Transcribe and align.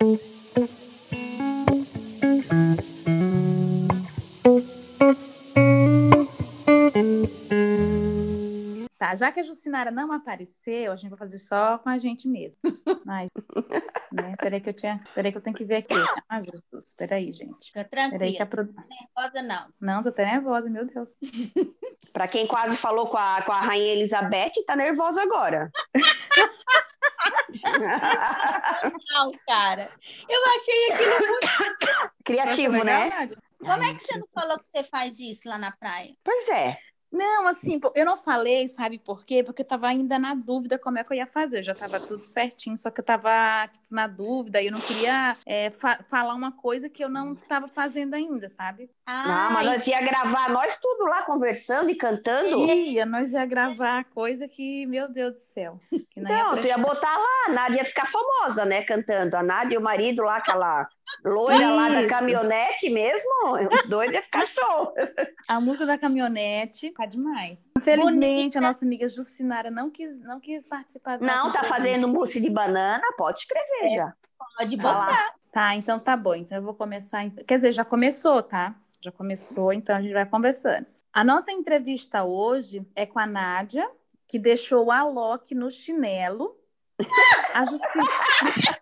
Tá, 0.00 0.08
já 9.14 9.30
que 9.30 9.40
a 9.40 9.42
Jucinara 9.42 9.90
não 9.90 10.10
apareceu, 10.10 10.90
a 10.90 10.96
gente 10.96 11.10
vai 11.10 11.18
fazer 11.18 11.38
só 11.38 11.76
com 11.76 11.90
a 11.90 11.98
gente 11.98 12.26
mesmo. 12.26 12.62
Mas, 13.04 13.28
né? 14.10 14.36
Peraí 14.40 14.62
que 14.62 14.70
eu 14.70 14.74
tinha. 14.74 15.00
Peraí 15.14 15.32
que 15.32 15.36
eu 15.36 15.42
tenho 15.42 15.56
que 15.56 15.66
ver 15.66 15.76
aqui. 15.76 15.92
Ah, 16.26 16.40
Jesus, 16.40 16.94
peraí, 16.96 17.30
gente. 17.30 17.66
Fica 17.66 17.84
tranquila. 17.84 18.18
Peraí 18.18 18.34
que 18.34 18.42
a 18.42 18.46
pro... 18.46 18.64
nervosa, 18.64 19.42
não. 19.42 19.66
Não, 19.78 20.02
tô 20.02 20.08
até 20.08 20.24
nervosa, 20.24 20.70
meu 20.70 20.86
Deus. 20.86 21.10
Para 22.10 22.26
quem 22.26 22.46
quase 22.46 22.78
falou 22.78 23.06
com 23.06 23.18
a, 23.18 23.42
com 23.42 23.52
a 23.52 23.60
Rainha 23.60 23.92
Elizabeth, 23.92 24.64
tá 24.66 24.74
nervosa 24.74 25.22
agora. 25.22 25.70
Não, 29.12 29.32
cara. 29.46 29.90
Eu 30.28 30.40
achei 30.54 30.92
aquilo 30.92 31.28
muito. 31.28 32.12
Criativo, 32.24 32.84
né? 32.84 33.08
Nádia? 33.08 33.36
Como 33.58 33.82
é 33.82 33.94
que 33.94 34.02
você 34.02 34.18
não 34.18 34.26
falou 34.34 34.58
que 34.58 34.66
você 34.66 34.82
faz 34.82 35.18
isso 35.20 35.48
lá 35.48 35.58
na 35.58 35.72
praia? 35.72 36.14
Pois 36.24 36.48
é. 36.48 36.78
Não, 37.12 37.48
assim, 37.48 37.80
eu 37.94 38.04
não 38.04 38.16
falei, 38.16 38.68
sabe 38.68 38.98
por 38.98 39.24
quê? 39.24 39.42
Porque 39.42 39.62
eu 39.62 39.66
tava 39.66 39.88
ainda 39.88 40.18
na 40.18 40.34
dúvida 40.34 40.78
como 40.78 40.98
é 40.98 41.04
que 41.04 41.12
eu 41.12 41.16
ia 41.16 41.26
fazer. 41.26 41.62
Já 41.62 41.74
tava 41.74 41.98
tudo 41.98 42.22
certinho, 42.22 42.76
só 42.76 42.90
que 42.90 43.00
eu 43.00 43.04
tava 43.04 43.66
tipo, 43.66 43.84
na 43.90 44.06
dúvida 44.06 44.62
e 44.62 44.66
eu 44.66 44.72
não 44.72 44.80
queria 44.80 45.36
é, 45.44 45.70
fa- 45.70 45.98
falar 46.08 46.34
uma 46.34 46.52
coisa 46.52 46.88
que 46.88 47.02
eu 47.02 47.08
não 47.08 47.34
tava 47.34 47.66
fazendo 47.66 48.14
ainda, 48.14 48.48
sabe? 48.48 48.88
Ah, 49.04 49.50
mas 49.52 49.66
nós 49.66 49.86
ia 49.88 50.00
gravar 50.00 50.50
nós 50.50 50.76
tudo 50.76 51.04
lá 51.06 51.22
conversando 51.22 51.90
e 51.90 51.96
cantando. 51.96 52.58
Ia, 52.70 53.04
nós 53.04 53.32
ia 53.32 53.44
gravar 53.44 54.04
coisa 54.04 54.46
que, 54.46 54.86
meu 54.86 55.08
Deus 55.08 55.32
do 55.32 55.38
céu. 55.40 55.80
Que 56.10 56.20
não 56.20 56.30
Não, 56.30 56.60
tu 56.60 56.66
ia 56.68 56.78
botar 56.78 57.16
lá, 57.16 57.44
a 57.48 57.52
Nádia 57.52 57.78
ia 57.78 57.84
ficar 57.84 58.06
famosa, 58.06 58.64
né, 58.64 58.82
cantando. 58.82 59.36
A 59.36 59.42
Nádia 59.42 59.74
e 59.74 59.78
o 59.78 59.82
marido 59.82 60.22
lá, 60.22 60.36
aquela 60.36 60.88
loira 61.24 61.68
lá 61.70 61.88
da 61.88 62.00
Isso. 62.02 62.08
caminhonete 62.10 62.90
mesmo, 62.90 63.30
os 63.72 63.86
dois 63.86 64.10
iam 64.12 64.22
ficar 64.22 64.46
show. 64.46 64.94
A 65.48 65.60
música 65.60 65.86
da 65.86 65.98
caminhonete 65.98 66.90
tá 66.92 67.06
demais. 67.06 67.68
Infelizmente, 67.76 68.40
Bonita. 68.54 68.58
a 68.58 68.62
nossa 68.62 68.84
amiga 68.84 69.08
Jucinara 69.08 69.70
não 69.70 69.90
quis, 69.90 70.18
não 70.20 70.40
quis 70.40 70.66
participar 70.66 71.18
da 71.18 71.26
Não, 71.26 71.52
tá 71.52 71.64
fazendo 71.64 72.08
mousse 72.08 72.40
de 72.40 72.48
banana, 72.50 73.02
pode 73.16 73.40
escrever 73.40 73.96
já. 73.96 74.12
Pode 74.56 74.76
botar. 74.76 75.34
Tá, 75.52 75.74
então 75.74 75.98
tá 75.98 76.16
bom. 76.16 76.34
Então 76.34 76.56
eu 76.58 76.62
vou 76.62 76.74
começar. 76.74 77.24
ent- 77.24 77.44
Quer 77.44 77.56
dizer, 77.56 77.72
já 77.72 77.84
começou, 77.84 78.42
tá? 78.42 78.74
Já 79.02 79.10
começou, 79.10 79.72
então 79.72 79.96
a 79.96 80.00
gente 80.02 80.12
vai 80.12 80.24
conversando. 80.26 80.86
A 81.12 81.24
nossa 81.24 81.50
entrevista 81.50 82.22
hoje 82.24 82.86
é 82.94 83.04
com 83.04 83.18
a 83.18 83.26
Nádia, 83.26 83.88
que 84.28 84.38
deixou 84.38 84.86
o 84.86 84.90
Alok 84.92 85.54
no 85.54 85.70
chinelo. 85.70 86.56
A 87.54 87.64
Juci... 87.64 87.84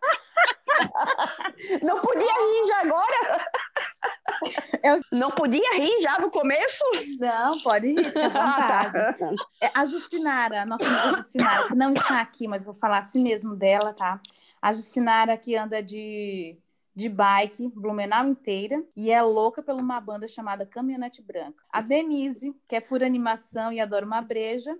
Não 1.83 2.01
podia 2.01 2.33
rir 2.33 2.67
já 2.69 2.81
agora? 2.83 3.47
Eu- 4.83 5.01
Não 5.13 5.31
podia 5.31 5.75
rir 5.77 6.01
já 6.03 6.19
no 6.19 6.31
começo? 6.31 6.85
Não, 7.19 7.61
pode 7.61 7.89
rir, 7.89 8.05
fica 8.05 8.27
à 8.27 8.29
vontade. 8.29 8.99
Ah, 8.99 9.13
tá. 9.13 9.35
É, 9.61 9.71
A 9.75 9.85
Jucinara, 9.85 10.63
a 10.63 10.67
nossa 10.67 10.85
amiga 10.87 11.17
Jucinara, 11.23 11.69
que 11.69 11.75
não 11.75 11.93
está 11.93 12.21
aqui, 12.21 12.47
mas 12.47 12.65
vou 12.65 12.75
falar 12.75 12.99
assim 12.99 13.23
mesmo 13.23 13.55
dela, 13.57 13.93
tá? 13.93 14.21
A 14.61 14.73
Jucinara 14.73 15.37
que 15.37 15.57
anda 15.57 15.83
de, 15.83 16.57
de 16.95 17.09
bike 17.09 17.69
Blumenau 17.75 18.27
inteira 18.27 18.83
e 18.97 19.11
é 19.11 19.21
louca 19.23 19.63
por 19.63 19.75
uma 19.75 20.01
banda 20.01 20.27
chamada 20.29 20.67
Caminhonete 20.67 21.23
Branca. 21.23 21.63
A 21.73 21.81
Denise, 21.81 22.55
que 22.69 22.77
é 22.77 22.81
por 22.81 23.03
animação 23.03 23.73
e 23.73 23.81
adora 23.81 24.05
uma 24.07 24.21
breja. 24.21 24.77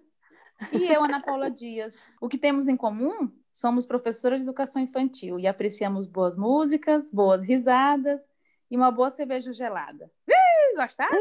E 0.73 0.87
eu, 0.93 1.05
Ana 1.05 1.21
Paula 1.23 1.49
Dias. 1.49 2.13
O 2.21 2.29
que 2.29 2.37
temos 2.37 2.67
em 2.67 2.77
comum? 2.77 3.31
Somos 3.59 3.85
professoras 3.85 4.39
de 4.39 4.45
educação 4.45 4.81
infantil 4.81 5.37
e 5.37 5.45
apreciamos 5.49 6.07
boas 6.07 6.37
músicas, 6.37 7.11
boas 7.11 7.43
risadas 7.43 8.25
e 8.71 8.77
uma 8.77 8.89
boa 8.93 9.11
cerveja 9.11 9.53
gelada. 9.53 10.09
Ih, 10.29 10.77
gostaram? 10.77 11.19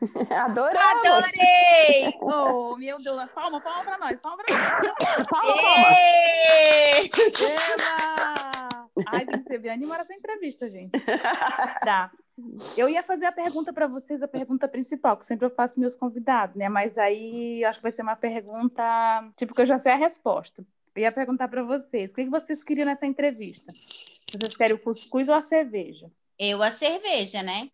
Adoramos. 0.44 1.24
Adorei! 1.24 2.14
Oh, 2.22 2.76
meu 2.76 2.96
Deus, 3.02 3.32
palma, 3.32 3.60
palma 3.60 3.82
pra 3.82 3.98
nós, 3.98 4.20
palma 4.20 4.40
pra 4.44 4.54
nós. 4.56 5.26
Palma, 5.26 5.56
palma. 5.56 5.88
Ai, 9.08 9.26
tem 9.26 9.42
que 9.42 9.48
ser 9.48 9.58
bem 9.58 9.72
animada 9.72 10.02
essa 10.02 10.14
entrevista, 10.14 10.70
gente. 10.70 10.92
Tá. 11.82 12.12
Eu 12.76 12.88
ia 12.88 13.02
fazer 13.02 13.26
a 13.26 13.32
pergunta 13.32 13.72
para 13.72 13.88
vocês, 13.88 14.22
a 14.22 14.28
pergunta 14.28 14.68
principal, 14.68 15.16
que 15.16 15.26
sempre 15.26 15.44
eu 15.44 15.50
faço 15.50 15.80
meus 15.80 15.96
convidados, 15.96 16.54
né? 16.54 16.68
Mas 16.68 16.96
aí 16.96 17.64
eu 17.64 17.68
acho 17.68 17.80
que 17.80 17.82
vai 17.82 17.90
ser 17.90 18.02
uma 18.02 18.14
pergunta, 18.14 18.82
tipo, 19.36 19.52
que 19.52 19.62
eu 19.62 19.66
já 19.66 19.76
sei 19.76 19.90
a 19.90 19.96
resposta. 19.96 20.64
Eu 21.00 21.04
ia 21.04 21.12
perguntar 21.12 21.48
para 21.48 21.62
vocês, 21.62 22.12
o 22.12 22.14
que 22.14 22.24
que 22.24 22.30
vocês 22.30 22.62
queriam 22.62 22.84
nessa 22.84 23.06
entrevista? 23.06 23.72
Vocês 24.30 24.54
querem 24.54 24.76
o 24.76 24.78
cuscuz 24.78 25.30
ou 25.30 25.34
a 25.34 25.40
cerveja? 25.40 26.12
Eu 26.38 26.62
a 26.62 26.70
cerveja, 26.70 27.42
né? 27.42 27.70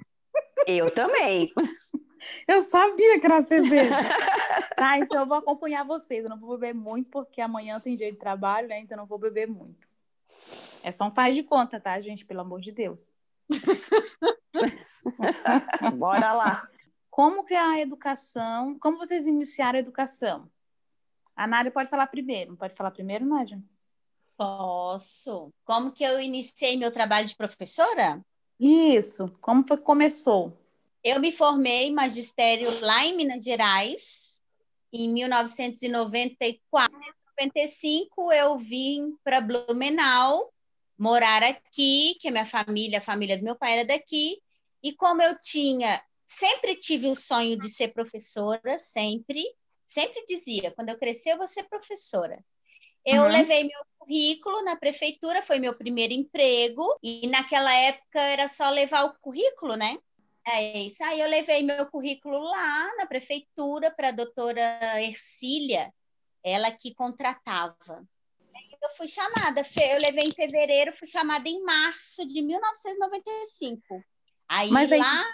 Eu 0.65 0.93
também. 0.93 1.53
Eu 2.47 2.63
sabia 2.63 3.21
que 3.21 3.27
era 3.27 3.43
cerveja. 3.43 3.95
tá, 4.77 4.99
então 4.99 5.21
eu 5.21 5.27
vou 5.27 5.37
acompanhar 5.37 5.85
vocês. 5.85 6.25
Eu 6.25 6.31
não 6.31 6.41
vou 6.41 6.59
beber 6.59 6.75
muito, 6.75 7.09
porque 7.09 7.41
amanhã 7.41 7.79
tem 7.79 7.95
dia 7.95 8.11
de 8.11 8.19
trabalho, 8.19 8.67
né? 8.67 8.81
Então 8.81 8.97
eu 8.97 9.01
não 9.01 9.07
vou 9.07 9.19
beber 9.19 9.47
muito. 9.47 9.87
É 10.83 10.91
só 10.91 11.05
um 11.05 11.13
faz 11.13 11.37
de 11.37 11.45
conta, 11.45 11.79
tá, 11.79 12.01
gente? 12.01 12.25
Pelo 12.25 12.41
amor 12.41 12.61
de 12.61 12.73
Deus. 12.73 13.13
Bora 15.97 16.33
lá. 16.33 16.69
Como 17.09 17.45
que 17.45 17.55
é 17.55 17.61
a 17.61 17.81
educação? 17.81 18.77
Como 18.81 18.99
vocês 18.99 19.25
iniciaram 19.25 19.77
a 19.77 19.81
educação? 19.81 20.51
A 21.37 21.47
Nádia 21.47 21.71
pode 21.71 21.91
falar 21.91 22.07
primeiro. 22.07 22.57
Pode 22.57 22.75
falar 22.75 22.91
primeiro, 22.91 23.27
Nádia? 23.27 23.63
Posso. 24.37 25.53
Como 25.65 25.93
que 25.93 26.03
eu 26.03 26.19
iniciei 26.21 26.77
meu 26.77 26.91
trabalho 26.91 27.29
de 27.29 27.37
professora? 27.37 28.25
Isso. 28.59 29.29
Como 29.41 29.65
foi 29.69 29.77
que 29.77 29.83
começou? 29.83 30.59
Eu 31.05 31.21
me 31.21 31.31
formei 31.31 31.89
em 31.89 31.95
magistério 31.95 32.69
lá 32.81 33.05
em 33.05 33.17
Minas 33.17 33.45
Gerais 33.45 34.43
em 34.93 35.13
1994. 35.13 36.99
Em 36.99 37.13
95 37.39 38.33
eu 38.33 38.59
vim 38.59 39.15
para 39.23 39.41
Blumenau 39.41 40.53
morar 40.99 41.43
aqui, 41.43 42.17
que 42.21 42.29
a 42.29 42.31
minha 42.31 42.47
família, 42.47 42.99
a 42.99 43.03
família 43.03 43.37
do 43.37 43.45
meu 43.45 43.55
pai 43.55 43.75
era 43.75 43.85
daqui, 43.85 44.41
e 44.83 44.95
como 44.95 45.21
eu 45.21 45.37
tinha, 45.37 46.03
sempre 46.25 46.75
tive 46.75 47.09
o 47.09 47.15
sonho 47.15 47.59
de 47.59 47.69
ser 47.69 47.89
professora, 47.89 48.79
sempre, 48.79 49.45
sempre 49.87 50.25
dizia, 50.25 50.73
quando 50.73 50.91
eu 50.91 50.99
crescer 50.99 51.33
eu 51.33 51.39
vou 51.39 51.49
ser 51.49 51.65
professora. 51.65 52.43
Eu 53.05 53.23
Uhum. 53.23 53.29
levei 53.29 53.63
meu 53.63 53.81
currículo 53.99 54.63
na 54.63 54.77
prefeitura, 54.77 55.43
foi 55.43 55.59
meu 55.59 55.77
primeiro 55.77 56.13
emprego, 56.13 56.99
e 57.03 57.27
naquela 57.29 57.73
época 57.73 58.21
era 58.21 58.49
só 58.49 58.69
levar 58.71 59.05
o 59.05 59.19
currículo, 59.21 59.77
né? 59.77 59.99
É 60.45 60.79
isso. 60.79 61.03
Aí 61.05 61.21
eu 61.21 61.29
levei 61.29 61.63
meu 61.63 61.87
currículo 61.87 62.39
lá 62.39 62.97
na 62.97 63.07
prefeitura 63.07 63.91
para 63.91 64.09
a 64.09 64.13
doutora 64.13 65.03
Ercília, 65.03 65.93
ela 66.43 66.71
que 66.71 66.95
contratava. 66.95 68.07
Eu 68.83 68.91
fui 68.97 69.09
chamada, 69.09 69.63
eu 69.91 70.01
levei 70.01 70.25
em 70.25 70.33
fevereiro, 70.33 70.93
fui 70.93 71.09
chamada 71.09 71.49
em 71.49 71.63
março 71.65 72.27
de 72.27 72.41
1995. 72.43 74.05
Aí 74.49 74.71
Mas 74.71 74.93
aí 74.93 75.01
lá 75.01 75.25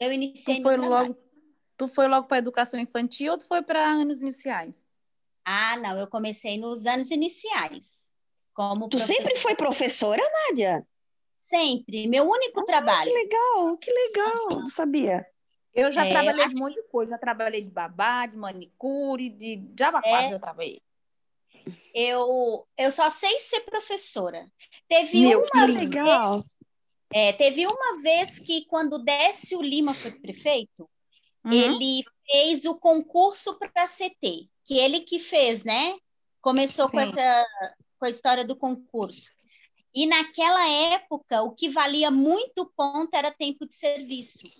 eu 0.00 0.12
iniciei 0.12 0.60
foi 0.62 0.76
logo, 0.76 1.16
tu 1.76 1.88
foi 1.88 2.06
logo 2.08 2.26
para 2.26 2.36
a 2.36 2.38
educação 2.38 2.78
infantil 2.80 3.32
ou 3.32 3.38
tu 3.38 3.46
foi 3.46 3.62
para 3.62 3.84
anos 3.84 4.22
iniciais? 4.22 4.82
Ah, 5.44 5.76
não, 5.76 5.98
eu 5.98 6.06
comecei 6.08 6.56
nos 6.58 6.86
anos 6.86 7.10
iniciais. 7.10 8.14
Como 8.54 8.88
Tu 8.88 8.98
sempre 9.00 9.24
professora. 9.24 9.42
foi 9.42 9.54
professora, 9.56 10.22
Nádia? 10.48 10.86
Sempre, 11.32 12.06
meu 12.06 12.24
único 12.28 12.60
Que 12.60 12.66
trabalho. 12.66 13.12
legal, 13.12 13.76
que 13.76 13.90
legal. 13.92 14.48
Não 14.60 14.70
sabia. 14.70 15.26
Eu 15.74 15.90
já 15.90 16.06
É, 16.06 16.10
trabalhei 16.10 16.48
de 16.48 16.54
um 16.54 16.58
monte 16.60 16.74
de 16.74 16.82
coisa. 16.84 17.10
Já 17.10 17.18
trabalhei 17.18 17.60
de 17.62 17.70
babá, 17.70 18.26
de 18.26 18.36
manicure, 18.36 19.28
de 19.28 19.60
jabapá, 19.76 20.22
É. 20.22 20.30
já 20.30 20.38
trabalhei. 20.38 20.80
Eu, 21.94 22.66
eu 22.76 22.92
só 22.92 23.10
sei 23.10 23.38
ser 23.40 23.60
professora. 23.60 24.50
Teve 24.88 25.20
Meu, 25.20 25.40
uma 25.40 25.50
que 25.50 25.66
vez, 25.66 25.80
legal. 25.80 26.40
é, 27.12 27.32
teve 27.32 27.66
uma 27.66 28.00
vez 28.02 28.38
que 28.38 28.64
quando 28.66 28.98
Décio 29.02 29.60
Lima 29.62 29.94
foi 29.94 30.12
prefeito, 30.12 30.88
Uhum. 31.44 31.52
ele 31.52 32.04
fez 32.30 32.64
o 32.64 32.74
concurso 32.74 33.58
para 33.58 33.84
a 33.84 33.88
CT, 33.88 34.48
que 34.64 34.78
ele 34.78 35.00
que 35.00 35.18
fez, 35.18 35.62
né? 35.62 35.96
Começou 36.40 36.88
com 36.88 37.00
Sim. 37.00 37.06
essa 37.08 37.46
com 37.98 38.06
a 38.06 38.10
história 38.10 38.44
do 38.44 38.56
concurso. 38.56 39.30
E 39.94 40.06
naquela 40.06 40.68
época, 40.68 41.42
o 41.42 41.52
que 41.52 41.68
valia 41.68 42.10
muito 42.10 42.66
ponto 42.76 43.14
era 43.14 43.30
tempo 43.30 43.66
de 43.66 43.74
serviço. 43.74 44.50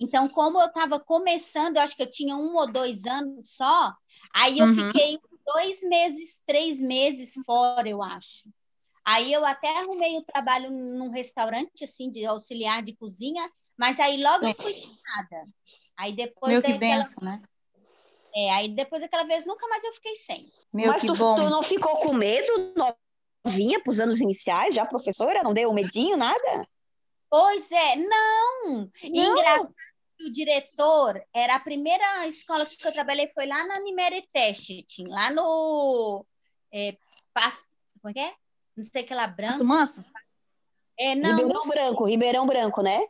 Então, 0.00 0.28
como 0.28 0.60
eu 0.60 0.66
estava 0.66 0.98
começando, 0.98 1.76
eu 1.76 1.82
acho 1.82 1.94
que 1.94 2.02
eu 2.02 2.10
tinha 2.10 2.36
um 2.36 2.56
ou 2.56 2.70
dois 2.70 3.06
anos 3.06 3.50
só, 3.50 3.94
aí 4.34 4.58
eu 4.58 4.66
Uhum. 4.66 4.74
fiquei 4.88 5.18
dois 5.46 5.82
meses, 5.84 6.42
três 6.44 6.80
meses 6.80 7.34
fora, 7.46 7.88
eu 7.88 8.02
acho. 8.02 8.48
Aí 9.04 9.32
eu 9.32 9.44
até 9.44 9.68
arrumei 9.78 10.16
o 10.16 10.22
trabalho 10.24 10.70
num 10.70 11.10
restaurante, 11.10 11.84
assim, 11.84 12.10
de 12.10 12.24
auxiliar 12.24 12.82
de 12.82 12.94
cozinha, 12.96 13.48
mas 13.76 13.98
aí 14.00 14.20
logo 14.22 14.44
eu 14.44 14.54
fui 14.54 14.72
chamada. 14.72 15.48
Aí 16.02 16.12
depois 16.12 16.52
Meu, 16.52 16.60
que 16.60 16.72
daquela, 16.72 16.98
benção, 16.98 17.22
né? 17.22 17.40
é, 18.34 18.50
aí 18.54 18.68
depois 18.68 19.00
daquela 19.00 19.22
vez 19.22 19.46
nunca 19.46 19.68
mais 19.68 19.84
eu 19.84 19.92
fiquei 19.92 20.16
sem. 20.16 20.44
Meu, 20.72 20.88
Mas 20.88 21.02
que 21.02 21.06
tu, 21.06 21.14
bom. 21.14 21.36
tu 21.36 21.48
não 21.48 21.62
ficou 21.62 21.96
com 22.00 22.12
medo? 22.12 22.72
Não 22.76 22.92
novinha 23.44 23.80
para 23.80 23.90
os 23.90 24.00
anos 24.00 24.20
iniciais, 24.20 24.74
já 24.74 24.84
professora? 24.84 25.44
Não 25.44 25.54
deu 25.54 25.70
um 25.70 25.74
medinho, 25.74 26.16
nada? 26.16 26.68
Pois 27.30 27.70
é, 27.70 27.96
não. 27.96 28.68
não. 28.68 28.90
Engraçado 29.04 29.72
o 30.24 30.30
diretor 30.30 31.20
era 31.34 31.56
a 31.56 31.60
primeira 31.60 32.26
escola 32.28 32.64
que 32.66 32.86
eu 32.86 32.92
trabalhei 32.92 33.28
foi 33.28 33.46
lá 33.46 33.64
na 33.66 33.80
Nimere 33.80 34.26
Testing, 34.32 35.06
lá 35.08 35.30
no 35.30 36.24
é, 36.72 36.96
Pass, 37.34 37.70
como 38.00 38.10
é 38.10 38.12
que 38.12 38.20
é? 38.20 38.34
Não 38.76 38.84
sei 38.84 39.02
que 39.02 39.14
lá 39.14 39.26
branco. 39.26 39.64
Manso? 39.64 40.04
É, 40.98 41.14
não, 41.14 41.30
Ribeirão 41.30 41.60
não 41.60 41.68
Branco, 41.68 42.04
Ribeirão 42.04 42.46
Branco, 42.46 42.82
né? 42.82 43.04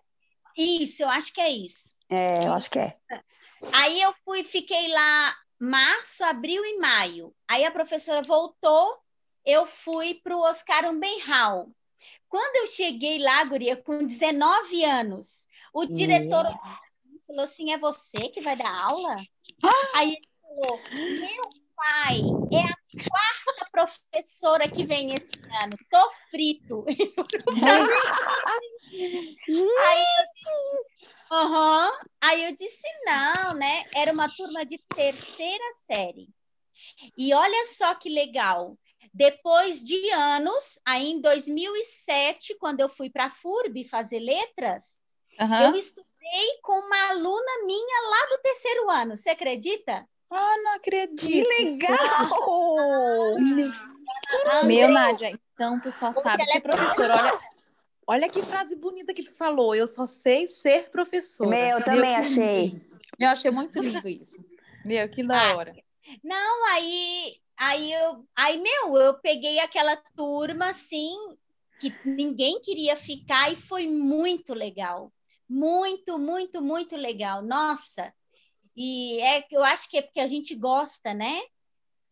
Isso, 0.57 1.03
eu 1.03 1.09
acho 1.09 1.33
que 1.33 1.41
é 1.41 1.51
isso. 1.51 1.95
É, 2.13 2.47
eu 2.47 2.53
acho 2.53 2.71
que 2.71 2.79
é. 2.79 2.95
Aí 3.73 4.03
eu 4.03 4.13
fui, 4.23 4.45
fiquei 4.45 4.89
lá 4.89 5.35
março, 5.59 6.23
abril 6.25 6.63
e 6.63 6.79
maio. 6.79 7.35
Aí 7.49 7.65
a 7.65 7.71
professora 7.71 8.21
voltou, 8.21 8.99
eu 9.47 9.65
fui 9.65 10.21
para 10.23 10.37
o 10.37 10.43
Oscar 10.43 10.91
Umbenhal. 10.91 11.71
Quando 12.29 12.57
eu 12.57 12.67
cheguei 12.67 13.19
lá, 13.19 13.43
Guria, 13.45 13.77
com 13.77 14.05
19 14.05 14.85
anos, 14.85 15.47
o 15.73 15.87
diretor 15.87 16.45
yeah. 16.45 16.81
falou 17.27 17.45
assim: 17.45 17.73
é 17.73 17.79
você 17.79 18.29
que 18.29 18.43
vai 18.43 18.57
dar 18.57 18.75
aula? 18.85 19.17
Ah! 19.63 19.71
Aí 19.97 20.13
ele 20.13 20.29
falou: 20.43 20.81
meu 20.93 21.49
pai 21.75 22.21
é 22.53 22.61
a 22.61 22.77
quarta 23.09 23.71
professora 23.73 24.69
que 24.69 24.85
vem 24.85 25.15
esse 25.15 25.41
ano. 25.63 25.79
Tô 25.91 26.11
frito. 26.31 26.85
Aí 28.93 30.05
eu 30.19 30.25
uhum. 31.33 31.91
Aí 32.21 32.45
eu 32.45 32.55
disse, 32.55 32.87
não, 33.05 33.55
né? 33.55 33.85
Era 33.95 34.13
uma 34.13 34.29
turma 34.29 34.65
de 34.65 34.79
terceira 34.95 35.65
série. 35.87 36.29
E 37.17 37.35
olha 37.35 37.67
só 37.67 37.95
que 37.95 38.09
legal. 38.09 38.77
Depois 39.13 39.83
de 39.83 40.11
anos, 40.11 40.79
aí 40.87 41.11
em 41.11 41.21
2007, 41.21 42.57
quando 42.59 42.81
eu 42.81 42.89
fui 42.89 43.11
para 43.11 43.27
a 43.27 43.31
FURB 43.31 43.85
fazer 43.85 44.21
letras, 44.21 45.01
uhum. 45.39 45.63
eu 45.65 45.75
estudei 45.75 46.59
com 46.63 46.73
uma 46.73 47.11
aluna 47.11 47.67
minha 47.67 48.11
lá 48.11 48.27
do 48.31 48.43
terceiro 48.43 48.91
ano. 48.91 49.17
Você 49.17 49.31
acredita? 49.31 50.07
Ah, 50.31 50.57
não 50.63 50.75
acredito. 50.77 51.27
Que 51.27 51.43
legal! 51.43 51.91
Meu, 54.65 54.89
Nádia, 54.89 55.39
então 55.53 55.79
tu 55.79 55.93
só 55.93 56.13
sabe 56.15 56.45
ser 56.47 56.57
é 56.57 56.61
professora. 56.61 57.15
Olha, 57.15 57.41
olha 58.07 58.29
que 58.29 58.43
frase 58.43 58.77
bonita 58.77 59.15
que 59.15 59.23
tu 59.23 59.35
falou. 59.35 59.75
Eu 59.75 59.87
só 59.87 60.07
sei 60.07 60.49
ser 60.49 60.91
professora. 60.91 61.51
Meu, 61.51 61.79
eu 61.79 61.85
também 61.85 62.17
achei. 62.17 62.81
Eu 63.19 63.29
achei 63.29 63.51
muito 63.51 63.79
lindo 63.79 64.09
isso. 64.09 64.33
Meu, 64.85 65.09
que 65.09 65.23
da 65.25 65.53
ah, 65.53 65.57
hora. 65.57 65.77
Não, 66.23 66.67
aí, 66.73 67.37
aí 67.57 67.93
eu, 67.93 68.27
aí 68.35 68.59
meu, 68.59 68.97
eu 68.97 69.15
peguei 69.15 69.61
aquela 69.61 69.97
turma 70.17 70.71
assim 70.71 71.15
que 71.79 71.95
ninguém 72.05 72.61
queria 72.61 72.97
ficar 72.97 73.53
e 73.53 73.57
foi 73.57 73.87
muito 73.87 74.55
legal. 74.55 75.13
Muito, 75.49 76.19
muito, 76.19 76.63
muito 76.63 76.97
legal. 76.97 77.43
Nossa, 77.43 78.13
e 78.77 79.21
é 79.21 79.45
eu 79.51 79.63
acho 79.63 79.89
que 79.91 79.99
é 79.99 80.03
porque 80.03 80.21
a 80.21 80.27
gente 80.27 80.55
gosta, 80.55 81.13
né? 81.13 81.41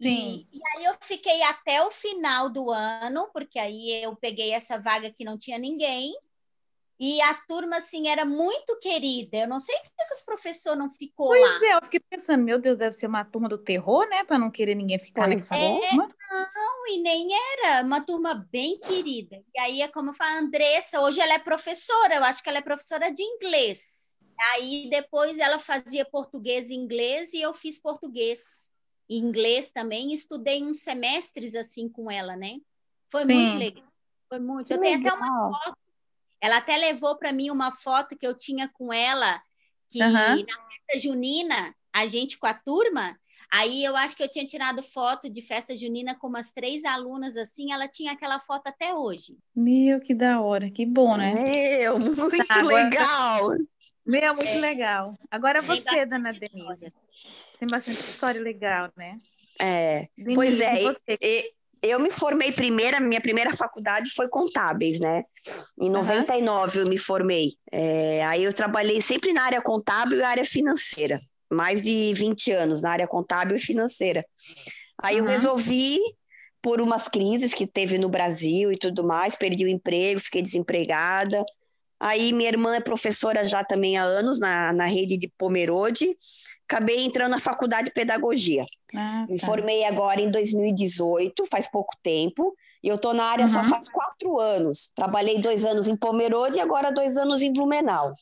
Sim. 0.00 0.46
E, 0.50 0.58
e, 0.58 0.60
aí 0.74 0.84
eu 0.86 0.94
fiquei 1.02 1.42
até 1.42 1.84
o 1.84 1.90
final 1.90 2.48
do 2.48 2.70
ano, 2.70 3.28
porque 3.32 3.58
aí 3.58 4.02
eu 4.02 4.16
peguei 4.16 4.52
essa 4.52 4.78
vaga 4.78 5.10
que 5.10 5.24
não 5.24 5.36
tinha 5.36 5.58
ninguém. 5.58 6.14
E 6.98 7.20
a 7.22 7.32
turma, 7.32 7.78
assim, 7.78 8.08
era 8.08 8.26
muito 8.26 8.78
querida. 8.78 9.38
Eu 9.38 9.48
não 9.48 9.58
sei 9.58 9.74
por 9.76 9.90
que 10.06 10.14
os 10.14 10.20
professores 10.20 10.78
não 10.78 10.90
ficou 10.90 11.28
pois 11.28 11.40
lá. 11.40 11.48
Pois 11.48 11.62
é, 11.62 11.74
eu 11.74 11.84
fiquei 11.84 12.00
pensando, 12.00 12.44
meu 12.44 12.58
Deus, 12.58 12.76
deve 12.76 12.92
ser 12.92 13.06
uma 13.06 13.24
turma 13.24 13.48
do 13.48 13.56
terror, 13.56 14.06
né? 14.08 14.22
Para 14.22 14.38
não 14.38 14.50
querer 14.50 14.74
ninguém 14.74 14.98
ficar 14.98 15.24
pois 15.24 15.40
nessa 15.40 15.56
é, 15.56 15.88
turma. 15.88 16.14
Não, 16.30 16.86
e 16.88 17.00
nem 17.00 17.28
era. 17.32 17.82
Uma 17.82 18.02
turma 18.02 18.46
bem 18.52 18.78
querida. 18.78 19.42
E 19.54 19.60
aí, 19.60 19.80
é 19.80 19.88
como 19.88 20.10
eu 20.10 20.14
falo, 20.14 20.44
Andressa, 20.44 21.00
hoje 21.00 21.20
ela 21.20 21.34
é 21.34 21.38
professora. 21.38 22.16
Eu 22.16 22.24
acho 22.24 22.42
que 22.42 22.50
ela 22.50 22.58
é 22.58 22.62
professora 22.62 23.10
de 23.10 23.22
inglês. 23.22 24.18
Aí 24.52 24.88
depois 24.90 25.38
ela 25.38 25.58
fazia 25.58 26.04
português 26.04 26.70
e 26.70 26.74
inglês 26.74 27.32
e 27.32 27.40
eu 27.40 27.52
fiz 27.52 27.78
português 27.78 28.69
inglês 29.16 29.70
também. 29.70 30.12
Estudei 30.12 30.62
uns 30.62 30.78
semestres 30.78 31.54
assim 31.54 31.88
com 31.88 32.10
ela, 32.10 32.36
né? 32.36 32.58
Foi 33.08 33.26
Sim. 33.26 33.34
muito 33.34 33.58
legal. 33.58 33.84
Foi 34.28 34.40
muito. 34.40 34.66
Que 34.66 34.74
eu 34.74 34.80
tenho 34.80 34.98
legal. 34.98 35.16
até 35.16 35.24
uma 35.24 35.58
foto. 35.58 35.78
Ela 36.40 36.56
até 36.56 36.76
levou 36.76 37.16
para 37.16 37.32
mim 37.32 37.50
uma 37.50 37.72
foto 37.72 38.16
que 38.16 38.26
eu 38.26 38.34
tinha 38.34 38.68
com 38.68 38.92
ela, 38.92 39.42
que 39.90 40.02
uhum. 40.02 40.12
na 40.12 40.36
festa 40.36 40.98
junina, 41.02 41.74
a 41.92 42.06
gente 42.06 42.38
com 42.38 42.46
a 42.46 42.54
turma, 42.54 43.18
Aí 43.52 43.84
eu 43.84 43.96
acho 43.96 44.16
que 44.16 44.22
eu 44.22 44.28
tinha 44.28 44.44
tirado 44.44 44.80
foto 44.80 45.28
de 45.28 45.42
festa 45.42 45.74
junina 45.74 46.14
com 46.14 46.28
umas 46.28 46.52
três 46.52 46.84
alunas 46.84 47.36
assim, 47.36 47.72
ela 47.72 47.88
tinha 47.88 48.12
aquela 48.12 48.38
foto 48.38 48.68
até 48.68 48.94
hoje. 48.94 49.36
Meu, 49.54 50.00
que 50.00 50.14
da 50.14 50.40
hora, 50.40 50.70
que 50.70 50.86
bom, 50.86 51.16
né? 51.16 51.34
Meu, 51.34 51.98
muito 51.98 52.46
tá, 52.46 52.62
legal. 52.62 53.46
Agora... 53.46 53.58
Meu, 54.06 54.34
muito 54.34 54.48
é. 54.48 54.60
legal. 54.60 55.18
Agora 55.28 55.60
você, 55.62 56.06
dona 56.06 56.30
Denise. 56.30 56.94
Tem 57.60 57.68
bastante 57.68 57.98
história 57.98 58.40
legal, 58.40 58.90
né? 58.96 59.12
É. 59.60 60.08
Pois 60.34 60.60
é. 60.62 60.82
E, 61.20 61.52
eu 61.82 62.00
me 62.00 62.10
formei 62.10 62.52
primeira, 62.52 62.98
minha 63.00 63.20
primeira 63.20 63.52
faculdade 63.52 64.10
foi 64.10 64.28
contábeis, 64.28 64.98
né? 64.98 65.24
Em 65.78 65.90
99 65.90 66.78
uhum. 66.78 66.84
eu 66.84 66.88
me 66.88 66.96
formei. 66.96 67.52
É, 67.70 68.24
aí 68.24 68.44
eu 68.44 68.52
trabalhei 68.52 69.00
sempre 69.02 69.32
na 69.32 69.42
área 69.42 69.60
contábil 69.60 70.18
e 70.18 70.22
área 70.22 70.44
financeira. 70.44 71.20
Mais 71.52 71.82
de 71.82 72.14
20 72.14 72.50
anos 72.52 72.82
na 72.82 72.92
área 72.92 73.06
contábil 73.06 73.56
e 73.56 73.60
financeira. 73.60 74.24
Aí 75.02 75.20
uhum. 75.20 75.26
eu 75.26 75.30
resolvi, 75.30 75.98
por 76.62 76.80
umas 76.80 77.08
crises 77.08 77.52
que 77.52 77.66
teve 77.66 77.98
no 77.98 78.08
Brasil 78.08 78.72
e 78.72 78.78
tudo 78.78 79.04
mais, 79.04 79.36
perdi 79.36 79.64
o 79.64 79.68
emprego, 79.68 80.20
fiquei 80.20 80.40
desempregada. 80.40 81.44
Aí 81.98 82.32
minha 82.32 82.48
irmã 82.48 82.76
é 82.76 82.80
professora 82.80 83.44
já 83.44 83.62
também 83.62 83.98
há 83.98 84.02
anos 84.02 84.40
na, 84.40 84.72
na 84.72 84.86
rede 84.86 85.18
de 85.18 85.28
Pomerode. 85.36 86.16
Acabei 86.70 87.04
entrando 87.04 87.32
na 87.32 87.40
faculdade 87.40 87.86
de 87.86 87.90
pedagogia. 87.90 88.64
Ah, 88.94 89.24
tá. 89.26 89.32
Me 89.32 89.40
formei 89.40 89.82
agora 89.82 90.20
em 90.20 90.30
2018, 90.30 91.44
faz 91.46 91.68
pouco 91.68 91.96
tempo. 92.00 92.54
E 92.80 92.86
eu 92.86 92.94
estou 92.94 93.12
na 93.12 93.24
área 93.24 93.44
uhum. 93.44 93.52
só 93.52 93.64
faz 93.64 93.90
quatro 93.90 94.38
anos. 94.38 94.88
Trabalhei 94.94 95.40
dois 95.40 95.64
anos 95.64 95.88
em 95.88 95.96
Pomerode 95.96 96.58
e 96.58 96.60
agora 96.60 96.92
dois 96.92 97.16
anos 97.16 97.42
em 97.42 97.52
Blumenau. 97.52 98.14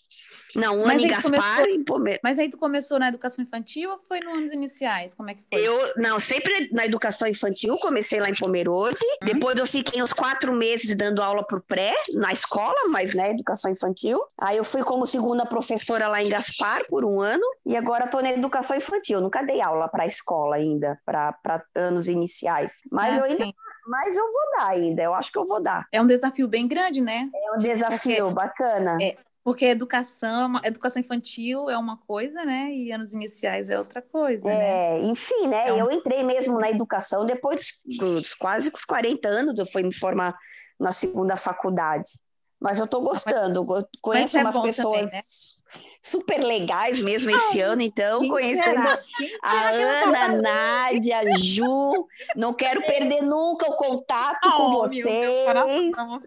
Não, 0.58 0.78
um 0.78 0.84
ano 0.84 1.00
em 1.00 1.08
Gaspar 1.08 1.64
e 1.66 1.84
Pomer... 1.84 2.20
Mas 2.22 2.38
aí 2.38 2.50
tu 2.50 2.58
começou 2.58 2.98
na 2.98 3.08
educação 3.08 3.42
infantil 3.42 3.90
ou 3.90 3.98
foi 4.06 4.20
nos 4.20 4.32
anos 4.34 4.52
iniciais? 4.52 5.14
Como 5.14 5.30
é 5.30 5.34
que 5.34 5.42
foi? 5.50 5.66
Eu, 5.66 5.78
não, 5.96 6.18
sempre 6.18 6.68
na 6.72 6.84
educação 6.84 7.28
infantil, 7.28 7.76
comecei 7.78 8.20
lá 8.20 8.28
em 8.28 8.34
Pomerode. 8.34 8.98
Uhum. 9.02 9.26
Depois 9.26 9.56
eu 9.58 9.66
fiquei 9.66 10.02
uns 10.02 10.12
quatro 10.12 10.52
meses 10.52 10.94
dando 10.94 11.22
aula 11.22 11.44
pro 11.44 11.60
pré, 11.60 11.94
na 12.14 12.32
escola, 12.32 12.88
mas 12.88 13.14
né, 13.14 13.30
educação 13.30 13.70
infantil. 13.70 14.20
Aí 14.36 14.56
eu 14.56 14.64
fui 14.64 14.82
como 14.82 15.06
segunda 15.06 15.46
professora 15.46 16.08
lá 16.08 16.22
em 16.22 16.28
Gaspar 16.28 16.86
por 16.88 17.04
um 17.04 17.20
ano. 17.20 17.44
E 17.64 17.76
agora 17.76 18.04
estou 18.04 18.22
na 18.22 18.32
educação 18.32 18.76
infantil. 18.76 19.20
nunca 19.20 19.42
dei 19.42 19.60
aula 19.60 19.88
para 19.88 20.04
a 20.04 20.06
escola 20.06 20.56
ainda, 20.56 20.98
para 21.04 21.62
anos 21.74 22.08
iniciais. 22.08 22.72
Mas, 22.90 23.18
ah, 23.18 23.20
eu 23.20 23.24
ainda, 23.24 23.52
mas 23.86 24.16
eu 24.16 24.24
vou 24.24 24.50
dar 24.56 24.68
ainda, 24.68 25.02
eu 25.02 25.14
acho 25.14 25.32
que 25.32 25.38
eu 25.38 25.46
vou 25.46 25.62
dar. 25.62 25.86
É 25.92 26.00
um 26.00 26.06
desafio 26.06 26.48
bem 26.48 26.66
grande, 26.66 27.00
né? 27.00 27.28
É 27.34 27.56
um 27.56 27.58
desafio 27.58 28.26
Porque... 28.26 28.34
bacana. 28.34 28.98
É, 29.00 29.16
porque 29.42 29.64
educação, 29.64 30.60
educação 30.64 31.00
infantil 31.00 31.70
é 31.70 31.78
uma 31.78 31.96
coisa, 31.96 32.44
né? 32.44 32.70
E 32.72 32.92
anos 32.92 33.12
iniciais 33.12 33.70
é 33.70 33.78
outra 33.78 34.02
coisa. 34.02 34.48
É, 34.50 35.00
né? 35.00 35.06
enfim, 35.06 35.48
né? 35.48 35.64
Então... 35.64 35.78
Eu 35.78 35.90
entrei 35.90 36.22
mesmo 36.22 36.58
na 36.58 36.70
educação 36.70 37.24
depois 37.24 37.74
dos 37.84 38.34
quase 38.34 38.70
os 38.74 38.84
40 38.84 39.28
anos, 39.28 39.58
eu 39.58 39.66
fui 39.66 39.82
me 39.82 39.94
formar 39.94 40.36
na 40.78 40.92
segunda 40.92 41.36
faculdade. 41.36 42.08
Mas 42.60 42.78
eu 42.78 42.86
estou 42.86 43.00
gostando, 43.00 43.64
conheço 44.02 44.38
é 44.38 44.42
umas 44.42 44.58
pessoas. 44.58 45.00
Também, 45.00 45.14
né? 45.14 45.20
super 46.00 46.42
legais 46.42 47.00
mesmo 47.00 47.30
esse 47.30 47.60
ano, 47.60 47.82
então, 47.82 48.26
conhecendo 48.28 48.86
a 49.42 49.68
Ana, 49.68 50.24
a 50.24 50.28
Nádia, 50.28 51.18
a 51.18 51.38
Ju. 51.38 52.06
Não 52.36 52.54
quero 52.54 52.82
perder 52.82 53.22
nunca 53.22 53.70
o 53.70 53.76
contato 53.76 54.46
oh, 54.46 54.56
com 54.56 54.70
vocês. 54.72 55.28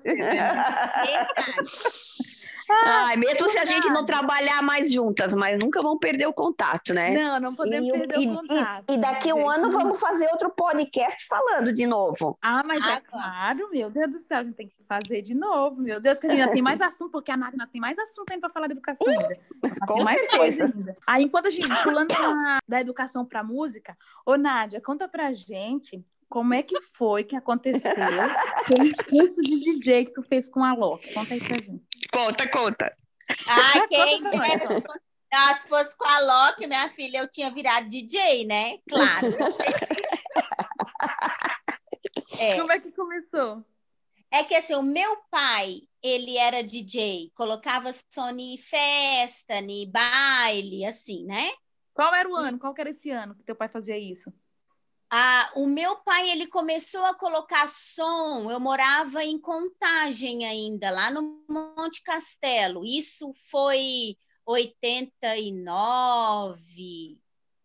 Ai, 2.86 3.16
mesmo 3.16 3.50
se 3.50 3.58
a 3.58 3.66
gente 3.66 3.90
não 3.90 4.06
trabalhar 4.06 4.62
mais 4.62 4.92
juntas, 4.92 5.34
mas 5.36 5.58
nunca 5.60 5.82
vão 5.82 5.98
perder 5.98 6.28
o 6.28 6.34
contato, 6.34 6.94
né? 6.94 7.12
Não, 7.12 7.40
não 7.40 7.56
podemos 7.56 7.90
e, 7.90 7.92
perder 7.92 8.20
e, 8.20 8.28
o 8.28 8.36
contato. 8.36 8.86
E, 8.90 8.94
e 8.94 8.98
daqui 8.98 9.30
a 9.30 9.36
um 9.36 9.50
ano 9.50 9.72
vamos 9.72 10.00
fazer 10.00 10.28
outro 10.32 10.50
podcast 10.52 11.26
falando 11.28 11.72
de 11.74 11.86
novo. 11.86 12.38
Ah, 12.42 12.64
mas 12.64 12.86
é 12.86 13.02
claro, 13.02 13.70
meu 13.72 13.90
Deus 13.90 14.12
do 14.12 14.20
céu, 14.20 14.40
a 14.40 14.44
gente 14.44 14.56
tem 14.56 14.68
que 14.68 14.76
fazer 14.88 15.22
de 15.22 15.34
novo, 15.34 15.82
meu 15.82 16.00
Deus, 16.00 16.20
que 16.20 16.28
ainda 16.28 16.52
tem 16.52 16.62
mais 16.62 16.82
assunto, 16.82 17.12
porque 17.12 17.32
a 17.32 17.38
Nádia 17.38 17.68
tem 17.72 17.80
mais 17.82 17.98
assunto 18.00 18.32
ainda 18.32 18.42
para 18.42 18.54
falar 18.54 18.68
de 18.68 18.74
educação 18.74 19.08
ainda. 19.08 19.40
Com 19.88 20.04
mais 20.04 20.20
certeza. 20.20 20.38
coisa 20.38 20.66
ainda. 20.66 20.98
Aí, 21.06 21.24
enquanto 21.24 21.48
a 21.48 21.50
gente 21.50 21.84
pulando 21.84 22.08
da, 22.08 22.60
da 22.68 22.82
educação 22.82 23.26
para 23.26 23.44
música, 23.44 23.98
ô 24.26 24.36
Nádia, 24.36 24.82
conta 24.82 25.08
pra 25.08 25.34
gente 25.34 26.04
como 26.32 26.54
é 26.54 26.64
que 26.64 26.80
foi 26.80 27.26
que 27.26 27.36
aconteceu 27.36 27.92
o 27.92 29.10
curso 29.10 29.42
de 29.42 29.60
DJ 29.60 30.06
que 30.06 30.14
tu 30.14 30.24
fez 30.24 30.48
com 30.48 30.64
a 30.64 30.74
Loki? 30.74 31.14
Conta 31.14 31.34
aí 31.34 31.42
pra 31.42 31.58
gente. 31.58 31.84
Conta, 32.10 32.50
conta. 32.50 32.98
Ah, 33.48 33.88
quem 33.90 34.22
ah, 35.34 35.54
se 35.56 35.68
fosse 35.68 35.98
com 35.98 36.08
a 36.08 36.20
Loki, 36.20 36.68
minha 36.68 36.90
filha, 36.90 37.18
eu 37.20 37.28
tinha 37.28 37.52
virado 37.52 37.90
DJ, 37.90 38.46
né? 38.46 38.78
Claro. 38.88 39.28
é. 42.40 42.58
Como 42.58 42.72
é 42.72 42.80
que 42.80 42.94
começou? 42.94 43.66
É 44.32 44.46
que 44.46 44.56
assim, 44.56 44.76
o 44.76 44.84
meu 44.84 45.18
pai, 45.30 45.82
ele 46.02 46.38
era 46.38 46.64
DJ, 46.64 47.30
colocava 47.36 47.92
som 48.10 48.30
em 48.38 48.58
festa, 48.58 49.56
em 49.56 49.92
baile, 49.92 50.86
assim, 50.86 51.26
né? 51.26 51.52
Qual 51.94 52.16
era 52.16 52.30
o 52.30 52.36
ano? 52.36 52.58
Qual 52.58 52.74
era 52.78 52.90
esse 52.90 53.10
ano 53.10 53.36
que 53.36 53.44
teu 53.44 53.56
pai 53.56 53.68
fazia 53.68 53.98
isso? 53.98 54.34
Ah, 55.14 55.52
o 55.56 55.68
meu 55.68 55.98
pai 55.98 56.30
ele 56.30 56.48
começou 56.48 57.04
a 57.04 57.14
colocar 57.14 57.68
som. 57.68 58.50
Eu 58.50 58.62
morava 58.62 59.26
em 59.26 59.38
Contagem 59.38 60.46
ainda, 60.46 60.90
lá 60.90 61.12
no 61.12 61.44
Monte 61.50 62.02
Castelo. 62.02 62.86
Isso 62.86 63.34
foi 63.50 64.16
89. 64.46 67.20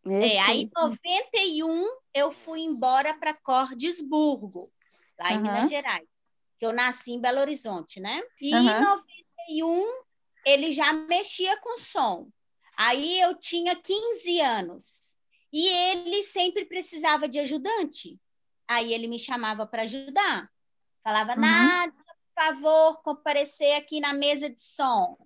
É, 0.08 0.40
aí 0.40 0.62
em 0.62 0.70
91 0.76 1.84
eu 2.12 2.32
fui 2.32 2.60
embora 2.60 3.14
para 3.14 3.32
Cordesburgo, 3.32 4.72
lá 5.16 5.32
em 5.32 5.36
uhum. 5.36 5.42
Minas 5.42 5.68
Gerais. 5.68 6.32
Que 6.58 6.66
eu 6.66 6.72
nasci 6.72 7.12
em 7.12 7.20
Belo 7.20 7.38
Horizonte, 7.40 8.00
né? 8.00 8.20
E 8.40 8.52
uhum. 8.54 8.60
em 8.60 8.80
91 8.80 10.02
ele 10.44 10.72
já 10.72 10.92
mexia 10.92 11.56
com 11.60 11.78
som. 11.78 12.28
Aí 12.76 13.20
eu 13.20 13.38
tinha 13.38 13.76
15 13.76 14.40
anos. 14.40 15.15
E 15.56 15.68
ele 15.68 16.22
sempre 16.22 16.66
precisava 16.66 17.26
de 17.26 17.38
ajudante. 17.38 18.20
Aí 18.68 18.92
ele 18.92 19.08
me 19.08 19.18
chamava 19.18 19.66
para 19.66 19.84
ajudar. 19.84 20.50
Falava, 21.02 21.32
uhum. 21.32 21.40
Nádia, 21.40 22.02
por 22.34 22.44
favor, 22.44 23.02
comparecer 23.02 23.74
aqui 23.74 23.98
na 23.98 24.12
mesa 24.12 24.50
de 24.50 24.60
som. 24.60 25.16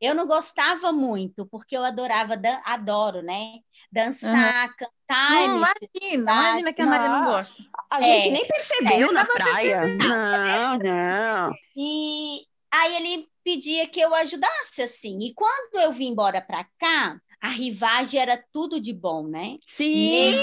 Eu 0.00 0.14
não 0.14 0.28
gostava 0.28 0.92
muito, 0.92 1.44
porque 1.44 1.76
eu 1.76 1.82
adorava, 1.82 2.40
adoro, 2.66 3.20
né? 3.20 3.54
Dançar, 3.90 4.68
uhum. 4.68 4.74
cantar. 4.78 5.48
Não, 5.48 5.56
imagina, 5.56 6.12
imagina 6.12 6.72
que 6.72 6.82
a 6.82 6.86
Nádia 6.86 7.08
não 7.08 7.24
gosta. 7.24 7.54
A 7.90 8.00
gente 8.00 8.28
é, 8.28 8.30
nem 8.30 8.46
percebeu 8.46 9.08
é, 9.08 9.12
na 9.12 9.24
praia. 9.24 9.88
Não, 9.88 10.78
não. 10.78 11.52
E 11.76 12.46
aí 12.70 12.94
ele 12.94 13.28
pedia 13.42 13.88
que 13.88 13.98
eu 13.98 14.14
ajudasse, 14.14 14.82
assim. 14.82 15.18
E 15.24 15.34
quando 15.34 15.80
eu 15.80 15.90
vim 15.90 16.10
embora 16.10 16.40
para 16.40 16.64
cá, 16.78 17.20
a 17.40 17.48
rivagem 17.48 18.20
era 18.20 18.42
tudo 18.52 18.80
de 18.80 18.92
bom, 18.92 19.26
né? 19.26 19.56
Sim! 19.66 20.34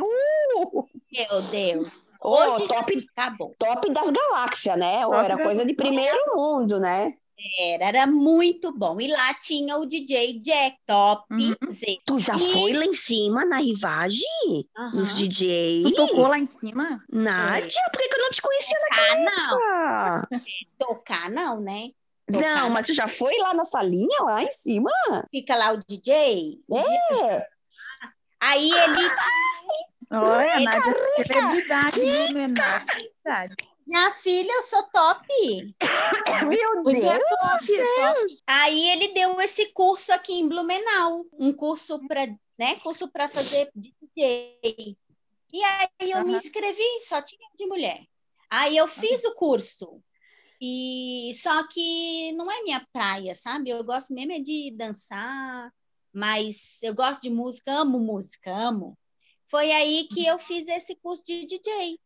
Uh! 0.00 0.84
Meu 1.12 1.42
Deus! 1.50 2.06
Hoje 2.22 2.64
oh, 2.64 2.66
top, 2.66 3.08
acabou. 3.14 3.54
top 3.58 3.92
das 3.92 4.10
galáxias, 4.10 4.78
né? 4.78 5.02
Top 5.02 5.16
era 5.16 5.42
coisa 5.42 5.64
de 5.64 5.74
primeiro 5.74 6.34
mundo, 6.34 6.80
né? 6.80 7.14
Era, 7.58 7.84
era 7.84 8.06
muito 8.06 8.72
bom. 8.72 8.98
E 8.98 9.08
lá 9.08 9.34
tinha 9.34 9.76
o 9.76 9.84
DJ 9.84 10.38
Jack 10.40 10.78
Top 10.86 11.26
uhum. 11.30 11.70
Z. 11.70 11.98
Tu 12.06 12.18
já 12.18 12.34
e... 12.34 12.52
foi 12.52 12.72
lá 12.72 12.84
em 12.84 12.94
cima 12.94 13.44
na 13.44 13.58
rivagem? 13.58 14.26
Uhum. 14.76 14.90
Nos 14.94 15.14
DJ? 15.14 15.82
Tu 15.84 15.92
tocou 15.92 16.26
lá 16.26 16.38
em 16.38 16.46
cima? 16.46 17.04
Nádia, 17.12 17.78
é. 17.78 17.90
por 17.90 18.00
que, 18.00 18.14
eu 18.14 18.22
não 18.22 18.30
te 18.30 18.40
conhecia 18.40 18.78
Tocar, 18.80 19.20
naquela 19.20 20.28
não. 20.30 20.40
Tocar 20.78 21.30
não, 21.30 21.60
né? 21.60 21.90
Não, 22.28 22.70
mas 22.70 22.86
tu 22.86 22.94
já 22.94 23.06
foi 23.06 23.36
lá 23.38 23.54
na 23.54 23.64
salinha, 23.64 24.22
lá 24.22 24.42
em 24.42 24.52
cima? 24.52 24.90
Fica 25.30 25.56
lá 25.56 25.72
o 25.72 25.82
DJ? 25.86 26.58
É. 26.72 27.46
Aí 28.40 28.70
ele. 28.70 29.10
Olha, 30.10 30.60
Nádia, 30.60 30.94
celebridade, 31.16 32.26
celebridade. 32.26 33.56
Minha 33.86 34.12
filha, 34.14 34.52
eu 34.52 34.62
sou 34.62 34.82
top. 34.84 35.26
Meu 36.48 36.82
Deus 36.82 37.04
é 37.04 37.18
top, 37.18 37.66
top. 37.96 38.42
Aí 38.46 38.88
ele 38.90 39.08
deu 39.14 39.40
esse 39.40 39.66
curso 39.66 40.12
aqui 40.12 40.32
em 40.32 40.48
Blumenau, 40.48 41.24
um 41.34 41.52
curso 41.52 42.00
para, 42.08 42.26
né, 42.58 42.74
curso 42.82 43.08
para 43.08 43.28
fazer 43.28 43.70
DJ. 43.74 44.96
E 45.52 45.62
aí 45.62 46.10
eu 46.10 46.18
uhum. 46.18 46.26
me 46.26 46.34
inscrevi, 46.34 46.82
só 47.06 47.22
tinha 47.22 47.48
de 47.56 47.66
mulher. 47.66 48.00
Aí 48.50 48.76
eu 48.76 48.88
fiz 48.88 49.22
uhum. 49.22 49.30
o 49.30 49.34
curso. 49.34 50.02
E 50.60 51.32
só 51.34 51.66
que 51.68 52.32
não 52.32 52.50
é 52.50 52.62
minha 52.62 52.86
praia, 52.92 53.34
sabe? 53.34 53.70
Eu 53.70 53.84
gosto 53.84 54.14
mesmo 54.14 54.32
é 54.32 54.40
de 54.40 54.72
dançar, 54.76 55.70
mas 56.12 56.78
eu 56.82 56.94
gosto 56.94 57.22
de 57.22 57.30
música, 57.30 57.72
amo 57.72 57.98
música, 57.98 58.50
amo. 58.50 58.96
Foi 59.48 59.70
aí 59.70 60.08
que 60.10 60.26
eu 60.26 60.38
fiz 60.38 60.66
esse 60.66 60.96
curso 60.96 61.22
de 61.24 61.44
DJ. 61.44 61.98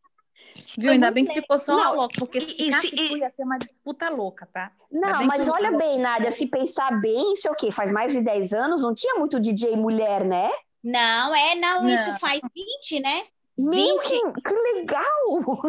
Viu? 0.77 0.91
Ainda 0.91 1.11
bem 1.11 1.25
que 1.25 1.33
ficou 1.33 1.57
só 1.57 1.75
não, 1.75 1.95
louca, 1.95 2.15
porque 2.19 2.41
se 2.41 2.69
isso, 2.69 2.95
isso 2.95 3.17
ia 3.17 3.31
ser 3.31 3.43
uma 3.43 3.57
disputa 3.57 4.09
louca, 4.09 4.45
tá? 4.51 4.71
Não, 4.91 5.23
mas 5.25 5.47
olha 5.47 5.71
bem, 5.71 5.99
Nádia, 5.99 6.31
se 6.31 6.47
pensar 6.47 6.99
bem, 6.99 7.33
isso 7.33 7.47
é 7.47 7.51
o 7.51 7.55
quê? 7.55 7.71
Faz 7.71 7.91
mais 7.91 8.13
de 8.13 8.21
10 8.21 8.53
anos, 8.53 8.81
não 8.81 8.93
tinha 8.93 9.15
muito 9.15 9.39
DJ 9.39 9.75
mulher, 9.77 10.25
né? 10.25 10.49
Não, 10.83 11.35
é, 11.35 11.55
não, 11.55 11.83
não. 11.83 11.89
isso 11.89 12.19
faz 12.19 12.41
20, 12.53 13.01
né? 13.01 13.23
Meu, 13.57 13.99
20. 13.99 14.33
Que, 14.33 14.41
que 14.41 14.53
legal! 14.53 15.61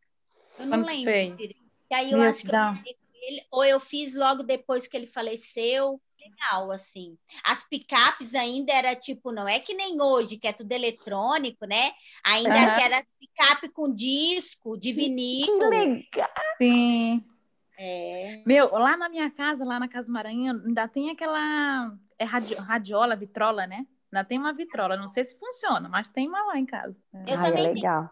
Eu 0.59 0.66
não 0.66 0.85
lembro. 0.85 1.12
E 1.12 1.95
aí 1.95 2.12
eu 2.12 2.21
acho 2.23 2.43
que 2.43 2.55
eu 2.55 2.97
ele, 3.26 3.43
ou 3.50 3.64
eu 3.64 3.81
fiz 3.81 4.14
logo 4.14 4.43
depois 4.43 4.87
que 4.87 4.97
ele 4.97 5.07
faleceu. 5.07 6.00
Legal, 6.21 6.73
assim. 6.73 7.16
As 7.45 7.69
picapes 7.69 8.35
ainda 8.35 8.73
era 8.73 8.97
tipo, 8.97 9.31
não 9.31 9.49
é 9.49 9.61
que 9.61 9.75
nem 9.75 10.00
hoje, 10.00 10.37
que 10.38 10.47
é 10.47 10.52
tudo 10.52 10.73
eletrônico, 10.73 11.66
né? 11.66 11.93
Ainda 12.25 12.50
uhum. 12.50 12.81
era 12.81 12.99
as 12.99 13.12
picape 13.12 13.69
com 13.69 13.93
disco, 13.93 14.76
de 14.76 14.93
vinil. 14.93 15.47
Que 15.47 15.64
legal! 15.66 16.31
Sim. 16.59 17.25
É. 17.78 18.43
Meu, 18.45 18.73
lá 18.73 18.97
na 18.97 19.09
minha 19.09 19.31
casa, 19.31 19.64
lá 19.64 19.78
na 19.78 19.88
Casa 19.88 20.11
Maranhão, 20.11 20.62
ainda 20.66 20.88
tem 20.88 21.11
aquela 21.11 21.93
é 22.19 22.25
radiola, 22.25 23.14
vitrola, 23.14 23.66
né? 23.66 23.87
Ainda 24.13 24.25
tem 24.25 24.39
uma 24.39 24.53
vitrola, 24.53 24.97
não 24.97 25.09
sei 25.09 25.25
se 25.25 25.39
funciona, 25.39 25.89
mas 25.89 26.09
tem 26.09 26.29
uma 26.29 26.43
lá 26.45 26.59
em 26.59 26.67
casa. 26.67 26.97
Eu 27.27 27.35
ah, 27.35 27.43
também 27.43 27.67
é 27.67 27.73
legal. 27.73 28.03
Tenho. 28.03 28.11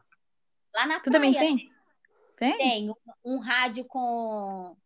Lá 0.74 0.86
na 0.86 1.00
tu 1.00 1.10
praia, 1.10 1.12
também 1.12 1.32
tem? 1.32 1.70
Tem? 2.36 2.58
Tem 2.58 2.90
um, 2.90 2.94
um, 3.24 3.38
rádio 3.38 3.84
com 3.84 4.76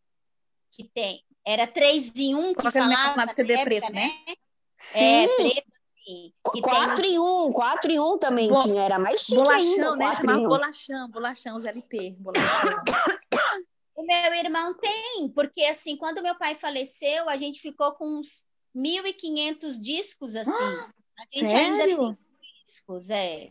que 0.71 0.85
tem. 0.85 1.25
Era 1.47 1.67
3 1.67 2.15
em 2.17 2.35
1 2.35 2.55
que 2.55 2.71
falava 2.71 3.17
na 3.17 3.29
CD 3.29 3.55
época, 3.55 3.65
preto, 3.65 3.93
né? 3.93 4.07
né? 4.07 4.35
Sim. 4.75 5.05
É, 5.05 5.29
preto. 5.37 5.79
Assim, 6.09 6.33
4 6.63 6.97
tem... 7.03 7.15
em 7.15 7.19
1, 7.19 7.53
4 7.53 7.93
em 7.93 8.01
1 8.01 8.19
também 8.19 8.49
Bo... 8.49 8.59
tinha, 8.59 8.83
era 8.83 8.99
mais 8.99 9.21
chique 9.21 9.37
bolachão, 9.37 9.59
ainda. 9.59 9.97
Né? 9.97 10.17
Chamava 10.17 10.49
bolachão, 10.49 11.11
bolachão, 11.11 11.57
os 11.59 11.65
LP, 11.65 12.17
bolachão. 12.19 12.83
o 13.97 14.03
meu 14.03 14.35
irmão 14.35 14.75
tem, 14.75 15.29
porque 15.35 15.65
assim, 15.65 15.97
quando 15.97 16.23
meu 16.23 16.35
pai 16.37 16.55
faleceu, 16.55 17.29
a 17.29 17.37
gente 17.37 17.61
ficou 17.61 17.93
com 17.93 18.21
uns 18.21 18.47
1.500 18.75 19.81
discos 19.81 20.37
assim. 20.37 20.93
A 21.19 21.23
gente 21.25 21.49
Sério? 21.49 21.73
ainda 21.73 21.85
tem 21.85 22.19
discos, 22.65 23.11
é. 23.11 23.51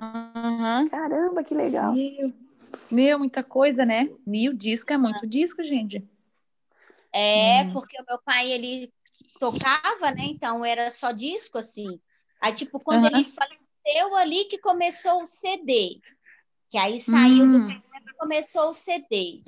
Uhum. 0.00 0.88
Caramba, 0.88 1.44
que 1.44 1.54
legal. 1.54 1.92
Meu, 1.92 2.32
meu, 2.90 3.18
muita 3.18 3.42
coisa, 3.42 3.84
né? 3.84 4.08
Mil 4.26 4.52
disco 4.52 4.92
é 4.92 4.96
muito 4.96 5.26
disco, 5.26 5.62
gente. 5.62 6.02
É, 7.12 7.62
hum. 7.62 7.72
porque 7.72 8.00
o 8.00 8.04
meu 8.08 8.18
pai, 8.18 8.50
ele 8.50 8.92
tocava, 9.38 10.10
né? 10.10 10.24
Então 10.24 10.64
era 10.64 10.90
só 10.90 11.12
disco, 11.12 11.58
assim. 11.58 12.00
Aí, 12.40 12.52
tipo, 12.54 12.80
quando 12.80 13.04
uhum. 13.04 13.16
ele 13.18 13.24
faleceu 13.24 14.16
ali 14.16 14.46
que 14.46 14.58
começou 14.58 15.22
o 15.22 15.26
CD. 15.26 16.00
Que 16.70 16.78
aí 16.78 16.98
saiu 16.98 17.44
hum. 17.44 17.52
do 17.52 17.84
começou 18.18 18.70
o 18.70 18.74
CD. 18.74 19.42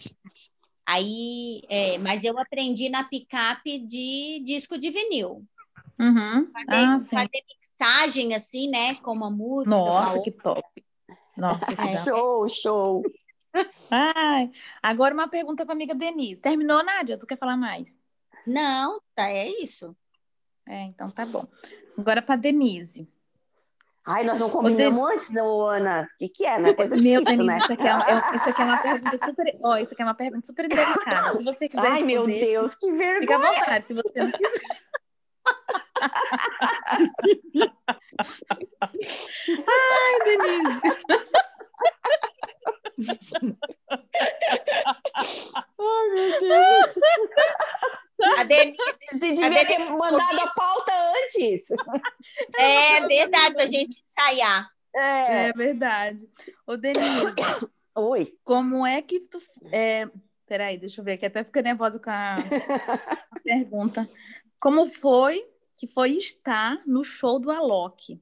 Aí, 0.85 1.61
é, 1.69 1.99
mas 1.99 2.23
eu 2.23 2.39
aprendi 2.39 2.89
na 2.89 3.03
picape 3.05 3.79
de 3.79 4.41
disco 4.45 4.79
de 4.79 4.91
vinil. 4.91 5.45
Uhum. 5.99 6.51
Fazer, 6.53 6.85
ah, 6.85 7.01
fazer, 7.01 7.43
mixagem 7.49 8.35
assim, 8.35 8.69
né? 8.69 8.95
Com 8.97 9.13
uma 9.13 9.31
música. 9.31 9.71
Nossa, 9.71 10.23
que 10.23 10.31
top. 10.43 10.85
Nossa, 11.37 11.77
que 11.77 11.91
show, 12.05 12.49
show. 12.49 13.03
Ai, 13.91 14.51
agora 14.83 15.15
uma 15.15 15.29
pergunta 15.29 15.65
para 15.65 15.75
amiga 15.75 15.95
Denise. 15.95 16.41
Terminou, 16.41 16.85
Nádia? 16.85 17.19
Tu 17.19 17.27
quer 17.27 17.39
falar 17.39 17.57
mais? 17.57 17.99
Não, 18.47 19.01
tá, 19.15 19.29
é 19.31 19.49
isso. 19.63 19.97
É, 20.67 20.83
então 20.85 21.09
tá 21.11 21.25
bom. 21.27 21.47
Agora 21.97 22.21
para 22.21 22.37
Denise. 22.37 23.09
Ai, 24.05 24.23
nós 24.23 24.39
não 24.39 24.49
combinamos 24.49 25.01
Você... 25.01 25.15
antes, 25.15 25.33
não, 25.33 25.67
Ana. 25.67 26.03
O 26.03 26.19
que, 26.19 26.29
que 26.29 26.47
é, 26.47 26.61
né? 26.61 26.73
Coisa 26.75 26.97
meu, 26.97 27.21
difícil, 27.21 27.45
né? 27.45 27.59
Isso 27.59 27.73
aqui, 27.73 27.89
é, 27.89 28.37
isso 28.37 28.49
aqui 28.49 28.63
é 28.63 28.65
uma 28.65 28.79
pergunta 28.79 29.27
super. 29.27 29.53
Ó, 29.65 29.73
oh, 29.73 29.77
isso 29.79 29.95
aqui 29.95 30.03
é 30.03 30.05
uma 30.05 30.15
pergunta 30.15 30.47
super 30.47 30.69
delicada. 30.69 31.37
Se 31.37 31.43
você 31.43 31.69
quiser. 31.69 31.87
Ai, 31.89 32.05
meu 32.05 32.25
Deus, 32.25 32.77
que 32.77 32.93
vergonha. 32.93 33.21
Fica 33.21 33.35
à 33.35 33.39
vontade, 33.39 33.87
se 33.89 33.95
você 33.95 34.23
não 34.23 34.31
quiser. 34.31 34.81
Ai, 39.69 40.19
Denise. 40.25 40.81
oh, 45.79 46.15
meu 46.15 46.41
Deus. 46.41 46.95
A 48.39 48.45
Denise, 48.45 48.77
tu 49.11 49.19
devia 49.19 49.47
a 49.47 49.49
Denise 49.51 49.67
ter 49.67 49.79
mandado 49.79 50.41
a 50.41 50.47
pauta 50.49 50.93
antes. 51.25 51.65
É 52.59 53.07
verdade, 53.07 53.55
para 53.55 53.65
a 53.65 53.67
gente 53.67 54.01
ensaiar. 54.01 54.71
É. 54.95 55.49
é, 55.49 55.53
verdade. 55.53 56.29
Ô, 56.67 56.77
Denise. 56.77 57.35
Oi. 57.95 58.35
Como 58.45 58.87
é 58.87 59.01
que 59.01 59.21
tu. 59.21 59.41
É, 59.73 60.09
peraí, 60.47 60.79
deixa 60.79 61.01
eu 61.01 61.05
ver, 61.05 61.17
que 61.17 61.27
até 61.27 61.43
fica 61.45 61.63
nervosa 61.63 61.99
com 61.99 62.11
a, 62.11 62.37
a 62.37 63.41
pergunta. 63.43 64.07
Como 64.61 64.89
foi 64.89 65.45
que 65.77 65.87
foi 65.87 66.13
estar 66.13 66.83
no 66.87 67.05
show 67.05 67.39
do 67.39 67.51
Alok? 67.51 68.21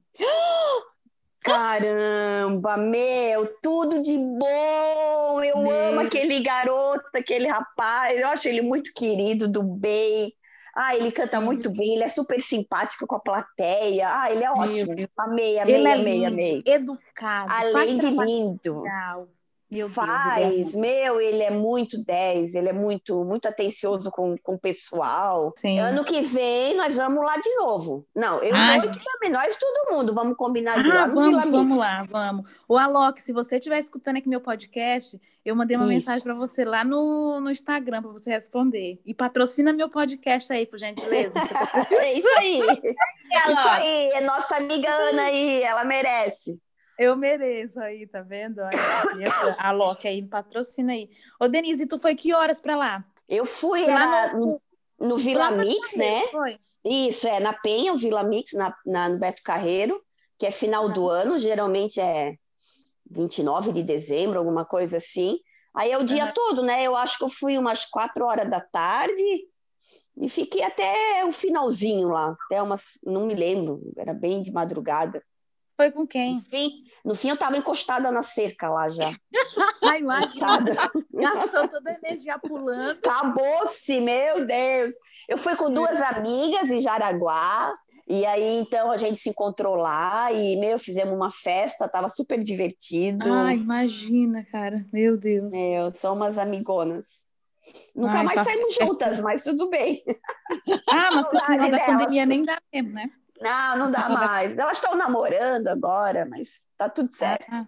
Caramba, 1.39 2.75
meu, 2.75 3.45
tudo 3.61 4.01
de 4.01 4.17
bom. 4.17 5.43
Eu 5.43 5.59
meu. 5.59 5.71
amo 5.71 5.99
aquele 5.99 6.39
garoto, 6.39 7.05
aquele 7.13 7.47
rapaz. 7.47 8.19
Eu 8.19 8.27
acho 8.27 8.49
ele 8.49 8.61
muito 8.61 8.91
querido, 8.93 9.47
do 9.47 9.61
bem. 9.61 10.33
Ah, 10.75 10.95
ele 10.95 11.11
canta 11.11 11.39
muito 11.39 11.69
bem, 11.69 11.93
ele 11.93 12.03
é 12.03 12.07
super 12.07 12.41
simpático 12.41 13.07
com 13.07 13.15
a 13.15 13.19
plateia. 13.19 14.09
Ah, 14.11 14.29
ele 14.29 14.43
é 14.43 14.51
ótimo. 14.51 14.91
Amei, 15.17 15.59
amei, 15.59 15.75
ele 15.75 15.87
é 15.87 15.93
amei, 15.93 16.13
lindo, 16.13 16.27
amei. 16.27 16.63
Educado. 16.65 17.53
Além 17.53 17.97
de 17.97 18.09
lindo. 18.09 18.81
Legal. 18.81 19.29
Meu 19.69 19.89
Faz, 19.89 20.55
Deus, 20.55 20.75
meu, 20.75 21.19
ele 21.19 21.41
é 21.41 21.49
muito 21.49 21.97
10, 22.03 22.53
ele 22.53 22.69
é 22.69 22.73
muito, 22.73 23.25
muito 23.25 23.47
atencioso 23.47 24.11
com, 24.11 24.37
com 24.37 24.53
o 24.53 24.59
pessoal. 24.59 25.53
Sim. 25.57 25.79
Ano 25.79 26.03
que 26.03 26.21
vem 26.21 26.75
nós 26.75 26.95
vamos 26.95 27.25
lá 27.25 27.35
de 27.37 27.53
novo. 27.55 28.05
Não, 28.15 28.41
eu 28.43 28.55
Ai. 28.55 28.79
vou 28.79 28.91
também, 28.91 29.31
nós 29.31 29.55
todo 29.55 29.91
mundo, 29.91 30.13
vamos 30.13 30.37
combinar 30.37 30.83
de 30.83 30.91
ah, 30.91 30.93
lá 30.93 31.07
no 31.07 31.15
vamos, 31.15 31.29
Vila 31.29 31.41
Vamos 31.41 31.67
Mix. 31.67 31.77
lá, 31.79 32.03
vamos. 32.03 32.45
O 32.67 32.77
Alok, 32.77 33.19
se 33.21 33.33
você 33.33 33.57
estiver 33.57 33.79
escutando 33.79 34.17
aqui 34.17 34.29
meu 34.29 34.39
podcast, 34.39 35.19
eu 35.43 35.55
mandei 35.55 35.75
uma 35.77 35.85
Isso. 35.85 35.93
mensagem 35.93 36.23
para 36.23 36.33
você 36.33 36.63
lá 36.63 36.83
no, 36.83 37.39
no 37.39 37.51
Instagram 37.51 38.01
para 38.01 38.11
você 38.11 38.31
responder. 38.31 38.99
E 39.05 39.13
patrocina 39.13 39.73
meu 39.73 39.89
podcast 39.89 40.51
aí, 40.53 40.65
por 40.65 40.77
gentileza. 40.77 41.33
é 41.99 42.13
isso 42.13 42.29
aí. 42.37 42.59
isso 42.59 43.69
aí, 43.69 44.09
é 44.11 44.21
nossa 44.21 44.57
amiga 44.57 44.89
Ana 44.89 45.23
aí, 45.23 45.61
ela 45.63 45.83
merece. 45.83 46.59
Eu 46.97 47.15
mereço 47.15 47.79
aí, 47.79 48.07
tá 48.07 48.21
vendo? 48.21 48.59
a 49.57 49.71
Loki 49.71 50.07
aí 50.07 50.23
patrocina 50.23 50.93
aí. 50.93 51.09
Ô, 51.39 51.47
Denise, 51.47 51.85
tu 51.85 51.99
foi 51.99 52.15
que 52.15 52.33
horas 52.33 52.61
para 52.61 52.75
lá? 52.75 53.05
Eu 53.27 53.45
fui 53.45 53.83
era 53.83 54.33
no, 54.33 54.61
no 54.99 55.17
Vila 55.17 55.51
Mix, 55.51 55.95
né? 55.95 56.27
Foi. 56.27 56.57
Isso, 56.83 57.27
é 57.27 57.39
na 57.39 57.53
Penha, 57.53 57.93
o 57.93 57.97
Vila 57.97 58.23
Mix, 58.23 58.53
na, 58.53 58.75
na, 58.85 59.09
no 59.09 59.17
Beto 59.17 59.41
Carreiro, 59.43 60.01
que 60.37 60.45
é 60.45 60.51
final 60.51 60.87
do 60.89 61.09
ano, 61.09 61.39
geralmente 61.39 61.99
é 61.99 62.35
29 63.09 63.73
de 63.73 63.83
dezembro, 63.83 64.39
alguma 64.39 64.65
coisa 64.65 64.97
assim. 64.97 65.39
Aí 65.73 65.91
é 65.91 65.97
o 65.97 66.03
dia 66.03 66.25
uhum. 66.25 66.31
todo, 66.33 66.63
né? 66.63 66.83
Eu 66.83 66.95
acho 66.95 67.17
que 67.17 67.23
eu 67.23 67.29
fui 67.29 67.57
umas 67.57 67.85
quatro 67.85 68.25
horas 68.25 68.49
da 68.49 68.61
tarde 68.61 69.23
e 70.17 70.29
fiquei 70.29 70.63
até 70.63 71.25
o 71.25 71.31
finalzinho 71.31 72.09
lá, 72.09 72.35
até 72.45 72.61
umas, 72.61 72.97
não 73.03 73.25
me 73.25 73.35
lembro, 73.35 73.81
era 73.97 74.13
bem 74.13 74.41
de 74.41 74.51
madrugada. 74.51 75.21
Foi 75.75 75.91
com 75.91 76.07
quem? 76.07 76.35
No 76.35 76.41
fim, 76.41 76.83
no 77.03 77.15
fim 77.15 77.29
eu 77.29 77.33
estava 77.33 77.57
encostada 77.57 78.11
na 78.11 78.23
cerca 78.23 78.69
lá 78.69 78.89
já. 78.89 79.13
Ai, 79.83 79.99
imagina. 80.01 80.91
Gastou 81.13 81.67
toda 81.67 81.91
a 81.91 81.93
energia 81.93 82.39
pulando. 82.39 82.97
Acabou-se, 82.97 83.99
meu 83.99 84.45
Deus. 84.45 84.93
Eu 85.27 85.37
fui 85.37 85.55
com 85.55 85.71
duas 85.71 86.01
amigas 86.01 86.69
em 86.69 86.81
Jaraguá. 86.81 87.73
E 88.07 88.23
aí, 88.23 88.59
então, 88.59 88.91
a 88.91 88.97
gente 88.97 89.17
se 89.17 89.29
encontrou 89.29 89.75
lá 89.75 90.31
e, 90.31 90.55
meu, 90.57 90.77
fizemos 90.77 91.15
uma 91.15 91.31
festa, 91.31 91.89
tava 91.89 92.07
super 92.07 92.43
divertido. 92.43 93.33
Ah, 93.33 93.51
imagina, 93.53 94.45
cara. 94.51 94.85
Meu 94.93 95.17
Deus. 95.17 95.49
Meu, 95.49 95.89
somos 95.89 96.37
amigonas. 96.37 97.03
Nunca 97.95 98.19
Ai, 98.19 98.23
mais 98.23 98.39
tá 98.39 98.43
saímos 98.43 98.75
certo. 98.75 98.89
juntas, 98.89 99.19
mas 99.21 99.43
tudo 99.43 99.69
bem. 99.69 100.03
Ah, 100.87 101.09
mas 101.15 101.27
com 101.27 101.37
o 101.37 101.71
da 101.71 101.85
pandemia 101.85 102.25
nem 102.27 102.43
dá 102.43 102.61
tempo, 102.71 102.91
né? 102.91 103.09
Não, 103.39 103.77
não 103.77 103.91
dá 103.91 104.07
mais. 104.09 104.57
Elas 104.57 104.77
estão 104.77 104.95
namorando 104.95 105.67
agora, 105.67 106.25
mas 106.25 106.63
tá 106.77 106.89
tudo 106.89 107.13
certo. 107.13 107.47
Ah, 107.51 107.67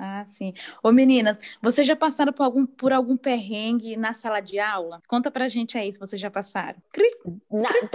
ah, 0.00 0.26
sim. 0.36 0.52
Ô, 0.82 0.90
meninas, 0.90 1.38
vocês 1.62 1.86
já 1.86 1.94
passaram 1.96 2.32
por 2.32 2.42
algum, 2.42 2.66
por 2.66 2.92
algum 2.92 3.16
perrengue 3.16 3.96
na 3.96 4.12
sala 4.12 4.40
de 4.40 4.58
aula? 4.58 5.00
Conta 5.06 5.30
pra 5.30 5.48
gente 5.48 5.78
aí 5.78 5.92
se 5.92 6.00
vocês 6.00 6.20
já 6.20 6.30
passaram. 6.30 6.80
Cris. 6.92 7.16
Nada. 7.50 7.90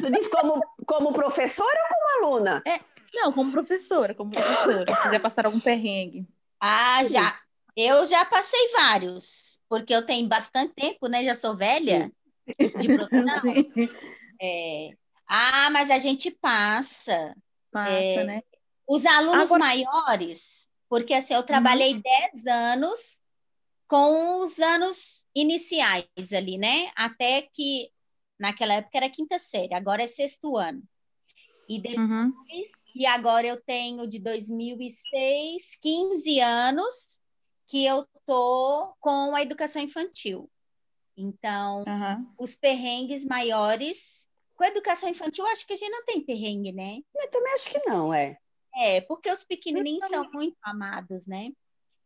tu 0.00 0.12
diz 0.12 0.28
como, 0.28 0.60
como 0.86 1.12
professora 1.12 1.78
ou 1.82 1.88
como 1.88 2.26
aluna? 2.26 2.62
É, 2.66 2.80
não, 3.14 3.32
como 3.32 3.52
professora, 3.52 4.14
como 4.14 4.30
professora. 4.30 4.84
Vocês 4.84 5.12
já 5.12 5.20
passaram 5.20 5.48
algum 5.48 5.60
perrengue? 5.60 6.26
Ah, 6.60 7.04
já. 7.04 7.38
Eu 7.76 8.04
já 8.06 8.24
passei 8.24 8.72
vários, 8.72 9.60
porque 9.68 9.94
eu 9.94 10.04
tenho 10.04 10.28
bastante 10.28 10.74
tempo, 10.74 11.06
né? 11.06 11.24
Já 11.24 11.34
sou 11.34 11.56
velha 11.56 12.10
de 12.78 12.94
profissão. 12.94 13.42
É, 14.40 14.90
ah, 15.28 15.70
mas 15.70 15.90
a 15.90 15.98
gente 15.98 16.30
passa. 16.30 17.36
Passa, 17.70 17.92
é, 17.92 18.24
né? 18.24 18.42
Os 18.88 19.04
alunos 19.04 19.50
Agora... 19.52 19.60
maiores, 19.60 20.68
porque 20.88 21.12
assim, 21.12 21.34
eu 21.34 21.42
trabalhei 21.42 21.94
hum. 21.94 22.02
10 22.32 22.46
anos 22.46 23.20
com 23.86 24.40
os 24.40 24.58
anos 24.58 25.24
iniciais 25.34 26.32
ali, 26.34 26.56
né? 26.56 26.90
Até 26.96 27.42
que 27.42 27.90
naquela 28.38 28.74
época 28.74 28.96
era 28.96 29.10
quinta 29.10 29.38
série, 29.38 29.74
agora 29.74 30.02
é 30.02 30.06
sexto 30.06 30.56
ano. 30.56 30.82
E 31.68 31.76
uhum. 31.76 31.82
depois, 31.82 31.98
uhum. 31.98 32.92
e 32.94 33.04
agora 33.04 33.46
eu 33.46 33.60
tenho 33.60 34.06
de 34.08 34.18
2006, 34.18 35.74
15 35.82 36.40
anos 36.40 37.20
que 37.66 37.84
eu 37.84 38.06
tô 38.24 38.94
com 39.00 39.34
a 39.34 39.42
educação 39.42 39.82
infantil. 39.82 40.50
Então, 41.14 41.84
uhum. 41.86 42.32
os 42.38 42.54
perrengues 42.54 43.24
maiores 43.24 44.27
com 44.58 44.64
a 44.64 44.68
educação 44.68 45.08
infantil, 45.08 45.46
acho 45.46 45.64
que 45.64 45.72
a 45.72 45.76
gente 45.76 45.92
não 45.92 46.04
tem 46.04 46.20
perrengue, 46.20 46.72
né? 46.72 46.98
Eu 47.14 47.30
também 47.30 47.54
acho 47.54 47.70
que 47.70 47.78
não, 47.88 48.12
é. 48.12 48.36
É, 48.74 49.00
porque 49.02 49.30
os 49.30 49.44
pequenininhos 49.44 50.04
são 50.08 50.28
muito 50.32 50.56
amados, 50.60 51.28
né? 51.28 51.52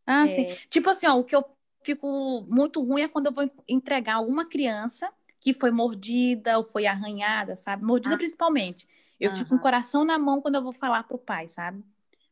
Ah, 0.05 0.27
é... 0.27 0.35
sim. 0.35 0.67
Tipo 0.69 0.91
assim, 0.91 1.07
ó, 1.07 1.17
o 1.17 1.23
que 1.23 1.35
eu 1.35 1.43
fico 1.81 2.45
muito 2.47 2.79
ruim 2.83 3.01
é 3.01 3.07
quando 3.07 3.25
eu 3.25 3.33
vou 3.33 3.49
entregar 3.67 4.15
alguma 4.15 4.45
criança 4.45 5.11
que 5.39 5.51
foi 5.51 5.71
mordida 5.71 6.59
ou 6.59 6.63
foi 6.63 6.85
arranhada, 6.85 7.57
sabe? 7.57 7.83
Mordida 7.83 8.13
ah, 8.13 8.19
principalmente. 8.19 8.87
Eu 9.19 9.31
uh 9.31 9.33
-huh. 9.33 9.37
fico 9.39 9.49
com 9.49 9.55
o 9.55 9.59
coração 9.59 10.05
na 10.05 10.19
mão 10.19 10.39
quando 10.39 10.55
eu 10.55 10.63
vou 10.63 10.73
falar 10.73 11.03
pro 11.05 11.17
pai, 11.17 11.49
sabe? 11.49 11.83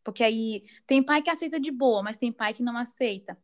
Porque 0.03 0.23
aí 0.23 0.63
tem 0.85 1.01
pai 1.01 1.23
que 1.23 1.31
aceita 1.31 1.59
de 1.59 1.71
boa, 1.71 2.03
mas 2.03 2.17
tem 2.17 2.31
pai 2.31 2.53
que 2.53 2.61
não 2.61 2.77
aceita. 2.77 3.35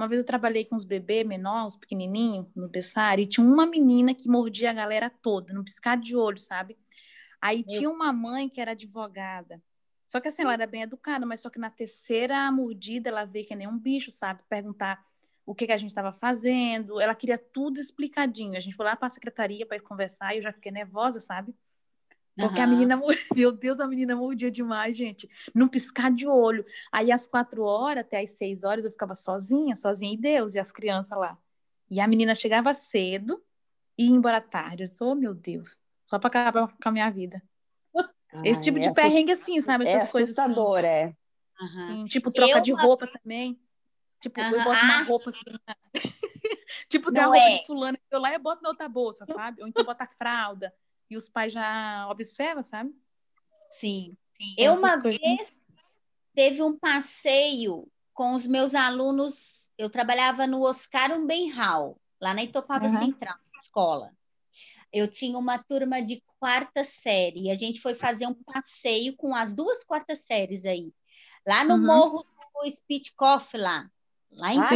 Uma 0.00 0.08
vez 0.08 0.22
eu 0.22 0.26
trabalhei 0.26 0.64
com 0.64 0.74
os 0.74 0.82
bebês 0.82 1.26
menores, 1.26 1.76
pequenininhos, 1.76 2.46
no 2.56 2.66
berçário, 2.70 3.22
e 3.22 3.26
tinha 3.26 3.46
uma 3.46 3.66
menina 3.66 4.14
que 4.14 4.30
mordia 4.30 4.70
a 4.70 4.72
galera 4.72 5.10
toda, 5.10 5.52
no 5.52 5.62
piscar 5.62 5.98
de 5.98 6.16
olho, 6.16 6.38
sabe? 6.38 6.78
Aí 7.38 7.62
tinha 7.62 7.90
uma 7.90 8.10
mãe 8.10 8.48
que 8.48 8.62
era 8.62 8.70
advogada. 8.70 9.62
Só 10.08 10.18
que 10.18 10.28
assim, 10.28 10.40
ela 10.40 10.54
era 10.54 10.66
bem 10.66 10.80
educada, 10.80 11.26
mas 11.26 11.40
só 11.40 11.50
que 11.50 11.58
na 11.58 11.68
terceira 11.68 12.50
mordida 12.50 13.10
ela 13.10 13.26
veio 13.26 13.46
que 13.46 13.54
nem 13.54 13.68
um 13.68 13.78
bicho, 13.78 14.10
sabe? 14.10 14.42
Perguntar 14.48 15.04
o 15.44 15.54
que, 15.54 15.66
que 15.66 15.72
a 15.72 15.76
gente 15.76 15.90
estava 15.90 16.14
fazendo. 16.14 16.98
Ela 16.98 17.14
queria 17.14 17.36
tudo 17.36 17.78
explicadinho. 17.78 18.56
A 18.56 18.60
gente 18.60 18.76
foi 18.76 18.86
lá 18.86 18.96
para 18.96 19.08
a 19.08 19.10
secretaria 19.10 19.66
para 19.66 19.78
conversar 19.80 20.32
e 20.32 20.38
eu 20.38 20.42
já 20.42 20.50
fiquei 20.50 20.72
nervosa, 20.72 21.20
sabe? 21.20 21.54
Porque 22.40 22.58
uhum. 22.58 22.64
a 22.64 22.66
menina, 22.66 23.00
meu 23.34 23.52
Deus, 23.52 23.80
a 23.80 23.86
menina 23.86 24.16
mordia 24.16 24.50
demais, 24.50 24.96
gente. 24.96 25.28
Num 25.54 25.68
piscar 25.68 26.10
de 26.10 26.26
olho. 26.26 26.64
Aí 26.90 27.12
às 27.12 27.26
quatro 27.26 27.62
horas 27.62 28.04
até 28.04 28.20
às 28.20 28.30
seis 28.30 28.64
horas 28.64 28.84
eu 28.84 28.90
ficava 28.90 29.14
sozinha, 29.14 29.76
sozinha 29.76 30.14
e 30.14 30.16
Deus, 30.16 30.54
e 30.54 30.58
as 30.58 30.72
crianças 30.72 31.16
lá. 31.18 31.36
E 31.90 32.00
a 32.00 32.06
menina 32.06 32.34
chegava 32.34 32.72
cedo 32.72 33.42
e 33.98 34.06
ia 34.06 34.10
embora 34.10 34.40
tarde. 34.40 34.84
Eu 34.84 34.88
disse, 34.88 35.02
oh, 35.02 35.14
meu 35.14 35.34
Deus, 35.34 35.78
só 36.04 36.18
para 36.18 36.28
acabar 36.28 36.68
com 36.68 36.88
a 36.88 36.92
minha 36.92 37.10
vida. 37.10 37.42
Esse 38.44 38.62
tipo 38.62 38.78
é 38.78 38.82
de 38.82 38.92
perrengue 38.92 39.32
assim, 39.32 39.60
sabe? 39.60 39.86
Essas 39.86 40.08
é 40.08 40.12
coisas 40.12 40.38
assustador, 40.38 40.78
assim. 40.78 40.86
é. 40.86 41.14
Uhum. 41.60 42.06
tipo, 42.06 42.30
troca 42.30 42.58
eu... 42.58 42.62
de 42.62 42.72
roupa 42.72 43.06
também. 43.06 43.60
Tipo, 44.20 44.40
uhum. 44.40 44.50
eu 44.50 44.64
boto 44.64 44.84
uma 44.84 45.00
ah. 45.00 45.04
roupa 45.04 45.30
aqui. 45.30 45.44
tipo, 46.88 47.12
tem 47.12 47.22
a 47.22 47.26
roupa 47.26 47.38
é. 47.38 47.58
de 47.58 47.66
fulano, 47.66 47.98
eu 48.10 48.20
lá 48.20 48.32
eu 48.32 48.38
boto 48.38 48.62
na 48.62 48.68
outra 48.68 48.88
bolsa, 48.88 49.26
sabe? 49.26 49.60
Ou 49.60 49.68
então 49.68 49.84
boto 49.84 50.02
a 50.02 50.06
fralda 50.06 50.72
e 51.10 51.16
os 51.16 51.28
pais 51.28 51.52
já 51.52 52.08
observam, 52.08 52.62
sabe? 52.62 52.94
Sim. 53.70 54.16
Sim. 54.40 54.54
Eu 54.56 54.74
uma 54.74 55.00
coisas... 55.00 55.20
vez 55.20 55.62
teve 56.34 56.62
um 56.62 56.78
passeio 56.78 57.86
com 58.14 58.34
os 58.34 58.46
meus 58.46 58.74
alunos, 58.74 59.70
eu 59.76 59.88
trabalhava 59.88 60.46
no 60.46 60.62
Oscar 60.62 61.12
Umbenhal, 61.12 61.98
lá 62.20 62.34
na 62.34 62.42
Itopava 62.42 62.86
uhum. 62.86 62.98
Central, 62.98 63.36
escola. 63.56 64.12
Eu 64.92 65.08
tinha 65.08 65.38
uma 65.38 65.58
turma 65.58 66.02
de 66.02 66.22
quarta 66.38 66.84
série, 66.84 67.44
e 67.44 67.50
a 67.50 67.54
gente 67.54 67.80
foi 67.80 67.94
fazer 67.94 68.26
um 68.26 68.34
passeio 68.34 69.16
com 69.16 69.34
as 69.34 69.54
duas 69.54 69.84
quartas 69.84 70.20
séries 70.20 70.64
aí, 70.64 70.92
lá 71.46 71.64
no 71.64 71.74
uhum. 71.74 71.86
morro 71.86 72.26
do 72.54 72.70
Spitkoff, 72.70 73.56
lá, 73.56 73.90
lá 74.32 74.54
em 74.54 74.58
ah. 74.58 74.70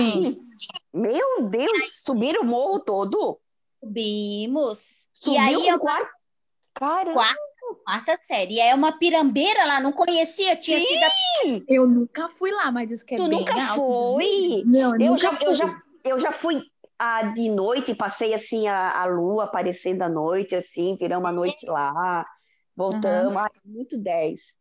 Meu 0.93 1.49
Deus, 1.49 2.03
subiram 2.03 2.43
o 2.43 2.47
morro 2.47 2.81
todo? 2.81 3.41
Subimos. 3.81 5.09
Subiu 5.13 5.35
e 5.35 5.39
aí, 5.39 5.69
eu... 5.69 5.79
quarto? 5.79 6.14
Caramba! 6.75 7.15
Quarta, 7.15 7.37
quarta 7.85 8.19
série. 8.19 8.59
É 8.61 8.75
uma 8.75 8.99
pirambeira 8.99 9.65
lá, 9.65 9.81
não 9.81 9.93
conhecia, 9.93 10.57
tinha 10.57 10.81
Sim! 10.81 10.87
sido. 11.43 11.65
Eu 11.69 11.87
nunca 11.87 12.29
fui 12.29 12.51
lá, 12.51 12.71
mas 12.73 12.89
diz 12.89 13.03
que 13.03 13.15
é 13.15 13.17
tu 13.17 13.29
bem 13.29 13.39
nunca 13.39 13.55
alto. 13.55 13.77
foi? 13.77 14.63
Não, 14.67 14.95
eu, 15.01 15.07
eu, 15.13 15.19
já, 15.19 15.33
fui. 15.33 15.47
eu 15.47 15.55
já 15.55 15.83
eu 16.05 16.19
já 16.19 16.31
fui 16.31 16.63
a 16.99 17.23
de 17.23 17.49
noite, 17.49 17.95
passei 17.95 18.35
assim 18.35 18.69
a, 18.69 19.01
a 19.01 19.07
lua 19.07 19.45
aparecendo 19.45 20.03
à 20.03 20.09
noite, 20.09 20.55
assim, 20.55 20.97
viramos 20.97 21.29
a 21.29 21.33
noite 21.33 21.67
lá, 21.67 22.25
voltamos, 22.77 23.33
uhum. 23.33 23.39
ai, 23.39 23.51
muito 23.65 23.97
10. 23.97 24.55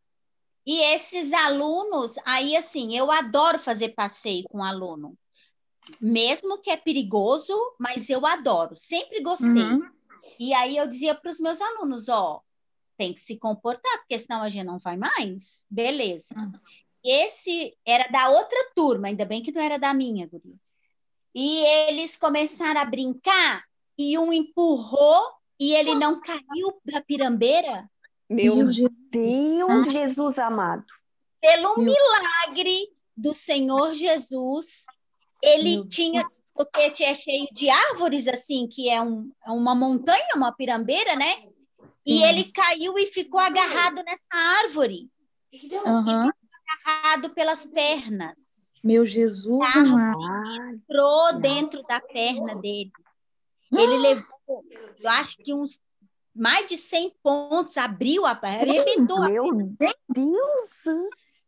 E 0.66 0.80
esses 0.94 1.32
alunos, 1.32 2.14
aí 2.24 2.56
assim, 2.56 2.96
eu 2.96 3.10
adoro 3.12 3.58
fazer 3.58 3.90
passeio 3.90 4.44
com 4.44 4.64
aluno. 4.64 5.16
Mesmo 6.00 6.58
que 6.62 6.70
é 6.70 6.76
perigoso, 6.78 7.54
mas 7.78 8.08
eu 8.08 8.24
adoro, 8.24 8.74
sempre 8.74 9.22
gostei. 9.22 9.50
Uhum. 9.50 9.82
E 10.38 10.52
aí 10.54 10.76
eu 10.76 10.86
dizia 10.86 11.14
para 11.14 11.30
os 11.30 11.40
meus 11.40 11.60
alunos, 11.60 12.08
ó, 12.08 12.42
tem 12.96 13.12
que 13.12 13.20
se 13.20 13.36
comportar, 13.36 13.98
porque 13.98 14.18
senão 14.18 14.42
a 14.42 14.48
gente 14.48 14.66
não 14.66 14.78
vai 14.78 14.96
mais. 14.96 15.66
Beleza. 15.70 16.34
Uhum. 16.36 16.52
Esse 17.04 17.76
era 17.84 18.10
da 18.10 18.30
outra 18.30 18.70
turma, 18.74 19.08
ainda 19.08 19.24
bem 19.24 19.42
que 19.42 19.52
não 19.52 19.60
era 19.60 19.78
da 19.78 19.92
minha, 19.92 20.26
guria. 20.26 20.56
E 21.34 21.64
eles 21.88 22.16
começaram 22.16 22.80
a 22.80 22.84
brincar 22.84 23.64
e 23.98 24.16
um 24.18 24.32
empurrou 24.32 25.22
e 25.58 25.74
ele 25.74 25.94
não 25.94 26.20
caiu 26.20 26.80
da 26.84 27.00
pirambeira. 27.00 27.90
Meu, 28.28 28.56
Meu 28.56 28.88
Deus, 29.10 29.92
Jesus 29.92 30.38
amado. 30.38 30.84
Pelo 31.40 31.76
Meu... 31.76 31.86
milagre 31.86 32.88
do 33.16 33.34
Senhor 33.34 33.94
Jesus, 33.94 34.84
ele 35.42 35.76
Meu 35.76 35.88
tinha, 35.88 36.24
porque 36.54 37.02
é 37.02 37.14
cheio 37.14 37.48
de 37.52 37.68
árvores, 37.68 38.28
assim, 38.28 38.68
que 38.68 38.88
é 38.88 39.02
um, 39.02 39.30
é 39.44 39.50
uma 39.50 39.74
montanha, 39.74 40.28
uma 40.36 40.52
pirambeira, 40.52 41.16
né? 41.16 41.48
E 42.06 42.18
Sim. 42.18 42.24
ele 42.24 42.44
caiu 42.44 42.98
e 42.98 43.06
ficou 43.06 43.40
agarrado 43.40 44.02
nessa 44.04 44.34
árvore. 44.62 45.10
Uhum. 45.52 46.30
agarrado 46.84 47.30
pelas 47.30 47.66
pernas. 47.66 48.74
Meu 48.82 49.06
Jesus 49.06 49.72
tá? 49.72 49.80
amado. 49.80 50.74
Entrou 50.74 51.40
dentro 51.40 51.82
da 51.84 52.00
perna 52.00 52.56
dele. 52.56 52.92
Ele 53.72 53.98
levou, 53.98 54.64
eu 55.00 55.10
acho 55.10 55.38
que 55.38 55.54
uns 55.54 55.80
mais 56.34 56.66
de 56.66 56.76
100 56.76 57.14
pontos, 57.22 57.76
abriu 57.76 58.26
a 58.26 58.32
arrebentou. 58.42 59.20
Meu 59.20 59.48
Deus! 60.08 60.84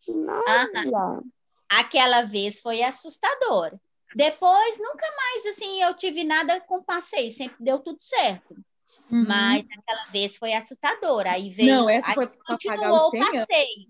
Nádia. 0.08 1.22
Aquela 1.68 2.22
vez 2.22 2.60
foi 2.60 2.82
assustador. 2.82 3.72
Depois, 4.14 4.78
nunca 4.78 5.06
mais, 5.16 5.46
assim, 5.46 5.82
eu 5.82 5.94
tive 5.94 6.24
nada 6.24 6.60
com 6.60 6.82
passeio, 6.82 7.30
sempre 7.30 7.56
deu 7.60 7.78
tudo 7.78 7.98
certo. 8.00 8.54
Uhum. 9.10 9.24
Mas 9.26 9.64
aquela 9.78 10.04
vez 10.06 10.36
foi 10.36 10.52
assustador. 10.52 11.26
Aí 11.26 11.50
veio. 11.50 11.74
Não, 11.74 11.90
essa 11.90 12.12
foi 12.12 12.28
continuou 12.46 13.08
o 13.08 13.10
passeio. 13.10 13.86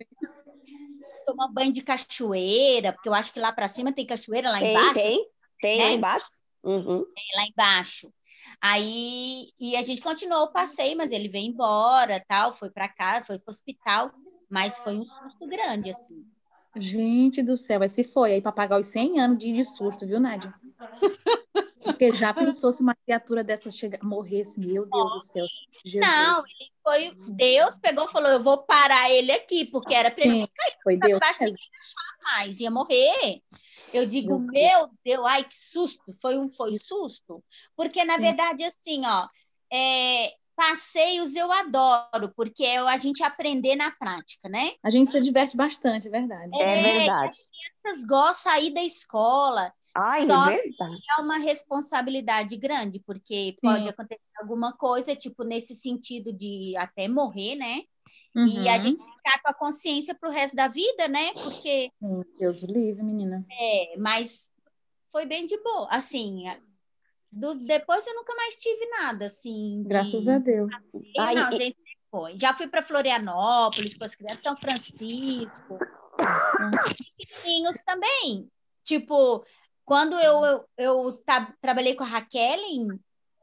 Tomar 1.27 1.49
banho 1.49 1.73
de 1.73 1.83
cachoeira, 1.83 2.93
porque 2.93 3.09
eu 3.09 3.15
acho 3.15 3.33
que 3.33 3.41
lá 3.41 3.51
para 3.51 3.69
cima 3.69 3.93
tem 3.93 4.07
cachoeira 4.07 4.51
lá 4.51 4.59
tem, 4.59 4.71
embaixo. 4.71 4.95
Tem, 4.95 5.31
tem, 5.61 5.79
né? 5.79 5.85
lá 5.85 5.91
embaixo. 5.91 6.27
Uhum. 6.63 7.05
Tem 7.05 7.25
lá 7.37 7.47
embaixo. 7.47 8.13
Aí 8.61 9.49
e 9.59 9.77
a 9.77 9.83
gente 9.83 10.01
continuou 10.01 10.45
o 10.45 10.53
passeio, 10.53 10.97
mas 10.97 11.13
ele 11.13 11.29
veio 11.29 11.47
embora, 11.47 12.25
tal, 12.29 12.55
foi 12.55 12.71
para 12.71 12.89
casa, 12.89 13.27
foi 13.27 13.39
para 13.39 13.51
o 13.51 13.55
hospital, 13.55 14.13
mas 14.49 14.79
foi 14.79 14.97
um 14.97 15.05
susto 15.05 15.47
grande 15.47 15.91
assim. 15.91 16.25
Gente 16.77 17.43
do 17.43 17.57
céu, 17.57 17.83
aí 17.83 17.89
se 17.89 18.05
foi 18.05 18.35
aí 18.35 18.41
para 18.41 18.53
pagar 18.53 18.81
os 18.81 18.89
100 18.89 19.21
anos 19.21 19.39
de, 19.39 19.53
de 19.53 19.65
susto, 19.65 20.07
viu, 20.07 20.21
Nádia? 20.21 20.53
Porque 21.83 22.13
já 22.13 22.35
pensou 22.35 22.71
se 22.73 22.83
uma 22.83 22.95
criatura 22.95 23.43
dessa 23.43 23.71
chega, 23.71 23.99
morresse, 24.03 24.59
meu 24.59 24.85
Deus 24.87 25.13
do 25.13 25.21
céu. 25.21 25.47
Jesus. 25.85 26.11
Não, 26.11 26.43
ele 26.47 26.71
foi. 26.83 27.15
Deus 27.29 27.79
pegou 27.79 28.07
e 28.07 28.13
falou: 28.13 28.31
Eu 28.31 28.43
vou 28.43 28.59
parar 28.59 29.11
ele 29.11 29.33
aqui, 29.33 29.65
porque 29.65 29.95
era 29.95 30.11
para 30.11 30.25
ele 30.25 30.49
cair. 30.49 30.77
Foi 30.83 30.97
Deus. 30.97 31.21
Mesmo. 31.41 31.57
mais, 32.23 32.61
ia 32.61 32.71
morrer. 32.71 33.41
Eu 33.93 34.05
digo, 34.05 34.39
meu, 34.39 34.51
meu 34.51 34.91
Deus, 35.05 35.27
ai, 35.27 35.45
que 35.45 35.57
susto! 35.57 36.13
Foi 36.21 36.37
um 36.37 36.51
foi 36.51 36.77
susto. 36.77 37.43
Porque, 37.77 38.05
na 38.05 38.17
verdade, 38.17 38.65
assim, 38.65 39.03
ó, 39.07 39.29
é, 39.73 40.33
passeios 40.57 41.37
eu 41.37 41.53
adoro, 41.53 42.33
porque 42.35 42.65
é 42.65 42.79
a 42.79 42.97
gente 42.97 43.23
aprender 43.23 43.77
na 43.77 43.91
prática, 43.91 44.49
né? 44.49 44.73
A 44.83 44.91
gente 44.91 45.11
se 45.11 45.21
diverte 45.21 45.57
bastante, 45.57 46.09
é 46.09 46.11
verdade. 46.11 46.51
É, 46.55 46.79
é 46.79 46.83
verdade. 46.83 47.31
As 47.31 47.83
crianças 47.83 48.05
gostam 48.05 48.53
de 48.53 48.59
sair 48.59 48.75
da 48.75 48.83
escola. 48.83 49.73
Ai, 49.95 50.27
Só 50.27 50.51
é 50.51 50.57
verdade. 50.57 51.03
é 51.19 51.23
uma 51.23 51.39
responsabilidade 51.39 52.57
grande, 52.57 53.01
porque 53.01 53.55
Sim. 53.59 53.69
pode 53.69 53.89
acontecer 53.89 54.33
alguma 54.41 54.73
coisa, 54.73 55.15
tipo, 55.15 55.45
nesse 55.45 55.75
sentido 55.75 56.33
de 56.33 56.75
até 56.77 57.09
morrer, 57.09 57.55
né? 57.57 57.83
Uhum. 58.35 58.47
E 58.47 58.69
a 58.69 58.73
uhum. 58.73 58.79
gente 58.79 59.03
ficar 59.03 59.43
com 59.43 59.51
a 59.51 59.55
consciência 59.55 60.15
para 60.15 60.29
o 60.29 60.33
resto 60.33 60.55
da 60.55 60.69
vida, 60.69 61.09
né? 61.09 61.31
Porque. 61.33 61.91
Deus 62.39 62.63
o 62.63 62.67
livre, 62.67 63.03
menina. 63.03 63.47
É, 63.51 63.97
mas 63.99 64.51
foi 65.11 65.25
bem 65.25 65.47
de 65.47 65.57
boa. 65.63 65.89
Assim, 65.91 66.45
do, 67.37 67.59
depois 67.59 68.07
eu 68.07 68.15
nunca 68.15 68.35
mais 68.35 68.57
tive 68.57 68.87
nada, 68.87 69.27
assim. 69.27 69.83
De... 69.83 69.89
Graças 69.89 70.27
a 70.27 70.39
Deus. 70.39 70.71
Ai, 71.19 71.35
não, 71.35 71.51
e... 71.51 71.57
gente, 71.57 71.77
foi. 72.11 72.39
Já 72.39 72.55
fui 72.55 72.67
para 72.67 72.83
Florianópolis 72.83 73.99
com 73.99 74.05
as 74.05 74.15
crianças, 74.15 74.43
São 74.43 74.57
Francisco. 74.57 75.79
Pequenininhos 77.19 77.77
também. 77.85 78.51
Tipo, 78.83 79.45
quando 79.85 80.19
eu, 80.19 80.45
eu, 80.45 80.65
eu 80.79 81.23
trabalhei 81.61 81.95
com 81.95 82.05
a 82.05 82.07
Raquel 82.07 82.59
em, 82.61 82.89
uhum. 82.89 83.01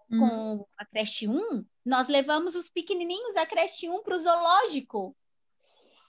com 0.10 0.67
a 0.77 0.86
creche 0.86 1.27
1, 1.27 1.63
nós 1.86 2.08
levamos 2.08 2.56
os 2.56 2.69
pequenininhos 2.69 3.36
da 3.36 3.45
creche 3.45 3.89
1 3.89 4.01
para 4.01 4.15
o 4.15 4.17
zoológico. 4.17 5.15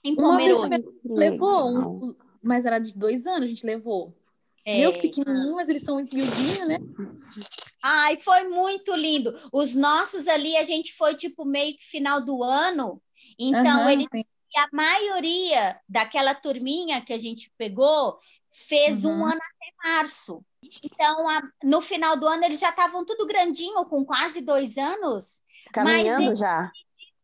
Em 0.03 0.15
Pomerode. 0.15 0.83
Levou, 1.03 1.69
um, 1.69 2.15
mas 2.41 2.65
era 2.65 2.79
de 2.79 2.95
dois 2.95 3.27
anos, 3.27 3.43
a 3.43 3.47
gente 3.47 3.65
levou. 3.65 4.15
É. 4.65 4.79
Meus 4.79 4.97
pequenininhos, 4.97 5.55
mas 5.55 5.69
eles 5.69 5.83
são 5.83 5.93
muito 5.93 6.15
miudinhos, 6.15 6.67
né? 6.67 6.79
Ai, 7.83 8.17
foi 8.17 8.45
muito 8.45 8.95
lindo. 8.95 9.31
Os 9.53 9.75
nossos 9.75 10.27
ali, 10.27 10.57
a 10.57 10.63
gente 10.63 10.91
foi 10.93 11.13
tipo 11.13 11.45
meio 11.45 11.77
que 11.77 11.85
final 11.85 12.19
do 12.19 12.43
ano. 12.43 12.99
Então, 13.37 13.83
uhum, 13.83 13.89
eles. 13.89 14.07
A 14.57 14.69
maioria 14.71 15.79
daquela 15.87 16.33
turminha 16.33 17.01
que 17.01 17.13
a 17.13 17.17
gente 17.17 17.51
pegou 17.57 18.17
fez 18.49 19.03
uhum. 19.03 19.11
um 19.11 19.25
ano 19.25 19.35
até 19.35 19.89
março. 19.89 20.43
Então, 20.81 21.29
a, 21.29 21.41
no 21.63 21.81
final 21.81 22.17
do 22.17 22.25
ano, 22.25 22.45
eles 22.45 22.59
já 22.59 22.69
estavam 22.69 23.05
tudo 23.05 23.27
grandinho, 23.27 23.85
com 23.85 24.03
quase 24.03 24.41
dois 24.41 24.77
anos. 24.77 25.43
Caminhando 25.71 26.27
mas 26.27 26.39
já. 26.39 26.71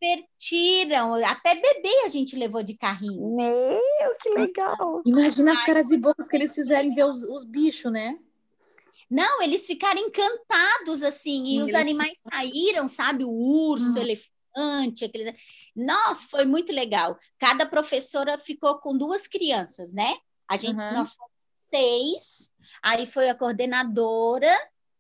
Divertiram. 0.02 1.14
Até 1.24 1.56
bebê 1.56 2.02
a 2.06 2.08
gente 2.08 2.36
levou 2.36 2.64
de 2.64 2.76
carrinho. 2.76 3.36
Meu, 3.36 4.14
que 4.20 4.30
legal. 4.30 5.02
Imagina 5.06 5.54
as 5.54 5.64
caras 5.64 5.92
e 5.92 5.98
bocas 5.98 6.28
que 6.28 6.36
eles 6.36 6.56
fizeram 6.56 6.94
ver 6.94 7.06
os, 7.06 7.24
os 7.24 7.46
bichos, 7.46 7.92
né? 7.92 8.18
Não, 9.10 9.42
eles 9.42 9.68
ficaram 9.68 10.00
encantados, 10.00 11.04
assim, 11.04 11.58
e 11.58 11.62
os 11.62 11.74
animais 11.74 12.20
saíram, 12.20 12.88
sabe? 12.88 13.26
O 13.26 13.30
urso, 13.30 13.92
hum. 13.92 13.96
o 13.96 14.00
elefante, 14.00 15.06
aqueles... 15.06 15.36
Nossa, 15.76 16.28
foi 16.28 16.46
muito 16.46 16.72
legal. 16.72 17.20
Cada 17.38 17.66
professora 17.66 18.38
ficou 18.38 18.80
com 18.80 18.98
duas 18.98 19.28
crianças, 19.28 19.92
né? 19.92 20.18
A 20.48 20.56
gente, 20.58 20.78
uhum. 20.78 20.94
nós 20.94 21.16
fomos 21.16 21.32
seis, 21.70 22.50
aí 22.82 23.06
foi 23.06 23.30
a 23.30 23.36
coordenadora, 23.36 24.52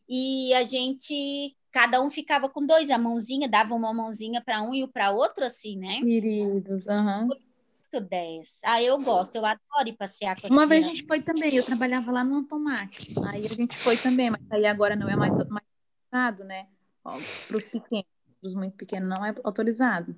e 0.07 0.53
a 0.55 0.63
gente 0.63 1.55
cada 1.71 2.01
um 2.01 2.09
ficava 2.09 2.49
com 2.49 2.65
dois, 2.65 2.89
a 2.89 2.97
mãozinha, 2.97 3.47
dava 3.47 3.73
uma 3.73 3.93
mãozinha 3.93 4.41
para 4.41 4.61
um 4.61 4.73
e 4.73 4.87
para 4.87 5.11
outro, 5.11 5.45
assim, 5.45 5.77
né? 5.77 5.99
Queridos, 5.99 6.87
aham. 6.87 7.21
Uhum. 7.21 7.27
Muito 7.27 8.09
10. 8.09 8.59
Ah, 8.63 8.81
eu 8.81 8.97
gosto, 9.01 9.35
eu 9.35 9.45
adoro 9.45 9.87
ir 9.87 9.97
passear 9.97 10.39
com 10.39 10.47
Uma 10.47 10.65
vez 10.65 10.85
a 10.85 10.87
gente 10.87 11.03
foi 11.05 11.21
também, 11.21 11.55
eu 11.55 11.65
trabalhava 11.65 12.11
lá 12.11 12.23
no 12.23 12.35
Antomac, 12.35 12.89
aí 13.27 13.45
a 13.45 13.53
gente 13.53 13.77
foi 13.77 13.97
também, 13.97 14.29
mas 14.29 14.41
aí 14.49 14.65
agora 14.65 14.95
não 14.95 15.09
é 15.09 15.15
mais, 15.15 15.33
mais 15.49 15.65
autorizado, 16.09 16.43
né? 16.45 16.67
Para 17.03 17.57
os 17.57 17.65
pequenos, 17.65 18.05
para 18.39 18.47
os 18.47 18.53
muito 18.53 18.77
pequenos 18.77 19.09
não 19.09 19.25
é 19.25 19.33
autorizado. 19.43 20.15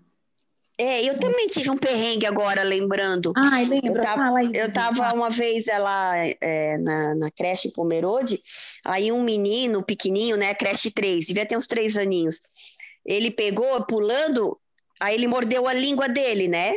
É, 0.78 1.04
eu 1.04 1.20
também 1.20 1.48
tive 1.48 1.70
um 1.70 1.78
perrengue 1.78 2.26
agora, 2.26 2.64
lembrando. 2.64 3.32
Ai, 3.36 3.66
lembra, 3.66 3.90
eu 3.90 4.02
tava, 4.02 4.24
fala 4.24 4.40
aí. 4.40 4.52
Eu 4.54 4.72
tava 4.72 5.14
uma 5.14 5.30
vez 5.30 5.66
lá 5.66 6.14
é, 6.42 6.78
na, 6.80 7.16
na 7.16 7.32
creche 7.32 7.68
em 7.68 7.72
Pomerode, 7.72 8.42
aí 8.84 9.12
um 9.12 9.24
menino 9.24 9.84
pequenininho, 9.84 10.36
né, 10.36 10.54
creche 10.56 10.90
3, 10.90 11.28
devia 11.28 11.46
ter 11.46 11.56
uns 11.56 11.68
três 11.68 11.96
aninhos, 11.96 12.42
ele 13.06 13.30
pegou, 13.30 13.86
pulando, 13.86 14.60
aí 15.00 15.16
ele 15.16 15.28
mordeu 15.28 15.68
a 15.68 15.74
língua 15.74 16.08
dele, 16.08 16.48
né? 16.48 16.74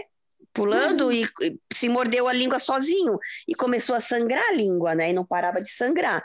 Pulando 0.52 1.06
uhum. 1.06 1.12
e 1.12 1.28
se 1.72 1.88
mordeu 1.88 2.26
a 2.26 2.32
língua 2.32 2.59
sozinho 2.59 3.18
e 3.46 3.54
começou 3.54 3.94
a 3.94 4.00
sangrar 4.00 4.44
a 4.48 4.52
língua, 4.52 4.94
né? 4.94 5.11
E 5.11 5.12
não 5.12 5.24
parava 5.24 5.61
de 5.61 5.70
sangrar. 5.70 6.22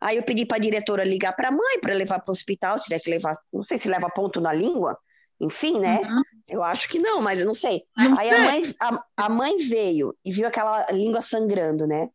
Aí 0.00 0.16
eu 0.16 0.22
pedi 0.22 0.44
para 0.44 0.58
a 0.58 0.60
diretora 0.60 1.04
ligar 1.04 1.32
para 1.32 1.48
a 1.48 1.52
mãe 1.52 1.80
para 1.80 1.94
levar 1.94 2.20
para 2.20 2.30
o 2.30 2.32
hospital, 2.32 2.78
se 2.78 2.84
tiver 2.84 3.00
que 3.00 3.10
levar, 3.10 3.36
não 3.52 3.62
sei 3.62 3.78
se 3.78 3.88
leva 3.88 4.08
ponto 4.10 4.40
na 4.40 4.52
língua, 4.52 4.98
enfim, 5.40 5.78
né? 5.78 6.00
Uhum. 6.00 6.22
Eu 6.48 6.62
acho 6.62 6.88
que 6.88 6.98
não, 6.98 7.20
mas 7.20 7.38
eu 7.38 7.46
não 7.46 7.54
sei. 7.54 7.84
Não 7.96 8.18
Aí 8.18 8.28
sei. 8.28 8.36
A, 8.36 8.42
mãe, 8.42 8.62
a, 8.80 9.24
a, 9.24 9.28
mãe 9.28 9.56
veio 9.58 10.14
e 10.24 10.32
viu 10.32 10.46
aquela 10.46 10.86
língua 10.90 11.20
sangrando, 11.20 11.86
né? 11.86 12.08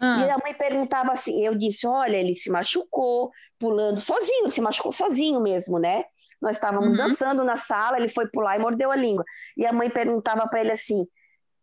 Uhum. 0.00 0.16
E 0.16 0.30
a 0.30 0.38
mãe 0.38 0.54
perguntava 0.54 1.12
assim, 1.12 1.44
eu 1.44 1.54
disse, 1.54 1.86
olha, 1.86 2.16
ele 2.16 2.36
se 2.36 2.50
machucou 2.50 3.30
pulando 3.58 4.00
sozinho, 4.00 4.48
se 4.48 4.60
machucou 4.60 4.92
sozinho 4.92 5.40
mesmo, 5.40 5.78
né? 5.78 6.04
Nós 6.40 6.52
estávamos 6.52 6.92
uhum. 6.92 6.96
dançando 6.96 7.44
na 7.44 7.56
sala, 7.56 7.98
ele 7.98 8.08
foi 8.08 8.28
pular 8.28 8.56
e 8.56 8.60
mordeu 8.60 8.90
a 8.90 8.96
língua. 8.96 9.24
E 9.56 9.66
a 9.66 9.72
mãe 9.72 9.90
perguntava 9.90 10.46
para 10.48 10.60
ele 10.60 10.72
assim, 10.72 11.06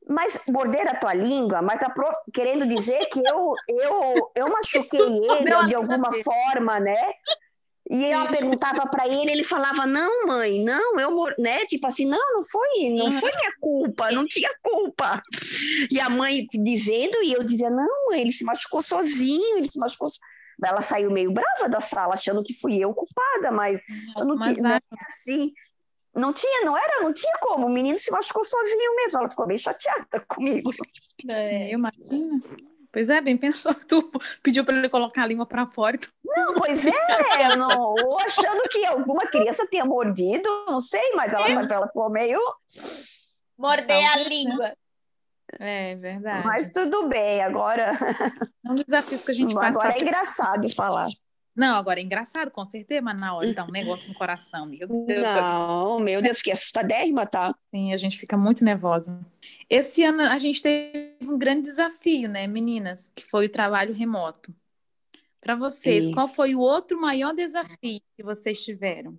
mas 0.10 0.39
morder 0.48 0.88
a 0.88 0.96
tua 0.96 1.13
língua, 1.13 1.62
mas 1.62 1.80
tá 1.80 1.89
pro... 1.89 2.10
querendo 2.34 2.65
dizer 2.65 3.06
que 3.08 3.20
eu, 3.26 3.54
eu, 3.67 4.32
eu 4.36 4.50
machuquei 4.50 5.00
ele 5.02 5.67
de 5.67 5.76
alguma 5.76 6.12
forma, 6.12 6.80
né? 6.80 7.12
E 7.89 8.06
ela 8.06 8.30
perguntava 8.30 8.86
para 8.88 9.08
ele, 9.08 9.32
ele 9.32 9.43
falava: 9.43 9.86
"Não, 9.86 10.28
mãe, 10.28 10.63
não, 10.63 11.00
eu, 11.00 11.12
né? 11.39 11.65
Tipo 11.65 11.88
assim, 11.88 12.06
não, 12.06 12.34
não 12.34 12.43
foi, 12.43 12.89
não 12.89 13.12
foi 13.19 13.32
minha 13.32 13.54
culpa, 13.60 14.12
não 14.12 14.28
tinha 14.28 14.50
culpa". 14.62 15.21
E 15.89 16.00
a 16.00 16.10
mãe 16.10 16.45
dizendo 16.54 17.21
e 17.23 17.34
eu 17.34 17.43
dizia: 17.43 17.69
"Não, 17.69 18.10
mãe, 18.10 18.21
ele 18.21 18.34
se 18.34 18.43
machucou 18.43 18.82
sozinho, 18.82 19.58
ele 19.58 19.69
se 19.69 19.80
machucou". 19.80 20.08
Ela 20.63 20.82
saiu 20.82 21.12
meio 21.12 21.32
brava 21.32 21.69
da 21.69 21.80
sala, 21.80 22.15
achando 22.15 22.43
que 22.43 22.54
fui 22.54 22.78
eu 22.78 22.93
culpada, 22.93 23.52
mas 23.52 23.80
eu 24.17 24.26
não 24.26 24.38
tinha 24.39 24.62
não, 24.62 24.80
assim. 25.08 25.54
Não 26.15 26.34
tinha, 26.34 26.65
não 26.65 26.76
era, 26.76 27.04
não 27.04 27.13
tinha 27.13 27.38
como. 27.39 27.67
O 27.67 27.69
menino 27.69 27.95
se 27.95 28.12
machucou 28.12 28.43
sozinho 28.43 28.95
mesmo. 28.95 29.19
Ela 29.19 29.30
ficou 29.30 29.45
bem 29.45 29.58
chateada 29.58 30.19
comigo. 30.28 30.71
É, 31.30 31.67
eu 31.67 31.78
imagino. 31.78 32.41
Pois 32.98 33.12
é, 33.12 33.22
bem 33.22 33.38
pensou. 33.38 33.76
Tu 33.88 34.12
pediu 34.42 34.66
para 34.66 34.76
ele 34.76 34.90
colocar 34.90 35.22
a 35.22 35.28
língua 35.28 35.46
para 35.46 35.68
fora. 35.68 35.96
Tu... 36.00 36.10
Não, 36.26 36.56
pois 36.56 36.84
é, 36.84 37.56
não, 37.56 37.94
ou 37.94 38.20
achando 38.20 38.68
que 38.72 38.84
alguma 38.88 39.28
criança 39.28 39.68
tenha 39.68 39.86
mordido, 39.86 40.50
não 40.66 40.82
sei, 40.82 41.14
mas 41.14 41.32
ela, 41.32 41.48
é. 41.48 41.74
ela 41.76 41.86
ficou 41.86 42.10
meio. 42.10 42.40
Morder 43.56 44.04
a 44.14 44.18
língua. 44.28 44.74
É 45.60 45.94
verdade. 45.94 46.44
Mas 46.44 46.72
tudo 46.72 47.08
bem, 47.08 47.44
agora. 47.44 47.92
É 48.66 48.72
um 48.72 48.76
desafio 48.76 49.20
que 49.20 49.32
a 49.32 49.34
gente 49.34 49.54
faz. 49.54 49.78
Agora 49.78 49.94
é 49.94 50.02
engraçado 50.02 50.76
falar. 50.76 51.08
Não, 51.56 51.76
agora 51.76 52.00
é 52.00 52.04
engraçado, 52.04 52.50
com 52.52 52.66
certeza, 52.66 53.02
mas 53.02 53.18
na 53.18 53.36
hora 53.36 53.54
dá 53.54 53.64
um 53.64 53.72
negócio 53.72 54.08
no 54.10 54.16
coração. 54.16 54.66
Meu 54.66 54.88
Deus, 54.88 55.24
não, 55.24 56.00
meu 56.00 56.22
Deus, 56.22 56.42
que 56.42 56.52
assustadérrima, 56.52 57.28
tá? 57.28 57.56
Sim, 57.70 57.94
a 57.94 57.98
gente 57.98 58.18
fica 58.18 58.36
muito 58.36 58.66
nervosa. 58.66 59.20
Esse 59.69 60.03
ano 60.03 60.21
a 60.21 60.38
gente 60.38 60.62
teve 60.62 61.17
um 61.21 61.38
grande 61.38 61.63
desafio, 61.63 62.30
né, 62.30 62.47
meninas, 62.47 63.12
que 63.13 63.25
foi 63.25 63.47
o 63.47 63.51
trabalho 63.51 63.93
remoto. 63.93 64.56
Para 65.41 65.56
vocês, 65.56 66.06
Isso. 66.06 66.13
qual 66.13 66.27
foi 66.27 66.56
o 66.56 66.60
outro 66.60 66.99
maior 66.99 67.34
desafio 67.34 68.01
que 68.15 68.23
vocês 68.23 68.63
tiveram? 68.63 69.17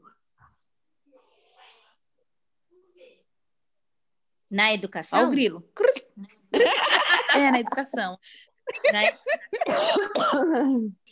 Na 4.50 4.72
educação? 4.72 5.24
Ó, 5.24 5.28
o 5.28 5.30
grilo. 5.30 5.62
é, 7.34 7.50
na 7.50 7.60
educação. 7.60 8.18
Na, 8.92 9.00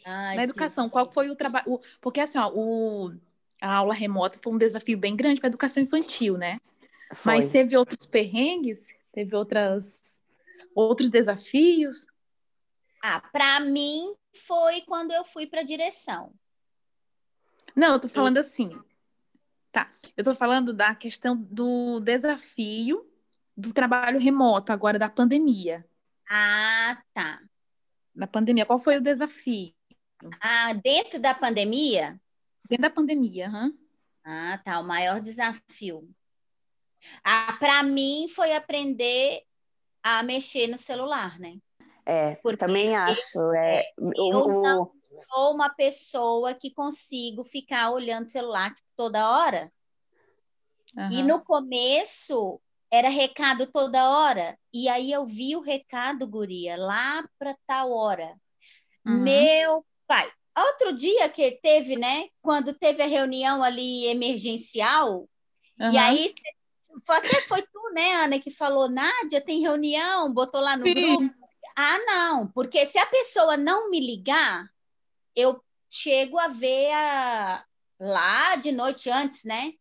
Ai, 0.05 0.37
na 0.37 0.45
educação, 0.45 0.89
qual 0.89 1.11
foi 1.11 1.29
o 1.29 1.37
trabalho? 1.37 1.81
Porque 2.01 2.21
assim, 2.21 2.39
ó, 2.39 2.51
o... 2.55 3.13
a 3.61 3.75
aula 3.75 3.93
remota 3.93 4.39
foi 4.43 4.53
um 4.53 4.59
desafio 4.59 4.97
bem 4.97 5.15
grande 5.15 5.41
para 5.41 5.49
a 5.49 5.51
educação 5.51 5.83
infantil, 5.83 6.39
né? 6.39 6.57
Foi. 7.15 7.35
Mas 7.35 7.49
teve 7.49 7.77
outros 7.77 8.07
perrengues 8.07 8.95
Teve 9.17 9.35
outras, 9.35 10.21
outros 10.75 11.11
desafios? 11.11 12.07
Ah, 13.03 13.19
para 13.33 13.61
mim 13.61 14.15
foi 14.47 14.83
quando 14.83 15.11
eu 15.11 15.25
fui 15.25 15.47
para 15.47 15.63
direção. 15.63 16.35
Não, 17.75 17.95
eu 17.95 17.99
tô 17.99 18.11
falando 18.11 18.37
assim. 18.37 18.79
Tá, 19.73 19.91
eu 20.19 20.23
tô 20.23 20.35
falando 20.35 20.75
da 20.75 20.95
questão 20.95 21.35
do 21.35 21.99
desafio 21.99 23.11
do 23.57 23.73
trabalho 23.73 24.21
remoto, 24.21 24.71
agora 24.71 24.99
da 24.99 25.09
pandemia. 25.09 25.89
Ah, 26.29 27.03
tá. 27.15 27.41
Na 28.15 28.27
pandemia, 28.27 28.67
qual 28.67 28.79
foi 28.79 28.99
o 28.99 29.03
desafio? 29.03 29.73
Ah, 30.43 30.75
dentro 30.75 31.19
da 31.19 31.33
pandemia? 31.33 32.21
Dentro 32.69 32.83
da 32.83 32.91
pandemia, 32.91 33.49
uhum. 33.49 33.79
Ah, 34.23 34.61
tá. 34.63 34.79
O 34.79 34.85
maior 34.85 35.21
desafio. 35.21 36.07
Ah, 37.23 37.57
para 37.59 37.83
mim 37.83 38.27
foi 38.29 38.55
aprender 38.55 39.43
a 40.03 40.23
mexer 40.23 40.67
no 40.67 40.79
celular, 40.79 41.39
né? 41.39 41.57
É, 42.05 42.37
Porque 42.37 42.57
também 42.57 42.95
acho. 42.95 43.53
É, 43.53 43.83
eu 43.99 44.39
o, 44.39 44.63
não 44.63 44.93
sou 45.29 45.55
uma 45.55 45.69
pessoa 45.69 46.55
que 46.55 46.71
consigo 46.71 47.43
ficar 47.43 47.91
olhando 47.91 48.27
o 48.27 48.31
celular 48.31 48.73
tipo, 48.73 48.89
toda 48.97 49.29
hora. 49.29 49.73
Uhum. 50.97 51.11
E 51.11 51.23
no 51.23 51.45
começo 51.45 52.61
era 52.91 53.09
recado 53.09 53.67
toda 53.67 54.09
hora. 54.09 54.57
E 54.73 54.89
aí 54.89 55.11
eu 55.11 55.27
vi 55.27 55.57
o 55.57 55.61
recado, 55.61 56.27
guria, 56.27 56.77
lá 56.77 57.29
para 57.39 57.57
tal 57.67 57.91
hora. 57.91 58.37
Uhum. 59.05 59.23
Meu 59.23 59.85
pai. 60.07 60.31
Outro 60.57 60.93
dia 60.93 61.29
que 61.29 61.59
teve, 61.61 61.97
né? 61.97 62.29
Quando 62.41 62.73
teve 62.73 63.03
a 63.03 63.07
reunião 63.07 63.63
ali 63.63 64.07
emergencial, 64.07 65.29
uhum. 65.79 65.91
e 65.91 65.99
aí 65.99 66.33
até 67.09 67.41
foi 67.43 67.63
tu, 67.63 67.91
né, 67.95 68.15
Ana, 68.25 68.39
que 68.39 68.51
falou, 68.51 68.89
Nádia, 68.89 69.41
tem 69.41 69.61
reunião, 69.61 70.33
botou 70.33 70.61
lá 70.61 70.77
no 70.77 70.85
Sim. 70.87 70.95
grupo. 70.95 71.35
Ah, 71.77 71.99
não, 72.07 72.47
porque 72.49 72.87
se 72.87 72.99
a 72.99 73.07
pessoa 73.07 73.57
não 73.57 73.91
me 73.91 74.01
ligar, 74.01 74.69
eu 75.35 75.63
chego 75.91 76.39
a 76.39 76.49
ver 76.49 76.91
a... 76.93 77.65
lá 78.01 78.57
de 78.57 78.73
noite 78.73 79.11
antes, 79.11 79.45
né? 79.45 79.73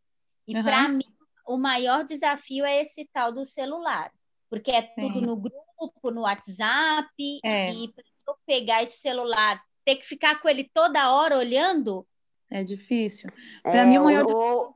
E 0.48 0.56
uhum. 0.56 0.64
para 0.64 0.88
mim, 0.90 1.06
o 1.48 1.58
maior 1.58 2.04
desafio 2.04 2.66
é 2.66 2.82
esse 2.82 3.10
tal 3.14 3.32
do 3.32 3.46
celular, 3.46 4.12
porque 4.50 4.72
é 4.72 4.82
tudo 4.82 5.20
Sim. 5.20 5.26
no 5.26 5.38
grupo, 5.38 6.12
no 6.12 6.22
WhatsApp, 6.22 7.40
é. 7.44 7.72
e 7.72 7.94
para 7.94 8.04
eu 8.28 8.36
pegar 8.46 8.84
esse 8.84 9.00
celular, 9.00 9.62
ter 9.86 9.96
que 9.96 10.06
ficar 10.06 10.42
com 10.42 10.50
ele 10.50 10.70
toda 10.74 11.12
hora 11.12 11.38
olhando. 11.38 12.06
É 12.50 12.64
difícil. 12.64 13.30
Para 13.64 13.82
é, 13.82 13.86
mim, 13.86 13.98
o 14.00 14.04
maior. 14.04 14.26
O... 14.26 14.76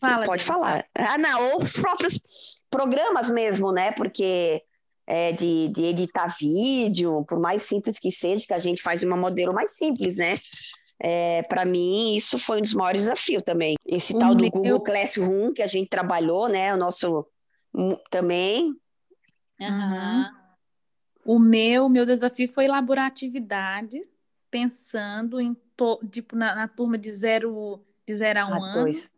Fala, 0.00 0.24
Pode 0.24 0.42
gente. 0.42 0.52
falar. 0.52 0.84
Ah, 0.94 1.18
não, 1.18 1.52
ou 1.52 1.62
os 1.62 1.72
próprios 1.74 2.62
programas 2.70 3.30
mesmo, 3.30 3.72
né? 3.72 3.92
Porque 3.92 4.62
é, 5.06 5.32
de, 5.32 5.68
de 5.68 5.84
editar 5.84 6.34
vídeo, 6.38 7.24
por 7.28 7.38
mais 7.38 7.62
simples 7.62 7.98
que 7.98 8.10
seja, 8.10 8.46
que 8.46 8.54
a 8.54 8.58
gente 8.58 8.82
faz 8.82 9.02
uma 9.02 9.16
modelo 9.16 9.52
mais 9.52 9.76
simples, 9.76 10.16
né? 10.16 10.38
É, 10.98 11.42
para 11.42 11.64
mim, 11.64 12.16
isso 12.16 12.38
foi 12.38 12.58
um 12.58 12.62
dos 12.62 12.74
maiores 12.74 13.02
desafios 13.02 13.42
também. 13.42 13.76
Esse 13.84 14.18
tal 14.18 14.34
do 14.34 14.42
meu... 14.42 14.50
Google 14.50 14.80
Classroom 14.80 15.52
que 15.52 15.62
a 15.62 15.66
gente 15.66 15.88
trabalhou, 15.88 16.48
né? 16.48 16.74
O 16.74 16.76
nosso 16.76 17.26
também. 18.10 18.74
Uhum. 19.60 20.24
O 21.24 21.38
meu, 21.38 21.88
meu 21.88 22.06
desafio 22.06 22.48
foi 22.48 22.64
elaborar 22.64 23.06
atividades 23.06 24.06
pensando 24.50 25.40
em 25.40 25.54
to, 25.76 26.00
tipo, 26.10 26.34
na, 26.34 26.54
na 26.54 26.68
turma 26.68 26.96
de 26.96 27.12
zero, 27.12 27.84
de 28.06 28.14
zero 28.14 28.40
a 28.40 28.46
um 28.46 28.54
a 28.54 28.56
ano. 28.56 28.82
Dois. 28.84 29.10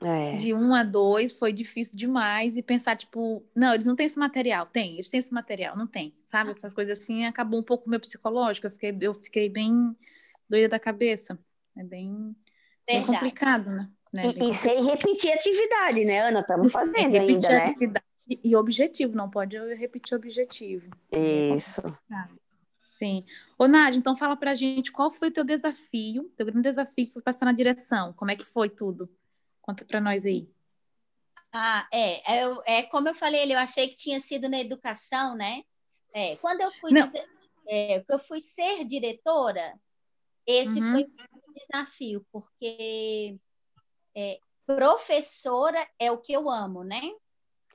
É. 0.00 0.36
De 0.36 0.52
um 0.52 0.74
a 0.74 0.82
dois 0.82 1.32
foi 1.32 1.52
difícil 1.52 1.96
demais 1.96 2.56
e 2.56 2.62
pensar, 2.62 2.96
tipo, 2.96 3.42
não, 3.54 3.72
eles 3.74 3.86
não 3.86 3.96
têm 3.96 4.06
esse 4.06 4.18
material. 4.18 4.66
Tem, 4.66 4.94
eles 4.94 5.08
têm 5.08 5.18
esse 5.18 5.32
material, 5.32 5.76
não 5.76 5.86
tem. 5.86 6.14
Sabe? 6.26 6.50
Essas 6.50 6.74
coisas 6.74 6.98
assim 6.98 7.24
acabou 7.24 7.60
um 7.60 7.62
pouco 7.62 7.86
o 7.86 7.90
meu 7.90 8.00
psicológico. 8.00 8.66
Eu 8.66 8.70
fiquei, 8.70 8.96
eu 9.00 9.14
fiquei 9.14 9.48
bem 9.48 9.96
doida 10.48 10.68
da 10.68 10.78
cabeça. 10.78 11.38
É 11.76 11.82
bem, 11.82 12.34
bem 12.86 13.04
complicado, 13.04 13.70
né? 13.70 13.90
né? 14.12 14.22
E, 14.24 14.50
e, 14.50 14.54
sem 14.54 14.84
repetir 14.84 15.32
atividade, 15.32 16.04
né, 16.04 16.20
Ana? 16.20 16.40
Estamos 16.40 16.72
fazendo 16.72 17.16
ainda, 17.16 17.48
né? 17.48 17.64
Atividade 17.64 18.06
e 18.28 18.56
objetivo, 18.56 19.14
não 19.14 19.30
pode 19.30 19.56
repetir 19.74 20.16
objetivo. 20.16 20.90
Isso. 21.12 21.82
Sim. 22.98 23.24
Ô, 23.58 23.68
Nádia, 23.68 23.98
então 23.98 24.16
fala 24.16 24.36
pra 24.36 24.54
gente 24.54 24.90
qual 24.90 25.10
foi 25.10 25.28
o 25.28 25.30
teu 25.30 25.44
desafio, 25.44 26.30
teu 26.36 26.46
grande 26.46 26.62
desafio 26.62 27.06
que 27.06 27.12
foi 27.12 27.22
passar 27.22 27.46
na 27.46 27.52
direção. 27.52 28.12
Como 28.14 28.30
é 28.30 28.36
que 28.36 28.44
foi 28.44 28.68
tudo? 28.68 29.08
Conta 29.66 29.84
para 29.84 30.00
nós 30.00 30.24
aí. 30.24 30.48
Ah, 31.52 31.88
é, 31.92 32.38
é, 32.38 32.78
é 32.78 32.82
como 32.84 33.08
eu 33.08 33.14
falei, 33.14 33.52
eu 33.52 33.58
achei 33.58 33.88
que 33.88 33.96
tinha 33.96 34.20
sido 34.20 34.48
na 34.48 34.60
educação, 34.60 35.34
né? 35.34 35.64
É, 36.14 36.36
quando 36.36 36.60
eu 36.60 36.72
fui, 36.74 36.92
dizer, 36.92 37.28
é, 37.68 38.04
eu 38.08 38.18
fui 38.18 38.40
ser 38.40 38.84
diretora, 38.84 39.78
esse 40.46 40.80
uhum. 40.80 40.92
foi 40.92 41.04
um 41.04 41.52
desafio, 41.52 42.24
porque 42.30 43.36
é, 44.14 44.38
professora 44.64 45.84
é 45.98 46.12
o 46.12 46.18
que 46.18 46.32
eu 46.32 46.48
amo, 46.48 46.84
né? 46.84 47.02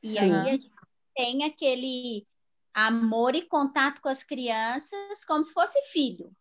E 0.02 0.14
Sim. 0.14 0.20
aí 0.20 0.32
a 0.32 0.44
gente 0.56 0.72
tem 1.16 1.44
aquele 1.44 2.26
amor 2.74 3.36
e 3.36 3.42
contato 3.42 4.02
com 4.02 4.10
as 4.10 4.24
crianças 4.24 5.26
como 5.26 5.44
se 5.44 5.54
fosse 5.54 5.82
filho. 5.92 6.32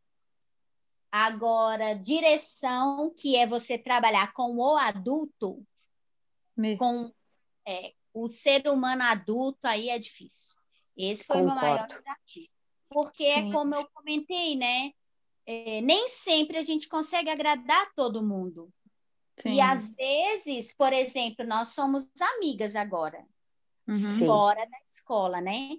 Agora, 1.10 1.94
direção, 1.94 3.12
que 3.16 3.36
é 3.36 3.46
você 3.46 3.76
trabalhar 3.76 4.32
com 4.32 4.56
o 4.56 4.76
adulto, 4.76 5.66
Me... 6.56 6.76
com 6.76 7.12
é, 7.66 7.92
o 8.14 8.28
ser 8.28 8.68
humano 8.68 9.02
adulto, 9.02 9.58
aí 9.64 9.88
é 9.88 9.98
difícil. 9.98 10.56
Esse 10.96 11.24
foi 11.24 11.38
Concordo. 11.38 11.58
o 11.58 11.62
meu 11.62 11.72
maior 11.72 11.88
desafio. 11.88 12.48
Porque 12.88 13.24
é 13.24 13.40
Sim. 13.40 13.48
é 13.48 13.52
como 13.52 13.74
eu 13.74 13.88
comentei, 13.92 14.56
né? 14.56 14.92
É, 15.46 15.80
nem 15.80 16.08
sempre 16.08 16.58
a 16.58 16.62
gente 16.62 16.88
consegue 16.88 17.30
agradar 17.30 17.92
todo 17.94 18.22
mundo. 18.22 18.72
Sim. 19.42 19.54
E 19.54 19.60
às 19.60 19.94
vezes, 19.94 20.74
por 20.74 20.92
exemplo, 20.92 21.46
nós 21.46 21.68
somos 21.70 22.08
amigas 22.36 22.76
agora, 22.76 23.24
uhum. 23.88 24.18
fora 24.26 24.66
da 24.66 24.78
escola, 24.84 25.40
né? 25.40 25.78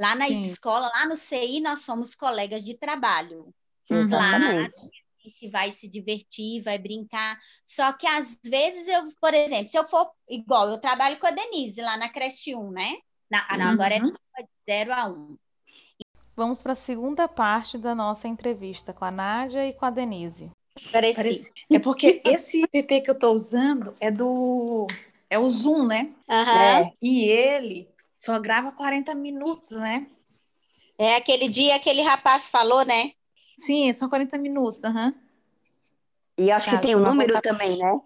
Lá 0.00 0.14
na 0.14 0.26
Sim. 0.26 0.40
escola, 0.40 0.88
lá 0.88 1.06
no 1.06 1.16
CI, 1.16 1.60
nós 1.60 1.80
somos 1.80 2.14
colegas 2.14 2.64
de 2.64 2.74
trabalho. 2.76 3.54
Exatamente. 4.00 4.70
Claro, 4.70 4.90
a 5.24 5.28
gente 5.28 5.48
vai 5.50 5.70
se 5.70 5.88
divertir, 5.88 6.62
vai 6.62 6.78
brincar. 6.78 7.38
Só 7.64 7.92
que 7.92 8.06
às 8.06 8.38
vezes 8.44 8.88
eu, 8.88 9.04
por 9.20 9.32
exemplo, 9.32 9.68
se 9.68 9.78
eu 9.78 9.86
for 9.86 10.10
igual, 10.28 10.68
eu 10.68 10.78
trabalho 10.78 11.18
com 11.18 11.26
a 11.26 11.30
Denise 11.30 11.80
lá 11.80 11.96
na 11.96 12.08
creche 12.08 12.54
1, 12.54 12.70
né? 12.70 12.96
Não, 13.30 13.58
não 13.58 13.68
agora 13.68 13.94
é 13.94 13.98
uhum. 13.98 14.10
de 14.10 14.16
0 14.68 14.92
a 14.92 15.06
1. 15.08 15.12
Um. 15.12 15.36
Vamos 16.34 16.62
para 16.62 16.72
a 16.72 16.76
segunda 16.76 17.28
parte 17.28 17.78
da 17.78 17.94
nossa 17.94 18.26
entrevista 18.26 18.92
com 18.92 19.04
a 19.04 19.10
Nádia 19.10 19.66
e 19.66 19.72
com 19.72 19.84
a 19.84 19.90
Denise. 19.90 20.50
Pareci. 20.90 21.52
É 21.70 21.78
porque 21.78 22.22
esse 22.24 22.66
PP 22.66 23.02
que 23.02 23.10
eu 23.10 23.14
estou 23.14 23.34
usando 23.34 23.94
é 24.00 24.10
do. 24.10 24.86
É 25.28 25.38
o 25.38 25.48
Zoom, 25.48 25.86
né? 25.86 26.12
Uhum. 26.28 26.36
É. 26.36 26.92
E 27.00 27.24
ele 27.24 27.88
só 28.14 28.38
grava 28.38 28.72
40 28.72 29.14
minutos, 29.14 29.78
né? 29.78 30.06
É 30.98 31.16
aquele 31.16 31.48
dia 31.48 31.76
aquele 31.76 32.02
rapaz 32.02 32.50
falou, 32.50 32.84
né? 32.84 33.12
Sim, 33.62 33.92
são 33.92 34.08
40 34.08 34.36
minutos, 34.38 34.82
aham. 34.82 35.06
Uhum. 35.06 35.14
E 36.36 36.50
acho 36.50 36.68
tá, 36.68 36.76
que 36.76 36.82
tem 36.82 36.96
um 36.96 37.00
número 37.00 37.32
voltar... 37.32 37.48
também, 37.48 37.78
né? 37.78 38.00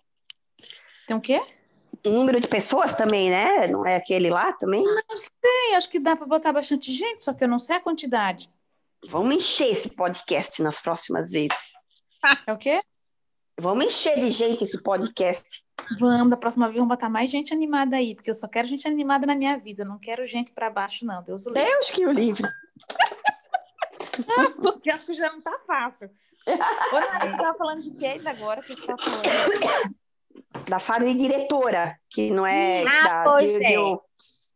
Tem 1.06 1.16
o 1.16 1.20
quê? 1.20 1.40
Um 2.04 2.12
número 2.12 2.38
de 2.40 2.46
pessoas 2.46 2.94
também, 2.94 3.30
né? 3.30 3.66
Não 3.66 3.86
é 3.86 3.96
aquele 3.96 4.28
lá 4.28 4.52
também? 4.52 4.84
Não 4.84 5.16
sei, 5.16 5.74
acho 5.74 5.88
que 5.88 5.98
dá 5.98 6.14
para 6.14 6.26
botar 6.26 6.52
bastante 6.52 6.92
gente, 6.92 7.24
só 7.24 7.32
que 7.32 7.42
eu 7.42 7.48
não 7.48 7.58
sei 7.58 7.76
a 7.76 7.80
quantidade. 7.80 8.50
Vamos 9.08 9.34
encher 9.34 9.68
esse 9.68 9.88
podcast 9.88 10.62
nas 10.62 10.78
próximas 10.80 11.30
vezes. 11.30 11.72
É 12.46 12.52
o 12.52 12.58
quê? 12.58 12.80
Vamos 13.58 13.86
encher 13.86 14.20
de 14.20 14.30
gente 14.30 14.64
esse 14.64 14.82
podcast. 14.82 15.64
Vamos, 15.98 16.28
da 16.28 16.36
próxima 16.36 16.66
vez 16.66 16.76
vamos 16.76 16.94
botar 16.94 17.08
mais 17.08 17.30
gente 17.30 17.54
animada 17.54 17.96
aí, 17.96 18.14
porque 18.14 18.28
eu 18.28 18.34
só 18.34 18.46
quero 18.46 18.68
gente 18.68 18.86
animada 18.86 19.26
na 19.26 19.34
minha 19.34 19.56
vida, 19.56 19.84
eu 19.84 19.88
não 19.88 19.98
quero 19.98 20.26
gente 20.26 20.52
para 20.52 20.68
baixo, 20.68 21.06
não. 21.06 21.22
Deus 21.22 21.46
o 21.46 21.50
livre. 21.50 21.64
Deus 21.64 21.90
que 21.90 22.06
o 22.06 22.12
livre. 22.12 22.46
porque 24.62 24.90
acho 24.90 25.06
que 25.06 25.14
já 25.14 25.30
não 25.30 25.40
tá 25.40 25.58
fácil. 25.66 26.10
Ô, 26.46 26.98
Nara, 26.98 27.30
você 27.30 27.36
tava 27.36 27.58
falando 27.58 27.82
de 27.82 27.90
que 27.90 28.28
agora 28.28 28.62
que 28.62 28.76
você 28.76 28.86
tá 28.86 28.96
falando? 28.96 29.96
Da 30.68 30.78
fase 30.78 31.06
de 31.06 31.14
diretora, 31.14 31.98
que 32.08 32.30
não 32.30 32.46
é. 32.46 32.84
Ah, 32.86 33.08
da, 33.08 33.24
pois 33.24 33.50
de, 33.50 33.64
é. 33.64 33.76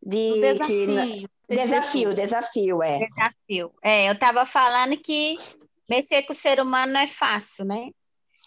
De, 0.03 0.35
de, 0.35 0.41
desafio. 0.41 1.29
Que, 1.49 1.55
desafio, 1.57 2.15
desafio, 2.15 2.83
é. 2.83 2.99
Desafio. 2.99 3.73
É, 3.83 4.11
eu 4.11 4.19
tava 4.19 4.47
falando 4.47 4.97
que 4.97 5.37
mexer 5.89 6.23
com 6.23 6.33
o 6.33 6.37
ser 6.37 6.61
humano 6.61 6.93
não 6.93 7.01
é 7.01 7.07
fácil, 7.07 7.65
né? 7.65 7.91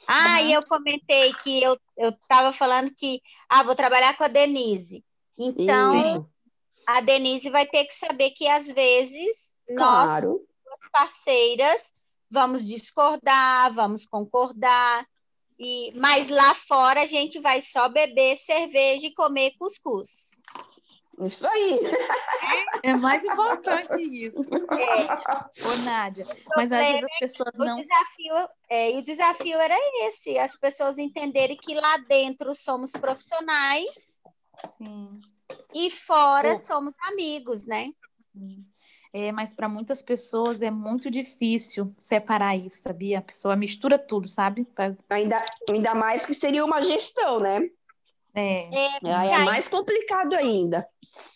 Ah, 0.08 0.40
uhum. 0.40 0.48
e 0.48 0.54
eu 0.54 0.64
comentei 0.66 1.32
que 1.44 1.62
eu, 1.62 1.78
eu 1.98 2.12
tava 2.28 2.52
falando 2.52 2.92
que, 2.96 3.22
ah, 3.50 3.64
vou 3.64 3.76
trabalhar 3.76 4.16
com 4.18 4.24
a 4.24 4.28
Denise. 4.28 5.04
Então, 5.38 5.98
Isso. 5.98 6.30
a 6.88 7.02
Denise 7.02 7.50
vai 7.50 7.66
ter 7.66 7.86
que 7.86 7.94
saber 7.94 8.32
que, 8.32 8.48
às 8.48 8.70
vezes, 8.72 9.56
claro. 9.76 10.30
nós, 10.30 10.42
parceiras, 10.92 11.92
vamos 12.30 12.68
discordar, 12.68 13.72
vamos 13.74 14.06
concordar, 14.06 15.06
e 15.60 15.92
mas 15.96 16.30
lá 16.30 16.54
fora 16.56 17.02
a 17.02 17.06
gente 17.06 17.40
vai 17.40 17.62
só 17.62 17.88
beber 17.88 18.36
cerveja 18.38 19.08
e 19.08 19.14
comer 19.14 19.52
cuscuz. 19.58 20.32
Isso 21.20 21.48
aí. 21.48 21.80
É 22.82 22.96
mais 22.96 23.24
importante 23.24 24.02
isso. 24.02 24.42
É. 24.50 25.68
Ô, 25.68 25.78
Nádia, 25.86 26.26
mas 26.56 26.72
às 26.72 26.86
vezes 26.86 27.04
as 27.04 27.20
pessoas 27.20 27.52
não. 27.56 27.78
O 27.78 27.82
desafio, 27.82 28.50
é, 28.68 28.92
e 28.92 28.98
o 28.98 29.04
desafio 29.04 29.58
era 29.60 29.76
esse: 30.08 30.38
as 30.38 30.58
pessoas 30.58 30.98
entenderem 30.98 31.56
que 31.56 31.76
lá 31.76 31.98
dentro 32.10 32.56
somos 32.56 32.92
profissionais. 32.92 34.22
Sim. 34.70 35.22
E 35.74 35.92
fora 35.92 36.58
somos 36.58 36.94
amigos, 37.08 37.68
né? 37.68 37.92
Sim. 38.34 38.66
É, 39.14 39.32
mas 39.32 39.54
para 39.54 39.70
muitas 39.70 40.02
pessoas 40.02 40.64
é 40.64 40.72
muito 40.72 41.12
difícil 41.12 41.94
separar 42.00 42.58
isso, 42.58 42.82
sabia? 42.82 43.20
A 43.20 43.22
pessoa 43.22 43.56
mistura 43.56 44.00
tudo, 44.00 44.28
sabe? 44.28 44.66
Pra... 44.66 44.96
Ainda, 45.12 45.46
ainda 45.70 45.94
mais 45.94 46.26
que 46.26 46.34
seria 46.34 46.66
uma 46.66 46.82
gestão, 46.82 47.40
né? 47.40 47.70
É. 48.34 48.98
é 49.06 49.14
aí 49.14 49.30
é 49.30 49.46
mais 49.46 49.68
complicado 49.68 50.34
ainda. 50.34 50.88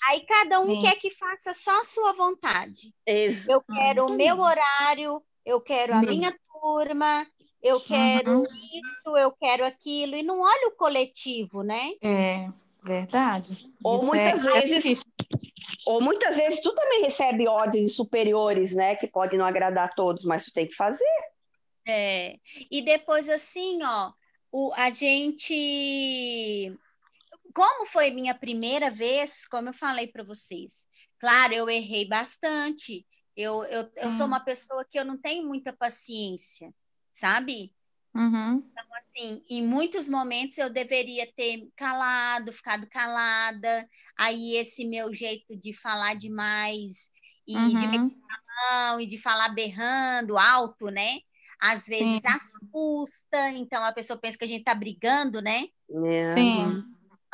Aí 0.10 0.22
cada 0.22 0.60
um 0.60 0.66
Sim. 0.66 0.82
quer 0.82 0.96
que 0.96 1.12
faça 1.12 1.54
só 1.54 1.82
a 1.82 1.84
sua 1.84 2.14
vontade. 2.14 2.92
Exato. 3.06 3.52
Eu 3.52 3.76
quero 3.76 4.08
o 4.08 4.10
meu 4.10 4.40
horário, 4.40 5.22
eu 5.46 5.62
quero 5.62 5.94
a 5.94 6.00
Sim. 6.00 6.08
minha 6.08 6.36
turma, 6.52 7.28
eu 7.62 7.80
quero 7.80 8.40
uhum. 8.40 8.44
isso, 8.44 9.18
eu 9.18 9.32
quero 9.32 9.64
aquilo, 9.64 10.16
e 10.16 10.24
não 10.24 10.42
olha 10.42 10.70
o 10.70 10.76
coletivo, 10.76 11.62
né? 11.62 11.92
É, 12.02 12.50
verdade. 12.88 13.72
Ou 13.84 13.98
isso 13.98 14.16
é 14.16 14.24
muitas 14.24 14.48
é 14.48 14.62
vezes. 14.62 15.04
Ou 15.86 16.02
muitas 16.02 16.38
vezes 16.38 16.60
tu 16.62 16.74
também 16.74 17.02
recebe 17.02 17.48
ordens 17.48 17.96
superiores, 17.96 18.76
né? 18.76 18.96
Que 18.96 19.08
pode 19.08 19.38
não 19.38 19.46
agradar 19.46 19.86
a 19.86 19.94
todos, 19.94 20.24
mas 20.24 20.46
tu 20.46 20.54
tem 20.54 20.68
que 20.68 20.76
fazer. 20.76 21.04
É. 21.86 22.38
E 22.70 22.82
depois, 22.82 23.30
assim, 23.30 23.84
ó, 23.84 24.12
o, 24.52 24.74
a 24.76 24.90
gente. 24.90 26.74
Como 27.54 27.86
foi 27.86 28.12
minha 28.12 28.36
primeira 28.36 28.92
vez, 28.92 29.48
como 29.48 29.70
eu 29.70 29.74
falei 29.74 30.08
para 30.08 30.24
vocês, 30.24 30.88
claro, 31.20 31.54
eu 31.54 31.70
errei 31.70 32.08
bastante. 32.08 33.06
Eu, 33.36 33.64
eu, 33.66 33.90
eu 33.96 34.08
hum. 34.08 34.12
sou 34.12 34.26
uma 34.26 34.40
pessoa 34.40 34.86
que 34.90 34.98
eu 35.00 35.06
não 35.06 35.18
tenho 35.18 35.48
muita 35.48 35.72
paciência, 35.74 36.74
sabe? 37.12 37.72
Uhum. 38.16 38.64
Então, 38.72 38.86
assim, 38.96 39.44
em 39.50 39.66
muitos 39.66 40.08
momentos 40.08 40.58
eu 40.58 40.70
deveria 40.70 41.32
ter 41.36 41.70
calado, 41.76 42.52
ficado 42.52 42.88
calada. 42.88 43.88
Aí 44.18 44.56
esse 44.56 44.86
meu 44.86 45.14
jeito 45.14 45.56
de 45.56 45.74
falar 45.74 46.16
demais 46.16 47.10
e 47.48 47.56
uhum. 47.56 47.74
de 47.74 47.88
meter 47.88 48.18
a 48.30 48.92
mão 48.92 49.02
e 49.02 49.06
de 49.06 49.18
falar 49.18 49.50
berrando 49.50 50.38
alto, 50.38 50.88
né? 50.88 51.20
Às 51.60 51.86
vezes 51.86 52.22
Sim. 52.22 52.28
assusta, 52.28 53.52
então 53.52 53.84
a 53.84 53.94
pessoa 53.94 54.20
pensa 54.20 54.38
que 54.38 54.46
a 54.46 54.48
gente 54.48 54.64
tá 54.64 54.76
brigando, 54.76 55.42
né? 55.42 55.68
É. 56.06 56.30
Sim. 56.30 56.84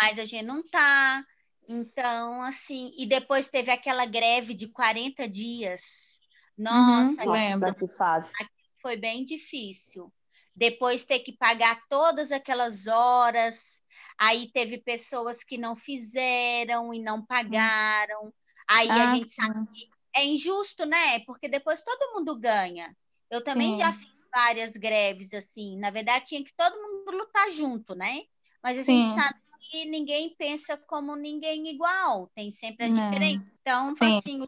Mas 0.02 0.20
a 0.20 0.26
gente 0.26 0.46
não 0.46 0.64
tá. 0.64 1.26
Então, 1.68 2.42
assim, 2.42 2.92
e 2.98 3.06
depois 3.06 3.50
teve 3.50 3.72
aquela 3.72 4.06
greve 4.06 4.54
de 4.54 4.68
40 4.68 5.28
dias. 5.30 6.20
Nossa, 6.58 7.26
uhum, 7.26 7.32
lembra 7.32 7.74
que 7.74 7.88
faz. 7.88 8.32
Foi 8.82 8.98
bem 8.98 9.24
difícil 9.24 10.12
depois 10.56 11.06
ter 11.06 11.20
que 11.20 11.34
pagar 11.34 11.82
todas 11.90 12.32
aquelas 12.32 12.88
horas. 12.88 13.82
Aí 14.18 14.52
teve 14.52 14.78
pessoas 14.78 15.44
que 15.44 15.58
não 15.58 15.76
fizeram 15.76 16.94
e 16.94 17.00
não 17.00 17.26
pagaram. 17.26 18.34
Aí 18.70 18.90
ah, 18.90 19.06
a 19.06 19.16
gente 19.16 19.30
sim. 19.30 19.42
sabe 19.42 19.68
que 19.72 19.90
é 20.16 20.26
injusto, 20.26 20.86
né? 20.86 21.20
Porque 21.26 21.50
depois 21.50 21.84
todo 21.84 22.14
mundo 22.14 22.40
ganha. 22.40 22.96
Eu 23.30 23.44
também 23.44 23.74
sim. 23.74 23.82
já 23.82 23.92
fiz 23.92 24.14
várias 24.34 24.74
greves 24.78 25.34
assim. 25.34 25.78
Na 25.78 25.90
verdade, 25.90 26.26
tinha 26.26 26.44
que 26.44 26.54
todo 26.56 26.82
mundo 26.82 27.18
lutar 27.18 27.50
junto, 27.52 27.96
né? 27.96 28.22
Mas 28.62 28.78
a 28.78 28.84
sim. 28.84 29.04
gente 29.04 29.16
sabe 29.16 29.40
que 29.70 29.86
ninguém 29.86 30.36
pensa 30.38 30.78
como 30.78 31.16
ninguém 31.16 31.68
igual. 31.68 32.30
Tem 32.36 32.52
sempre 32.52 32.86
a 32.86 32.90
diferença. 32.90 33.54
Então, 33.62 33.94
assim, 34.18 34.42
o, 34.42 34.48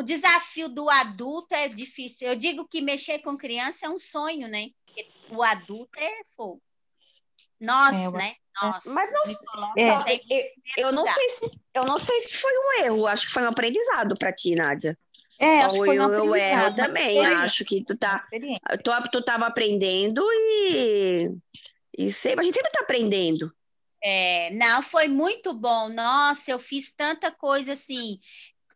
o 0.00 0.02
desafio 0.02 0.68
do 0.68 0.90
adulto 0.90 1.54
é 1.54 1.68
difícil. 1.68 2.28
Eu 2.28 2.36
digo 2.36 2.68
que 2.68 2.82
mexer 2.82 3.20
com 3.20 3.36
criança 3.36 3.86
é 3.86 3.88
um 3.88 3.98
sonho, 3.98 4.48
né? 4.48 4.68
O 5.30 5.42
adulto 5.42 5.98
é 5.98 6.22
fogo. 6.36 6.62
Nós, 7.60 7.96
é, 7.96 8.10
né? 8.10 8.34
Nós. 8.62 8.84
Mas 8.86 9.12
não, 9.12 9.22
é, 9.76 10.14
eu, 10.14 10.86
eu 10.86 10.92
não 10.92 11.06
sei 11.06 11.28
se 11.30 11.50
eu 11.74 11.84
não 11.84 11.98
sei 11.98 12.22
se 12.22 12.36
foi 12.36 12.52
um 12.52 12.84
erro, 12.84 13.06
acho 13.06 13.26
que 13.26 13.32
foi 13.32 13.42
um 13.42 13.48
aprendizado 13.48 14.16
para 14.16 14.32
ti, 14.32 14.54
Nádia. 14.54 14.98
É, 15.38 15.60
acho 15.60 15.74
que 15.74 15.84
foi 15.84 15.98
um 15.98 16.12
eu 16.12 16.34
erro 16.34 16.74
também, 16.74 17.24
acho 17.26 17.64
que 17.64 17.84
tu 17.84 17.96
tá 17.96 18.26
tu, 18.82 18.90
tu 19.10 19.22
tava 19.22 19.46
aprendendo 19.46 20.22
e 20.32 21.30
e 21.96 22.12
sempre, 22.12 22.40
a 22.40 22.44
gente 22.44 22.54
sempre 22.54 22.72
tá 22.72 22.80
aprendendo. 22.80 23.52
É, 24.02 24.50
não, 24.50 24.82
foi 24.82 25.08
muito 25.08 25.54
bom. 25.54 25.88
Nossa, 25.88 26.50
eu 26.50 26.58
fiz 26.58 26.92
tanta 26.92 27.30
coisa 27.30 27.72
assim. 27.72 28.20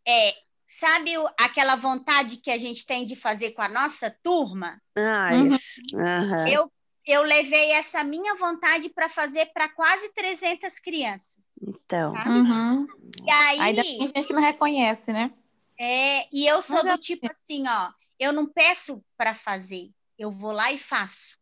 É, 0.07 0.35
Sabe 0.73 1.11
aquela 1.37 1.75
vontade 1.75 2.37
que 2.37 2.49
a 2.49 2.57
gente 2.57 2.87
tem 2.87 3.05
de 3.05 3.17
fazer 3.17 3.51
com 3.55 3.61
a 3.61 3.69
nossa 3.69 4.09
turma? 4.23 4.81
Ah, 4.97 5.31
uhum. 5.33 5.57
uhum. 5.95 6.47
Eu, 6.47 6.73
eu 7.05 7.23
levei 7.23 7.73
essa 7.73 8.05
minha 8.05 8.37
vontade 8.37 8.89
para 8.89 9.09
fazer 9.09 9.47
para 9.47 9.69
quase 9.69 10.13
300 10.15 10.79
crianças. 10.79 11.41
Então. 11.61 12.13
Uhum. 12.25 12.87
E 13.27 13.31
aí. 13.31 13.61
Ainda 13.61 13.83
tem 13.83 13.99
gente 13.99 14.25
que 14.29 14.33
não 14.33 14.41
reconhece, 14.41 15.13
né? 15.13 15.29
É, 15.77 16.29
e 16.33 16.47
eu 16.47 16.63
sou 16.63 16.85
Mas 16.85 16.95
do 16.95 16.99
tipo 17.01 17.29
assim, 17.29 17.67
ó, 17.67 17.91
eu 18.17 18.33
não 18.33 18.47
peço 18.47 19.05
para 19.17 19.35
fazer, 19.35 19.91
eu 20.17 20.31
vou 20.31 20.53
lá 20.53 20.71
e 20.71 20.79
faço. 20.79 21.37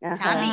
Uhum. 0.00 0.14
Sabe? 0.14 0.46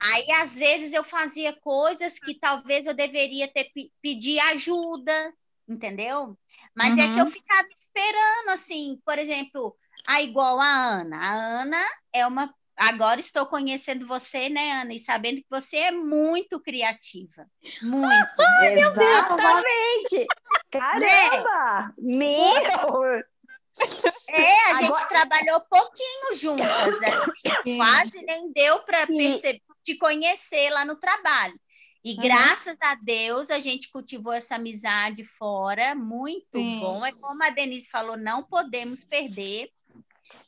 Aí, 0.00 0.30
às 0.40 0.54
vezes, 0.54 0.92
eu 0.92 1.02
fazia 1.02 1.52
coisas 1.52 2.16
que 2.20 2.32
talvez 2.32 2.86
eu 2.86 2.94
deveria 2.94 3.48
ter 3.48 3.72
pedir 4.00 4.38
ajuda, 4.38 5.34
entendeu? 5.68 6.36
Mas 6.74 6.94
uhum. 6.94 7.00
é 7.00 7.14
que 7.14 7.20
eu 7.20 7.24
uhum. 7.24 7.30
ficava 7.30 7.68
esperando, 7.74 8.48
assim, 8.50 9.00
por 9.04 9.18
exemplo, 9.18 9.76
a 10.06 10.22
igual 10.22 10.60
a 10.60 10.66
Ana. 10.66 11.16
A 11.16 11.32
Ana 11.62 11.84
é 12.12 12.26
uma. 12.26 12.54
Agora 12.76 13.18
estou 13.18 13.46
conhecendo 13.46 14.06
você, 14.06 14.50
né, 14.50 14.82
Ana, 14.82 14.92
e 14.92 14.98
sabendo 14.98 15.38
que 15.38 15.46
você 15.48 15.78
é 15.78 15.90
muito 15.90 16.60
criativa. 16.60 17.46
Muito. 17.82 18.06
Exatamente! 18.62 20.26
Caramba! 20.70 21.94
Meu! 21.96 23.22
É, 24.28 24.70
a 24.70 24.74
gente 24.74 24.86
Agora... 24.86 25.06
trabalhou 25.06 25.60
pouquinho 25.70 26.34
juntas, 26.34 26.66
assim, 26.68 27.76
quase 27.76 28.22
nem 28.22 28.52
deu 28.52 28.78
para 28.80 29.06
perceber, 29.06 29.62
te 29.82 29.96
conhecer 29.96 30.70
lá 30.70 30.84
no 30.84 30.96
trabalho. 30.96 31.58
E 32.06 32.12
uhum. 32.12 32.22
graças 32.22 32.76
a 32.80 32.94
Deus 32.94 33.50
a 33.50 33.58
gente 33.58 33.90
cultivou 33.90 34.32
essa 34.32 34.54
amizade 34.54 35.24
fora, 35.24 35.92
muito 35.92 36.56
Sim. 36.56 36.78
bom. 36.78 37.04
É 37.04 37.10
como 37.10 37.42
a 37.42 37.50
Denise 37.50 37.90
falou, 37.90 38.16
não 38.16 38.44
podemos 38.44 39.02
perder. 39.02 39.72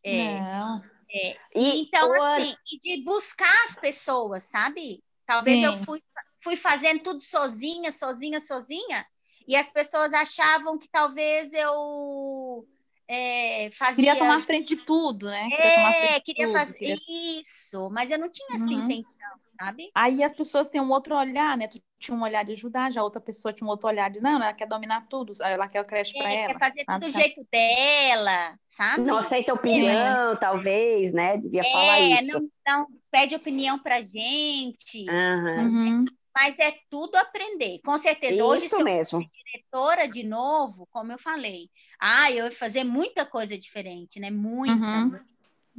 É, 0.05 0.41
não. 0.41 0.81
É, 1.11 1.37
e, 1.57 1.81
então, 1.81 2.13
assim, 2.23 2.55
e 2.73 2.79
de 2.79 3.03
buscar 3.03 3.65
as 3.65 3.75
pessoas, 3.75 4.45
sabe? 4.45 5.03
Talvez 5.27 5.59
Sim. 5.59 5.65
eu 5.65 5.79
fui, 5.79 6.01
fui 6.39 6.55
fazendo 6.55 7.03
tudo 7.03 7.21
sozinha, 7.25 7.91
sozinha, 7.91 8.39
sozinha, 8.39 9.05
e 9.49 9.57
as 9.57 9.69
pessoas 9.69 10.13
achavam 10.13 10.79
que 10.79 10.89
talvez 10.89 11.53
eu 11.55 12.65
é, 13.09 13.69
fazia... 13.73 14.05
Queria 14.05 14.17
tomar 14.17 14.43
frente 14.43 14.77
de 14.77 14.85
tudo, 14.85 15.27
né? 15.27 15.49
Queria 15.49 15.91
é, 15.91 16.21
queria 16.21 16.47
tudo, 16.47 16.57
fazer 16.57 16.79
queria... 16.79 17.41
isso, 17.41 17.91
mas 17.91 18.13
eu 18.13 18.19
não 18.19 18.31
tinha 18.31 18.55
essa 18.55 18.65
uhum. 18.65 18.85
intenção, 18.85 19.38
sabe? 19.59 19.91
Aí 19.95 20.23
as 20.23 20.35
pessoas 20.35 20.69
têm 20.69 20.81
um 20.81 20.91
outro 20.91 21.17
olhar, 21.17 21.57
né? 21.57 21.67
Tu 21.67 21.81
tinha 21.99 22.17
um 22.17 22.23
olhar 22.23 22.45
de 22.45 22.53
ajudar, 22.53 22.93
já 22.93 23.03
outra 23.03 23.21
pessoa 23.21 23.53
tinha 23.53 23.67
um 23.67 23.71
outro 23.71 23.89
olhar 23.89 24.09
de, 24.09 24.21
não, 24.21 24.37
ela 24.37 24.55
quer 24.55 24.69
dominar 24.69 25.07
tudo, 25.09 25.33
ela 25.43 25.67
quer 25.67 25.81
o 25.81 25.85
creche 25.85 26.17
é, 26.17 26.23
para 26.23 26.33
ela. 26.33 26.47
Quer 26.47 26.59
fazer 26.59 26.85
tudo 26.85 27.01
do 27.01 27.11
jeito 27.11 27.47
dela, 27.51 28.59
sabe? 28.69 29.03
Não 29.03 29.19
aceita 29.19 29.53
opinião, 29.53 30.33
é. 30.33 30.37
talvez, 30.37 31.13
né? 31.13 31.37
Devia 31.39 31.63
é, 31.63 31.73
falar 31.73 32.01
isso. 32.01 32.33
Não, 32.67 32.81
não 32.81 32.87
pede 33.11 33.35
opinião 33.35 33.79
pra 33.79 34.01
gente. 34.01 35.07
Uhum. 35.11 36.05
Mas 36.35 36.57
é 36.61 36.73
tudo 36.89 37.17
aprender, 37.17 37.81
com 37.85 37.99
certeza. 37.99 38.35
Isso 38.35 38.45
Hoje, 38.45 38.69
se 38.69 38.85
mesmo. 38.85 39.21
eu 39.21 39.29
diretora 39.29 40.07
de 40.07 40.23
novo, 40.23 40.87
como 40.93 41.11
eu 41.11 41.19
falei, 41.19 41.69
ah, 41.99 42.31
eu 42.31 42.45
ia 42.45 42.53
fazer 42.53 42.85
muita 42.85 43.27
coisa 43.27 43.59
diferente, 43.59 44.21
né? 44.21 44.31
Muita. 44.31 44.85
Uhum. 44.85 45.19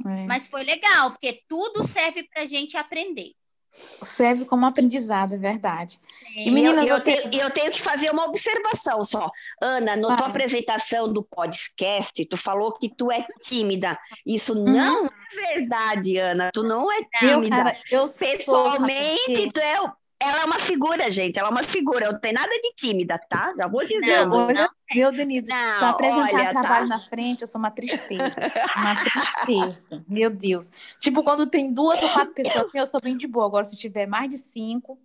É. 0.06 0.26
Mas 0.26 0.46
foi 0.48 0.62
legal, 0.62 1.12
porque 1.12 1.42
tudo 1.48 1.82
serve 1.82 2.24
para 2.24 2.42
a 2.42 2.46
gente 2.46 2.76
aprender. 2.76 3.32
Serve 3.70 4.44
como 4.44 4.66
aprendizado, 4.66 5.34
é 5.34 5.38
verdade. 5.38 5.98
É. 6.36 6.48
E 6.48 6.50
meninas, 6.50 6.88
eu, 6.88 6.96
eu, 6.96 7.02
tenho, 7.02 7.42
eu, 7.42 7.50
tenho, 7.50 7.70
que 7.70 7.80
fazer 7.80 8.10
uma 8.10 8.26
observação 8.26 9.04
só. 9.04 9.30
Ana, 9.60 9.96
na 9.96 10.14
ah. 10.14 10.16
tua 10.16 10.26
apresentação 10.26 11.12
do 11.12 11.22
podcast, 11.22 12.24
tu 12.26 12.36
falou 12.36 12.72
que 12.72 12.88
tu 12.94 13.10
é 13.10 13.24
tímida. 13.40 13.98
Isso 14.26 14.54
uhum. 14.54 14.64
não 14.64 15.06
é 15.06 15.54
verdade, 15.54 16.18
Ana. 16.18 16.50
Tu 16.52 16.62
não 16.62 16.90
é 16.90 17.00
tímida. 17.18 17.56
Eu, 17.56 17.64
cara, 17.64 17.72
eu 17.90 18.06
Pessoalmente, 18.06 19.34
sou, 19.34 19.52
tu 19.52 19.60
é 19.60 19.99
ela 20.22 20.42
é 20.42 20.44
uma 20.44 20.58
figura, 20.58 21.10
gente. 21.10 21.38
Ela 21.38 21.48
é 21.48 21.50
uma 21.50 21.62
figura. 21.62 22.06
Eu 22.06 22.12
não 22.12 22.20
tenho 22.20 22.34
nada 22.34 22.50
de 22.50 22.72
tímida, 22.76 23.18
tá? 23.18 23.54
Já 23.56 23.66
vou 23.66 23.80
dizendo. 23.86 24.28
Não, 24.28 24.46
olha, 24.46 24.70
meu, 24.94 25.10
Denise, 25.10 25.48
não, 25.48 25.78
pra 25.78 25.88
apresentar 25.88 26.34
olha, 26.34 26.50
trabalho 26.50 26.88
tá? 26.88 26.94
na 26.94 27.00
frente, 27.00 27.40
eu 27.40 27.48
sou 27.48 27.58
uma 27.58 27.70
tristeza. 27.70 28.34
Uma 28.76 28.94
tristeza. 28.96 29.82
meu 30.06 30.28
Deus. 30.28 30.70
Tipo, 31.00 31.24
quando 31.24 31.46
tem 31.46 31.72
duas 31.72 32.02
ou 32.02 32.10
quatro 32.10 32.34
pessoas, 32.34 32.66
assim, 32.66 32.78
eu 32.78 32.86
sou 32.86 33.00
bem 33.00 33.16
de 33.16 33.26
boa. 33.26 33.46
Agora, 33.46 33.64
se 33.64 33.78
tiver 33.78 34.06
mais 34.06 34.28
de 34.28 34.36
cinco. 34.36 34.98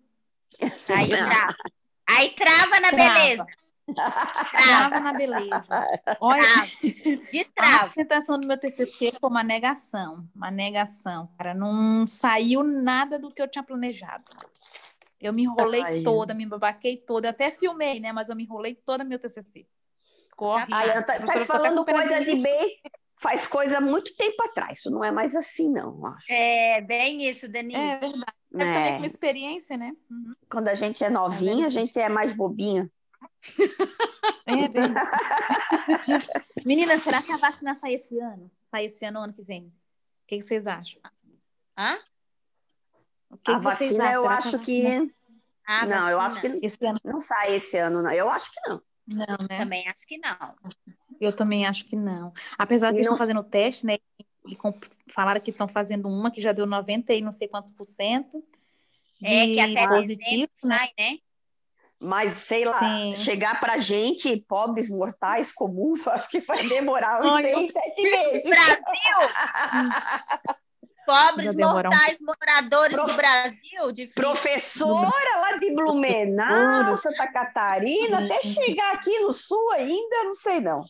Aí 0.89 1.07
trava. 1.07 1.55
Aí 2.07 2.29
trava 2.31 2.79
na 2.81 2.89
trava. 2.89 3.13
beleza. 3.13 3.45
Trava 4.51 4.99
na 4.99 5.13
beleza. 5.13 6.01
Olha, 6.19 6.43
Destrava. 7.31 7.75
a 7.75 7.85
apresentação 7.85 8.39
do 8.39 8.47
meu 8.47 8.57
TCC 8.57 9.13
foi 9.19 9.29
uma 9.29 9.43
negação. 9.43 10.27
Uma 10.35 10.49
negação, 10.49 11.29
cara. 11.37 11.53
Não 11.53 12.05
saiu 12.07 12.63
nada 12.63 13.19
do 13.19 13.31
que 13.31 13.41
eu 13.41 13.47
tinha 13.47 13.63
planejado. 13.63 14.23
Eu 15.21 15.33
me 15.33 15.43
enrolei 15.43 15.81
Ai. 15.81 16.03
toda, 16.03 16.33
me 16.33 16.45
babaquei 16.45 16.97
toda. 16.97 17.27
Eu 17.27 17.31
até 17.31 17.51
filmei, 17.51 17.99
né? 17.99 18.11
Mas 18.11 18.29
eu 18.29 18.35
me 18.35 18.43
enrolei 18.43 18.75
toda 18.75 19.03
no 19.03 19.09
meu 19.09 19.19
TCC. 19.19 19.65
Corre. 20.35 20.67
Ai, 20.71 21.03
tá, 21.03 21.19
tá 21.19 21.39
falando 21.41 21.85
coisa 21.85 22.19
de 22.19 22.35
B, 22.35 22.49
faz 23.15 23.47
coisa 23.47 23.79
muito 23.79 24.15
tempo 24.15 24.43
atrás. 24.43 24.79
Isso 24.79 24.91
não 24.91 25.03
é 25.03 25.11
mais 25.11 25.35
assim, 25.35 25.69
não, 25.69 26.05
acho. 26.05 26.31
É, 26.31 26.81
bem 26.81 27.27
isso, 27.27 27.47
Denise. 27.47 27.79
É 27.79 27.95
verdade. 27.95 28.35
É, 28.53 28.61
é. 28.61 28.73
também 28.73 28.99
com 28.99 29.05
experiência, 29.05 29.77
né? 29.77 29.93
Uhum. 30.09 30.33
Quando 30.49 30.67
a 30.67 30.75
gente 30.75 31.03
é 31.03 31.09
novinha, 31.09 31.65
é 31.65 31.67
a 31.67 31.69
gente 31.69 31.97
é 31.99 32.09
mais 32.09 32.33
bobinha. 32.33 32.89
É 34.45 34.67
verdade. 34.67 34.93
Menina, 36.65 36.97
será 36.97 37.21
que 37.21 37.31
a 37.31 37.37
vacina 37.37 37.73
sai 37.75 37.93
esse 37.93 38.19
ano? 38.19 38.51
Sai 38.63 38.85
esse 38.85 39.05
ano, 39.05 39.19
ano 39.19 39.33
que 39.33 39.43
vem? 39.43 39.65
O 39.65 40.27
que, 40.27 40.37
que 40.37 40.43
vocês 40.43 40.65
acham? 40.65 41.01
Hã? 41.77 41.97
Que 43.45 43.51
a 43.51 43.59
vacina, 43.59 44.11
eu 44.11 44.27
acho 44.27 44.59
que. 44.59 44.85
A 45.67 45.85
não, 45.85 45.89
vacina. 45.89 46.11
eu 46.11 46.19
acho 46.19 46.41
que 46.41 46.65
esse 46.65 46.85
ano... 46.85 46.99
não 47.03 47.19
sai 47.19 47.55
esse 47.55 47.77
ano, 47.77 48.01
não. 48.01 48.11
Eu 48.11 48.29
acho 48.29 48.51
que 48.51 48.59
não. 48.67 48.81
Não, 49.07 49.37
né? 49.47 49.57
Também 49.57 49.87
acho 49.87 50.07
que 50.07 50.17
não. 50.17 50.55
Eu 51.21 51.31
também 51.31 51.65
acho 51.65 51.85
que 51.85 51.95
não. 51.95 52.33
Apesar 52.57 52.89
de 52.89 52.97
eles 52.97 53.05
estão 53.05 53.17
fazendo 53.17 53.39
o 53.39 53.43
teste, 53.43 53.85
né? 53.85 53.97
E 54.47 54.57
falaram 55.07 55.39
que 55.39 55.51
estão 55.51 55.67
fazendo 55.67 56.09
uma 56.09 56.31
que 56.31 56.41
já 56.41 56.51
deu 56.51 56.65
90 56.65 57.13
e 57.13 57.21
não 57.21 57.31
sei 57.31 57.47
quantos 57.47 57.71
por 57.71 57.83
cento. 57.83 58.43
É, 59.23 59.45
que 59.45 59.59
até 59.59 59.87
positivo, 59.87 60.41
né? 60.41 60.77
sai, 60.77 60.89
né? 60.99 61.17
Mas, 61.99 62.37
sei 62.39 62.65
lá, 62.65 62.77
Sim. 62.79 63.15
chegar 63.15 63.59
pra 63.59 63.77
gente, 63.77 64.35
pobres 64.47 64.89
mortais 64.89 65.51
comuns, 65.51 66.05
acho 66.09 66.27
que 66.29 66.41
vai 66.41 66.67
demorar 66.67 67.23
uns 67.23 67.41
seis, 67.41 67.71
sete 67.71 68.01
meses. 68.01 68.43
Brasil! 68.43 68.85
Pobres 71.05 71.55
mortais 71.55 72.17
um... 72.21 72.25
moradores 72.25 72.97
Pro... 72.97 73.07
do 73.07 73.13
Brasil. 73.13 73.91
Difícil. 73.91 74.21
Professora 74.21 75.37
lá 75.41 75.57
de 75.57 75.71
Blumenau, 75.73 76.95
Santa 76.97 77.27
Catarina, 77.27 78.25
até 78.25 78.41
chegar 78.41 78.93
aqui 78.93 79.19
no 79.19 79.31
sul 79.31 79.71
ainda, 79.71 80.23
não 80.23 80.35
sei 80.35 80.59
não. 80.59 80.83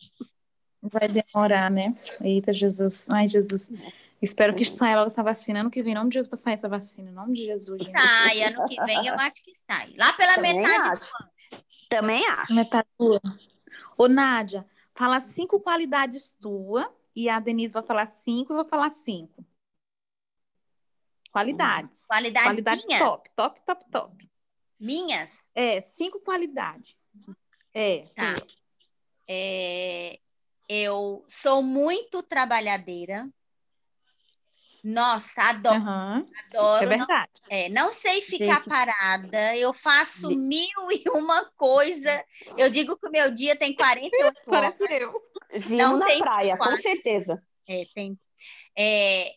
Vai 0.82 1.08
demorar, 1.08 1.70
né? 1.70 1.94
Eita, 2.20 2.52
Jesus. 2.52 3.08
Ai, 3.10 3.26
Jesus. 3.26 3.70
Espero 4.20 4.54
que 4.54 4.64
saia 4.64 4.96
logo 4.96 5.08
essa 5.08 5.22
vacina. 5.22 5.60
Ano 5.60 5.70
que 5.70 5.82
vem, 5.82 5.92
em 5.92 5.96
nome 5.96 6.10
de 6.10 6.14
Jesus, 6.14 6.28
para 6.28 6.38
sair 6.38 6.54
essa 6.54 6.68
vacina. 6.68 7.10
Em 7.10 7.14
nome 7.14 7.32
de 7.34 7.44
Jesus. 7.44 7.88
Sai, 7.88 8.42
ano 8.42 8.66
que 8.66 8.82
vem 8.84 9.06
eu 9.06 9.14
acho 9.14 9.44
que 9.44 9.52
sai. 9.52 9.92
Lá 9.96 10.12
pela 10.12 10.34
Também 10.34 10.56
metade 10.56 10.88
acho. 10.90 11.12
Também 11.88 12.26
acho. 12.26 12.54
Metade 12.54 12.88
tua. 12.96 13.20
Ô, 13.98 14.08
Nádia, 14.08 14.64
fala 14.94 15.20
cinco 15.20 15.60
qualidades 15.60 16.36
tua 16.40 16.90
e 17.14 17.28
a 17.28 17.38
Denise 17.40 17.74
vai 17.74 17.82
falar 17.82 18.06
cinco 18.06 18.52
e 18.52 18.54
eu 18.54 18.56
vou 18.56 18.68
falar 18.68 18.90
cinco. 18.90 19.44
Qualidades. 21.36 22.06
Qualidades, 22.06 22.48
qualidades 22.48 22.86
minhas? 22.86 23.02
top, 23.02 23.30
top, 23.36 23.62
top, 23.66 23.90
top. 23.90 24.30
Minhas? 24.80 25.50
É, 25.54 25.82
cinco 25.82 26.18
qualidades. 26.20 26.96
É. 27.74 28.06
Tá. 28.14 28.34
É, 29.28 30.18
eu 30.66 31.22
sou 31.28 31.62
muito 31.62 32.22
trabalhadeira. 32.22 33.28
Nossa, 34.82 35.42
adoro. 35.42 35.78
Uhum. 35.78 36.24
Adoro. 36.46 36.84
É 36.84 36.86
verdade. 36.86 37.32
Não, 37.50 37.56
é, 37.58 37.68
não 37.68 37.92
sei 37.92 38.22
ficar 38.22 38.62
Gente. 38.62 38.70
parada. 38.70 39.54
Eu 39.58 39.74
faço 39.74 40.30
mil 40.30 40.90
e 40.90 41.06
uma 41.10 41.44
coisa. 41.54 42.24
Eu 42.56 42.70
digo 42.70 42.96
que 42.96 43.08
o 43.08 43.10
meu 43.10 43.30
dia 43.30 43.54
tem 43.54 43.74
48 43.74 44.40
Parece 44.46 44.82
horas. 44.84 45.00
eu. 45.02 45.22
Vimos 45.52 45.70
não 45.70 45.98
na 45.98 46.06
praia, 46.06 46.54
24. 46.54 46.70
com 46.70 46.76
certeza. 46.76 47.42
É, 47.68 47.84
tem. 47.94 48.18
É, 48.74 49.34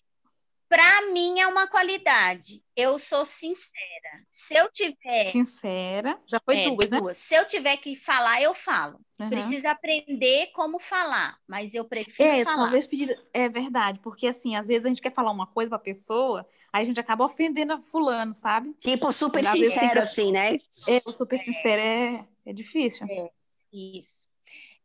para 0.69 1.11
mim 1.11 1.39
é 1.39 1.47
uma 1.47 1.67
qualidade. 1.67 2.63
Eu 2.75 2.99
sou 2.99 3.25
sincera. 3.25 4.23
Se 4.29 4.53
eu 4.53 4.71
tiver. 4.71 5.25
Sincera, 5.27 6.17
já 6.27 6.39
foi 6.39 6.59
é, 6.59 6.69
duas, 6.69 6.89
né? 6.91 6.99
Duas. 6.99 7.17
Se 7.17 7.33
eu 7.33 7.45
tiver 7.47 7.75
que 7.77 7.95
falar, 7.95 8.39
eu 8.39 8.53
falo. 8.53 9.01
Uhum. 9.19 9.29
Preciso 9.29 9.67
aprender 9.67 10.51
como 10.53 10.79
falar, 10.79 11.37
mas 11.47 11.73
eu 11.73 11.83
prefiro 11.85 12.29
é, 12.29 12.43
falar. 12.43 12.65
Talvez 12.65 12.85
pedir. 12.85 13.19
É 13.33 13.49
verdade, 13.49 13.99
porque 13.99 14.27
assim, 14.27 14.55
às 14.55 14.67
vezes 14.67 14.85
a 14.85 14.89
gente 14.89 15.01
quer 15.01 15.13
falar 15.13 15.31
uma 15.31 15.47
coisa 15.47 15.69
para 15.69 15.77
a 15.77 15.81
pessoa, 15.81 16.47
aí 16.71 16.83
a 16.83 16.85
gente 16.85 16.99
acaba 16.99 17.25
ofendendo 17.25 17.73
a 17.73 17.81
fulano, 17.81 18.33
sabe? 18.33 18.73
Tipo, 18.79 19.11
super 19.11 19.43
sincero, 19.43 19.99
assim, 19.99 20.31
né? 20.31 20.59
É, 20.87 21.01
o 21.03 21.11
super 21.11 21.35
é. 21.35 21.43
sincero 21.43 21.81
é, 21.81 22.27
é 22.45 22.53
difícil. 22.53 23.07
É, 23.09 23.29
isso. 23.73 24.29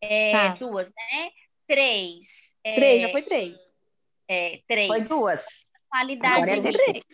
É, 0.01 0.33
tá. 0.33 0.49
Duas, 0.55 0.89
né? 0.89 1.31
Três. 1.67 2.55
É, 2.65 2.75
três, 2.75 3.03
já 3.03 3.09
foi 3.11 3.23
três. 3.23 3.75
É, 4.27 4.63
três. 4.67 4.87
Foi 4.89 5.03
duas 5.03 5.64
qualidade. 5.95 6.51
Agora 6.51 6.69
é 6.69 6.73
três. 6.73 7.05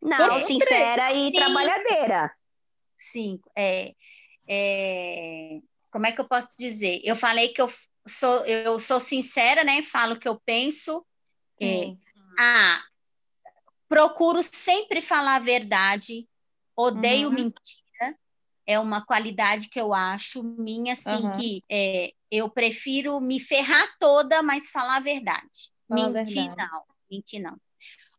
Não, 0.00 0.40
sincera 0.40 1.12
e 1.12 1.26
Cinco. 1.26 1.38
trabalhadeira. 1.38 2.36
Cinco. 2.96 3.50
É, 3.56 3.94
é, 4.46 5.58
como 5.90 6.06
é 6.06 6.12
que 6.12 6.20
eu 6.20 6.28
posso 6.28 6.48
dizer? 6.56 7.00
Eu 7.02 7.16
falei 7.16 7.48
que 7.48 7.60
eu 7.60 7.72
sou, 8.06 8.44
eu 8.46 8.78
sou 8.78 9.00
sincera, 9.00 9.64
né? 9.64 9.82
Falo 9.82 10.14
o 10.14 10.18
que 10.18 10.28
eu 10.28 10.38
penso. 10.44 11.04
É, 11.60 11.94
ah, 12.38 12.82
procuro 13.88 14.42
sempre 14.42 15.00
falar 15.00 15.36
a 15.36 15.40
verdade. 15.40 16.28
Odeio 16.76 17.28
uhum. 17.28 17.34
mentira. 17.34 18.18
É 18.66 18.78
uma 18.78 19.04
qualidade 19.04 19.68
que 19.68 19.80
eu 19.80 19.92
acho 19.92 20.42
minha, 20.42 20.94
assim, 20.94 21.10
uhum. 21.10 21.32
que 21.32 21.64
é, 21.70 22.12
eu 22.30 22.48
prefiro 22.48 23.20
me 23.20 23.40
ferrar 23.40 23.94
toda, 23.98 24.42
mas 24.42 24.70
falar 24.70 24.96
a 24.96 25.00
verdade. 25.00 25.72
Fala 25.88 26.10
mentir, 26.10 26.46
verdade. 26.46 26.70
não. 26.72 26.82
Mentir, 27.10 27.42
não. 27.42 27.56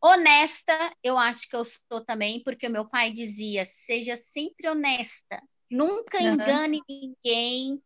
Honesta, 0.02 0.74
eu 1.04 1.18
acho 1.18 1.50
que 1.50 1.56
eu 1.56 1.64
sou 1.64 2.04
também, 2.06 2.42
porque 2.44 2.68
o 2.68 2.72
meu 2.72 2.88
pai 2.88 3.12
dizia: 3.12 3.66
seja 3.66 4.16
sempre 4.16 4.70
honesta, 4.70 5.42
nunca 5.70 6.18
uhum. 6.20 6.34
engane 6.34 6.82
ninguém. 6.88 7.82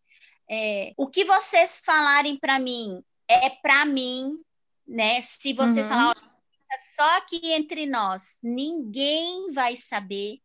É, 0.51 0.91
o 0.97 1.07
que 1.07 1.23
vocês 1.25 1.79
falarem 1.83 2.37
para 2.37 2.57
mim 2.59 3.03
é 3.27 3.49
para 3.49 3.85
mim, 3.85 4.43
né? 4.87 5.21
Se 5.21 5.53
vocês 5.53 5.85
uhum. 5.85 5.91
falarem 5.91 6.29
só 6.77 7.17
aqui 7.17 7.51
entre 7.51 7.85
nós, 7.85 8.37
ninguém 8.41 9.51
vai 9.51 9.75
saber. 9.75 10.39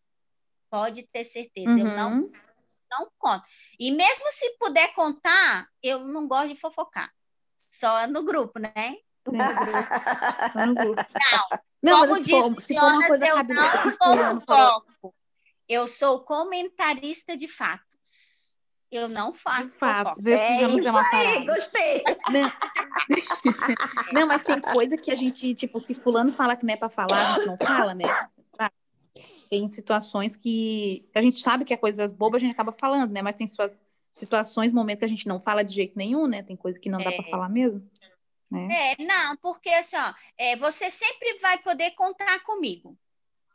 Pode 0.71 1.07
ter 1.09 1.25
certeza. 1.25 1.71
Uhum. 1.71 1.79
Eu 1.79 1.97
não, 1.97 2.12
uhum. 2.12 2.33
não 2.91 3.11
conto. 3.19 3.45
E 3.79 3.91
mesmo 3.91 4.31
se 4.31 4.57
puder 4.59 4.93
contar, 4.95 5.69
eu 5.83 6.01
não 6.01 6.27
gosto 6.27 6.55
de 6.55 6.61
fofocar. 6.61 7.12
Só 7.57 8.07
no 8.07 8.23
grupo, 8.23 8.59
né? 8.59 8.97
Não, 11.83 11.99
não 12.01 12.01
como 12.01 12.22
diz, 12.22 12.31
for, 12.31 12.61
se 12.61 12.75
for 12.75 12.93
uma 12.93 13.07
coisa 13.07 13.27
eu 13.27 13.45
não 13.45 14.41
fofoco. 14.41 15.14
Eu 15.68 15.87
sou 15.87 16.20
comentarista 16.20 17.37
de 17.37 17.49
fatos. 17.49 18.59
Eu 18.91 19.09
não 19.09 19.35
faço 19.35 19.72
de 19.72 19.79
fatos. 19.79 20.25
Esse 20.25 20.31
é 20.31 20.64
isso 20.66 20.87
é 20.87 20.91
uma 20.91 21.03
aí, 21.12 21.47
gostei. 21.47 22.03
Não. 22.31 22.53
não, 24.14 24.27
mas 24.27 24.43
tem 24.43 24.61
coisa 24.61 24.97
que 24.97 25.11
a 25.11 25.14
gente, 25.14 25.55
tipo, 25.55 25.81
se 25.81 25.95
fulano 25.95 26.33
fala 26.33 26.55
que 26.57 26.64
não 26.64 26.75
é 26.75 26.77
para 26.77 26.89
falar, 26.89 27.16
a 27.16 27.35
gente 27.35 27.47
não 27.47 27.57
fala, 27.57 27.95
né? 27.95 28.05
Tem 29.51 29.68
situações 29.68 30.37
que 30.37 31.09
a 31.14 31.20
gente 31.20 31.39
sabe 31.41 31.64
que 31.64 31.75
é 31.75 31.77
coisas 31.77 32.12
bobas, 32.12 32.43
a 32.43 32.47
gente 32.47 32.55
acaba 32.55 32.72
falando, 32.72 33.12
né? 33.12 33.20
Mas 33.20 33.35
tem 33.35 33.47
situações, 34.12 34.72
momentos 34.72 35.01
que 35.01 35.05
a 35.05 35.09
gente 35.09 35.27
não 35.27 35.41
fala 35.41 35.62
de 35.62 35.75
jeito 35.75 35.97
nenhum, 35.97 36.27
né? 36.27 36.43
Tem 36.43 36.57
coisa 36.57 36.79
que 36.79 36.89
não 36.89 36.99
dá 36.99 37.11
para 37.11 37.27
é. 37.27 37.31
falar 37.31 37.49
mesmo. 37.49 37.83
Né? 38.51 38.92
É, 38.92 39.03
não, 39.03 39.36
porque 39.38 39.68
assim, 39.70 39.97
ó, 39.97 40.14
é, 40.38 40.57
você 40.57 40.90
sempre 40.90 41.38
vai 41.38 41.59
poder 41.59 41.92
contar 41.92 42.40
comigo 42.40 42.97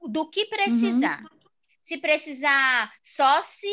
do 0.01 0.29
que 0.29 0.45
precisar. 0.45 1.21
Uhum. 1.21 1.39
Se 1.81 1.97
precisar, 1.97 2.93
só 3.01 3.41
se 3.41 3.67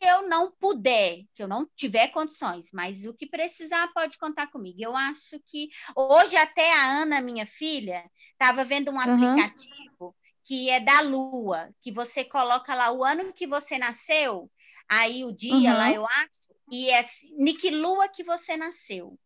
eu 0.00 0.28
não 0.28 0.50
puder, 0.52 1.24
que 1.34 1.42
eu 1.42 1.48
não 1.48 1.68
tiver 1.74 2.08
condições, 2.08 2.70
mas 2.72 3.04
o 3.04 3.14
que 3.14 3.26
precisar 3.26 3.92
pode 3.92 4.18
contar 4.18 4.46
comigo. 4.46 4.78
Eu 4.80 4.96
acho 4.96 5.40
que 5.46 5.68
hoje 5.96 6.36
até 6.36 6.72
a 6.72 7.02
Ana, 7.02 7.20
minha 7.20 7.46
filha, 7.46 8.08
estava 8.32 8.64
vendo 8.64 8.90
um 8.90 8.94
uhum. 8.94 9.00
aplicativo 9.00 10.16
que 10.44 10.68
é 10.70 10.80
da 10.80 11.00
Lua, 11.00 11.70
que 11.80 11.92
você 11.92 12.24
coloca 12.24 12.74
lá 12.74 12.90
o 12.92 13.04
ano 13.04 13.32
que 13.32 13.46
você 13.46 13.78
nasceu, 13.78 14.50
aí 14.88 15.24
o 15.24 15.32
dia 15.32 15.54
uhum. 15.54 15.76
lá 15.76 15.92
eu 15.92 16.04
acho, 16.04 16.52
e 16.70 16.90
é 16.90 17.04
Nick 17.38 17.70
Lua 17.70 18.08
que 18.08 18.24
você 18.24 18.56
nasceu. 18.56 19.18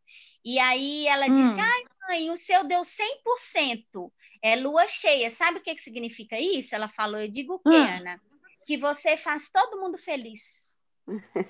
E 0.45 0.59
aí 0.59 1.07
ela 1.07 1.29
disse: 1.29 1.61
hum. 1.61 1.65
ai, 1.65 1.85
mãe, 2.09 2.31
o 2.31 2.37
seu 2.37 2.65
deu 2.65 2.83
100%. 2.83 4.13
É 4.43 4.57
lua 4.57 4.87
cheia. 4.87 5.31
Sabe 5.31 5.59
o 5.59 5.63
que, 5.63 5.75
que 5.75 5.83
significa 5.83 6.39
isso? 6.39 6.75
Ela 6.75 6.89
falou: 6.89 7.21
eu 7.21 7.29
digo 7.29 7.55
o 7.55 7.59
quê, 7.59 7.71
hum. 7.71 7.97
Ana? 7.99 8.21
Que 8.67 8.77
você 8.77 9.17
faz 9.17 9.49
todo 9.49 9.81
mundo 9.81 9.97
feliz. 9.97 10.81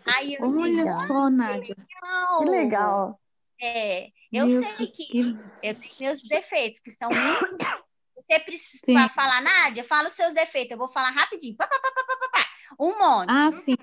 Aí 0.04 0.34
eu 0.34 0.48
Olha 0.48 0.84
digo, 0.84 1.06
só, 1.06 1.30
Nádia. 1.30 1.76
Que 1.76 2.44
legal. 2.44 3.20
É, 3.60 4.08
eu 4.32 4.46
Meu 4.46 4.62
sei 4.62 4.86
que, 4.88 5.06
que, 5.06 5.20
eu 5.62 5.74
tenho 5.74 5.94
meus 6.00 6.22
defeitos, 6.24 6.80
que 6.80 6.90
são 6.90 7.08
muito. 7.08 7.56
Você 8.16 8.40
precisa 8.40 9.08
falar, 9.08 9.42
Nádia, 9.42 9.84
fala 9.84 10.08
os 10.08 10.14
seus 10.14 10.32
defeitos. 10.32 10.72
Eu 10.72 10.78
vou 10.78 10.88
falar 10.88 11.10
rapidinho. 11.10 11.56
Pá, 11.56 11.66
pá, 11.66 11.78
pá, 11.78 12.48
um 12.80 12.98
monte. 12.98 13.28
Ah, 13.28 13.52
sim. 13.52 13.76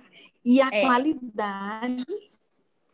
E 0.44 0.60
a 0.60 0.70
é. 0.72 0.82
qualidade 0.82 2.31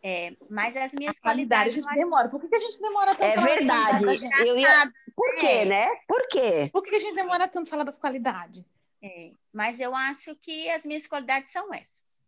é, 0.03 0.35
mas 0.49 0.75
as 0.77 0.93
minhas 0.93 1.17
a 1.17 1.21
qualidades. 1.21 1.73
A 1.73 1.81
gente 1.81 1.95
demora. 1.95 2.29
Por 2.29 2.39
que, 2.39 2.47
que 2.47 2.55
a 2.55 2.59
gente 2.59 2.79
demora 2.79 3.15
tanto? 3.15 3.23
É 3.23 3.37
verdade. 3.37 4.03
Eu 4.45 4.57
ia... 4.57 4.93
Por 5.15 5.35
quê, 5.35 5.45
é. 5.47 5.65
né? 5.65 5.87
Por 6.07 6.27
quê? 6.27 6.69
Por 6.71 6.83
que, 6.83 6.89
que 6.91 6.95
a 6.95 6.99
gente 6.99 7.15
demora 7.15 7.47
tanto 7.47 7.69
falar 7.69 7.83
das 7.83 7.97
qualidades? 7.97 8.63
É, 9.01 9.31
mas 9.53 9.79
eu 9.79 9.95
acho 9.95 10.35
que 10.35 10.69
as 10.69 10.85
minhas 10.85 11.07
qualidades 11.07 11.51
são 11.51 11.73
essas. 11.73 12.27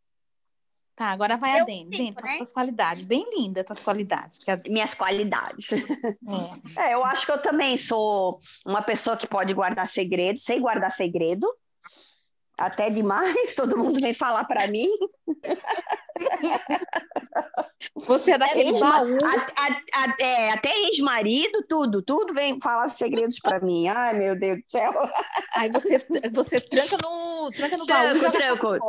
Tá, 0.99 1.11
agora 1.11 1.37
vai 1.37 1.57
eu 1.57 1.63
a 1.63 1.65
Dani. 1.65 1.89
Dani, 1.89 2.11
né? 2.11 2.37
tuas 2.37 2.51
qualidades. 2.51 3.05
Bem 3.05 3.25
linda 3.33 3.63
tuas 3.63 3.81
qualidades. 3.81 4.43
Que 4.43 4.51
é... 4.51 4.61
Minhas 4.67 4.93
qualidades. 4.93 5.71
É. 5.71 6.89
é, 6.89 6.93
eu 6.93 7.05
acho 7.05 7.25
que 7.25 7.31
eu 7.31 7.41
também 7.41 7.77
sou 7.77 8.39
uma 8.65 8.81
pessoa 8.81 9.15
que 9.15 9.25
pode 9.25 9.53
guardar 9.53 9.87
segredo, 9.87 10.37
sei 10.37 10.59
guardar 10.59 10.91
segredo. 10.91 11.47
Até 12.57 12.89
demais, 12.89 13.55
todo 13.55 13.77
mundo 13.77 14.01
vem 14.01 14.13
falar 14.13 14.43
para 14.43 14.67
mim. 14.67 14.89
Você 17.95 18.31
é 18.31 18.37
daquele 18.37 18.77
baú. 18.79 19.17
A, 19.23 19.35
a, 19.35 20.03
a, 20.03 20.15
é, 20.19 20.51
até 20.51 20.69
ex-marido, 20.87 21.63
tudo, 21.67 22.01
tudo 22.01 22.33
vem 22.33 22.59
falar 22.59 22.85
os 22.85 22.93
segredos 22.93 23.39
para 23.39 23.59
mim. 23.59 23.87
Ai, 23.87 24.17
meu 24.17 24.37
Deus 24.37 24.57
do 24.57 24.69
céu. 24.69 24.93
Aí 25.55 25.71
você, 25.71 26.05
você 26.31 26.59
tranca 26.59 26.97
no, 27.01 27.51
tranca 27.51 27.77
no 27.77 27.85
tranco, 27.85 28.17
baú. 28.17 28.31
Tranco, 28.31 28.79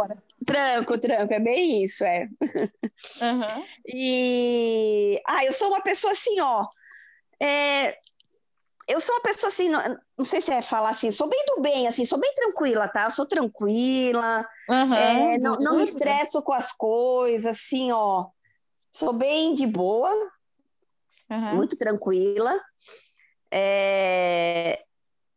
tranco, 0.45 0.99
tranco, 0.99 1.35
é 1.35 1.41
bem 1.41 1.85
isso, 1.85 2.05
é. 2.05 2.28
Uhum. 3.22 3.64
E 3.87 5.20
ah, 5.26 5.45
eu 5.45 5.53
sou 5.53 5.68
uma 5.68 5.81
pessoa 5.81 6.12
assim, 6.12 6.41
ó. 6.41 6.66
É, 7.41 7.97
eu 8.89 9.01
sou 9.01 9.14
uma 9.14 9.22
pessoa 9.22 9.49
assim, 9.49 9.70
não, 10.21 10.25
sei 10.25 10.41
se 10.41 10.53
é 10.53 10.61
falar 10.62 10.91
assim, 10.91 11.11
sou 11.11 11.29
bem 11.29 11.43
do 11.47 11.61
bem, 11.61 11.89
assim, 11.89 12.05
sou 12.05 12.18
bem 12.18 12.33
tranquila, 12.35 12.89
tá? 12.89 13.05
Eu 13.05 13.11
sou 13.11 13.27
tranquila, 13.27 14.47
uhum, 14.68 14.95
é, 14.95 15.39
não, 15.39 15.57
não 15.57 15.77
me 15.77 15.85
estresso 15.85 16.43
com 16.43 16.53
as 16.53 16.71
coisas, 16.73 17.47
assim, 17.47 17.91
ó. 17.91 18.29
Sou 18.93 19.12
bem 19.12 19.55
de 19.55 19.66
boa, 19.66 20.12
uhum. 21.31 21.57
muito 21.57 21.77
tranquila. 21.77 22.61
É... 23.51 24.83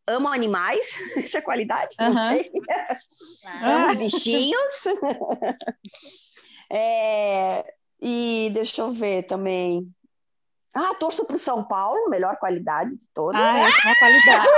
Amo 0.06 0.28
animais, 0.28 0.86
essa 1.16 1.38
é 1.38 1.42
qualidade, 1.42 1.96
uhum. 2.00 2.14
não 2.14 2.28
sei. 2.28 2.52
Amo 3.62 3.96
bichinhos. 3.96 4.84
é... 6.70 7.74
E 8.02 8.50
deixa 8.54 8.82
eu 8.82 8.92
ver 8.92 9.24
também. 9.24 9.90
Ah, 10.74 10.96
torço 10.96 11.26
para 11.26 11.36
o 11.36 11.40
São 11.40 11.64
Paulo, 11.64 12.10
melhor 12.10 12.36
qualidade 12.38 12.96
de 12.96 13.08
todas. 13.10 13.40
Ah, 13.40 13.60
é 13.60 13.92
a 13.92 14.00
qualidade. 14.00 14.48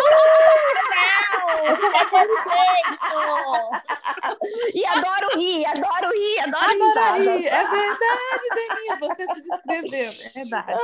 e 4.73 4.85
adoro 4.85 5.37
rir, 5.37 5.65
adoro 5.65 6.09
rir, 6.13 6.39
adoro, 6.39 6.71
adoro 6.71 7.21
rir. 7.21 7.47
É 7.47 7.67
verdade, 7.67 8.47
Deninha, 8.55 8.95
você 8.99 9.27
se 9.27 9.41
descreveu. 9.41 10.09
É 10.09 10.29
verdade. 10.43 10.79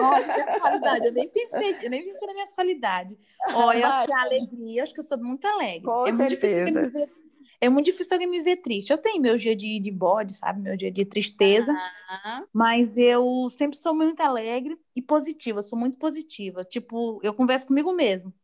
Olha, 0.00 0.26
minhas 0.26 0.58
qualidades, 0.58 1.04
eu 1.04 1.12
nem 1.12 1.28
pensei, 1.28 1.76
eu 1.82 1.90
nem 1.90 2.02
pensei 2.04 2.26
nas 2.26 2.34
minhas 2.34 2.52
qualidades. 2.52 3.16
Olha, 3.54 3.78
eu 3.78 3.86
acho 3.86 4.06
que 4.06 4.12
a 4.12 4.22
alegria, 4.22 4.82
acho 4.82 4.94
que 4.94 5.00
eu 5.00 5.04
sou 5.04 5.18
muito 5.18 5.46
alegre. 5.46 5.82
Com 5.82 6.06
é 6.06 6.12
certeza. 6.12 6.70
Muito 6.70 6.90
difícil 6.90 7.21
é 7.62 7.68
muito 7.68 7.86
difícil 7.86 8.16
alguém 8.16 8.28
me 8.28 8.42
ver 8.42 8.56
triste. 8.56 8.90
Eu 8.90 8.98
tenho 8.98 9.22
meu 9.22 9.36
dia 9.36 9.54
de, 9.54 9.78
de 9.78 9.90
bode, 9.92 10.34
sabe? 10.34 10.60
Meu 10.60 10.76
dia 10.76 10.90
de 10.90 11.04
tristeza. 11.04 11.72
Uhum. 11.72 12.46
Mas 12.52 12.98
eu 12.98 13.48
sempre 13.48 13.78
sou 13.78 13.94
muito 13.94 14.20
alegre 14.20 14.76
e 14.96 15.00
positiva. 15.00 15.62
Sou 15.62 15.78
muito 15.78 15.96
positiva. 15.96 16.64
Tipo, 16.64 17.20
eu 17.22 17.32
converso 17.32 17.68
comigo 17.68 17.92
mesmo. 17.92 18.34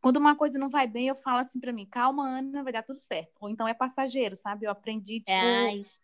Quando 0.00 0.18
uma 0.18 0.36
coisa 0.36 0.56
não 0.56 0.68
vai 0.68 0.86
bem, 0.86 1.08
eu 1.08 1.16
falo 1.16 1.38
assim 1.38 1.58
para 1.58 1.72
mim: 1.72 1.84
calma, 1.84 2.28
Ana, 2.28 2.62
vai 2.62 2.72
dar 2.72 2.84
tudo 2.84 2.94
certo. 2.94 3.32
Ou 3.40 3.50
então 3.50 3.66
é 3.66 3.74
passageiro, 3.74 4.36
sabe? 4.36 4.66
Eu 4.66 4.70
aprendi, 4.70 5.18
tipo. 5.18 5.32
É, 5.32 5.74
isso. 5.74 6.00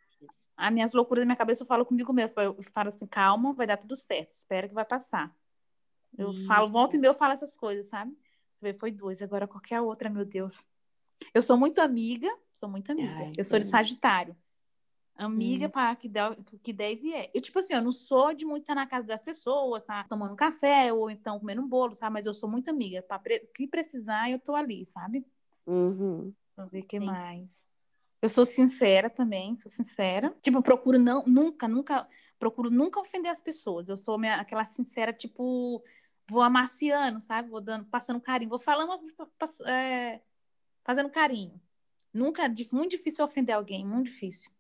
As 0.57 0.73
minhas 0.73 0.93
loucuras 0.93 1.23
da 1.23 1.27
minha 1.27 1.37
cabeça, 1.37 1.63
eu 1.63 1.69
falo 1.69 1.87
comigo 1.87 2.13
mesmo. 2.13 2.33
Eu 2.37 2.61
falo 2.65 2.89
assim: 2.89 3.07
calma, 3.07 3.53
vai 3.53 3.69
dar 3.69 3.77
tudo 3.77 3.95
certo. 3.95 4.31
Espera 4.31 4.67
que 4.69 4.75
vai 4.75 4.85
passar. 4.85 5.33
Eu 6.19 6.33
isso. 6.33 6.47
falo, 6.47 6.69
volta 6.69 6.97
e 6.97 6.99
meia, 6.99 7.11
eu 7.11 7.15
falo 7.15 7.33
essas 7.33 7.57
coisas, 7.57 7.87
sabe? 7.87 8.13
Foi 8.81 8.91
duas, 8.91 9.23
agora 9.23 9.47
qualquer 9.47 9.81
outra, 9.81 10.11
meu 10.11 10.25
Deus. 10.25 10.67
Eu 11.33 11.43
sou 11.43 11.57
muito 11.57 11.81
amiga, 11.81 12.31
sou 12.55 12.69
muito 12.69 12.91
amiga. 12.91 13.13
Ai, 13.17 13.33
eu 13.37 13.45
sou 13.45 13.59
de 13.59 13.67
Sagitário. 13.67 14.37
Amiga 15.17 15.67
hum. 15.67 15.71
para 15.71 15.95
que, 15.95 16.09
der, 16.09 16.37
que 16.61 16.73
deve 16.73 17.13
é. 17.13 17.31
Eu, 17.33 17.41
tipo 17.41 17.59
assim, 17.59 17.75
eu 17.75 17.83
não 17.83 17.93
sou 17.93 18.35
de 18.35 18.45
muito 18.45 18.63
estar 18.63 18.75
na 18.75 18.87
casa 18.87 19.07
das 19.07 19.23
pessoas, 19.23 19.85
tá 19.85 20.05
tomando 20.09 20.35
café 20.35 20.93
ou 20.93 21.09
então 21.09 21.39
comendo 21.39 21.63
um 21.63 21.69
bolo, 21.69 21.95
sabe? 21.95 22.15
Mas 22.15 22.27
eu 22.27 22.35
sou 22.35 22.49
muito 22.49 22.69
amiga. 22.69 23.01
Para 23.03 23.21
pre 23.21 23.41
que 23.55 23.69
precisar, 23.69 24.29
eu 24.31 24.41
tô 24.41 24.57
ali, 24.57 24.85
sabe? 24.87 25.25
Uhum. 25.67 26.35
Vamos 26.57 26.73
ver 26.73 26.81
o 26.81 26.87
que 26.87 26.99
Sim. 26.99 27.07
mais. 27.07 27.65
Eu 28.21 28.29
sou 28.29 28.45
sincera 28.45 29.09
também, 29.09 29.57
sou 29.57 29.71
sincera. 29.71 30.35
Tipo, 30.43 30.63
procuro 30.63 30.99
não, 30.99 31.23
nunca, 31.27 31.69
nunca, 31.69 32.09
procuro 32.39 32.71
nunca 32.71 32.99
ofender 32.99 33.31
as 33.31 33.41
pessoas. 33.41 33.89
Eu 33.89 33.97
sou 33.97 34.19
minha, 34.19 34.37
aquela 34.37 34.65
sincera, 34.65 35.13
tipo, 35.13 35.85
vou 36.29 36.43
amaciando, 36.43 37.21
sabe? 37.21 37.51
Vou 37.51 37.61
dando, 37.61 37.85
passando 37.85 38.21
carinho, 38.21 38.49
vou 38.49 38.59
falando, 38.59 38.99
é, 39.67 40.21
fazendo 40.85 41.11
carinho. 41.11 41.61
Nunca, 42.13 42.49
muito 42.71 42.93
difícil 42.93 43.25
ofender 43.25 43.57
alguém, 43.57 43.85
muito 43.85 44.07
difícil. 44.07 44.53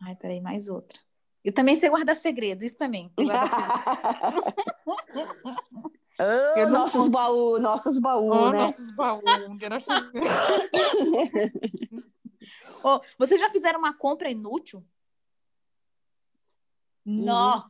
Ai, 0.00 0.14
peraí, 0.14 0.40
mais 0.40 0.68
outra. 0.68 1.00
Eu 1.42 1.52
também 1.52 1.74
sei 1.76 1.88
guardar 1.88 2.16
segredo, 2.16 2.64
isso 2.64 2.76
também. 2.76 3.10
oh, 3.16 3.22
nossos 6.70 7.08
baús, 7.08 7.60
nossos 7.60 7.98
baús, 7.98 8.36
oh, 8.36 8.50
né? 8.50 8.58
Nossos 8.58 8.92
baús. 8.92 9.24
oh, 12.84 13.00
vocês 13.18 13.40
já 13.40 13.48
fizeram 13.50 13.78
uma 13.78 13.96
compra 13.96 14.30
inútil? 14.30 14.84
Não. 17.04 17.64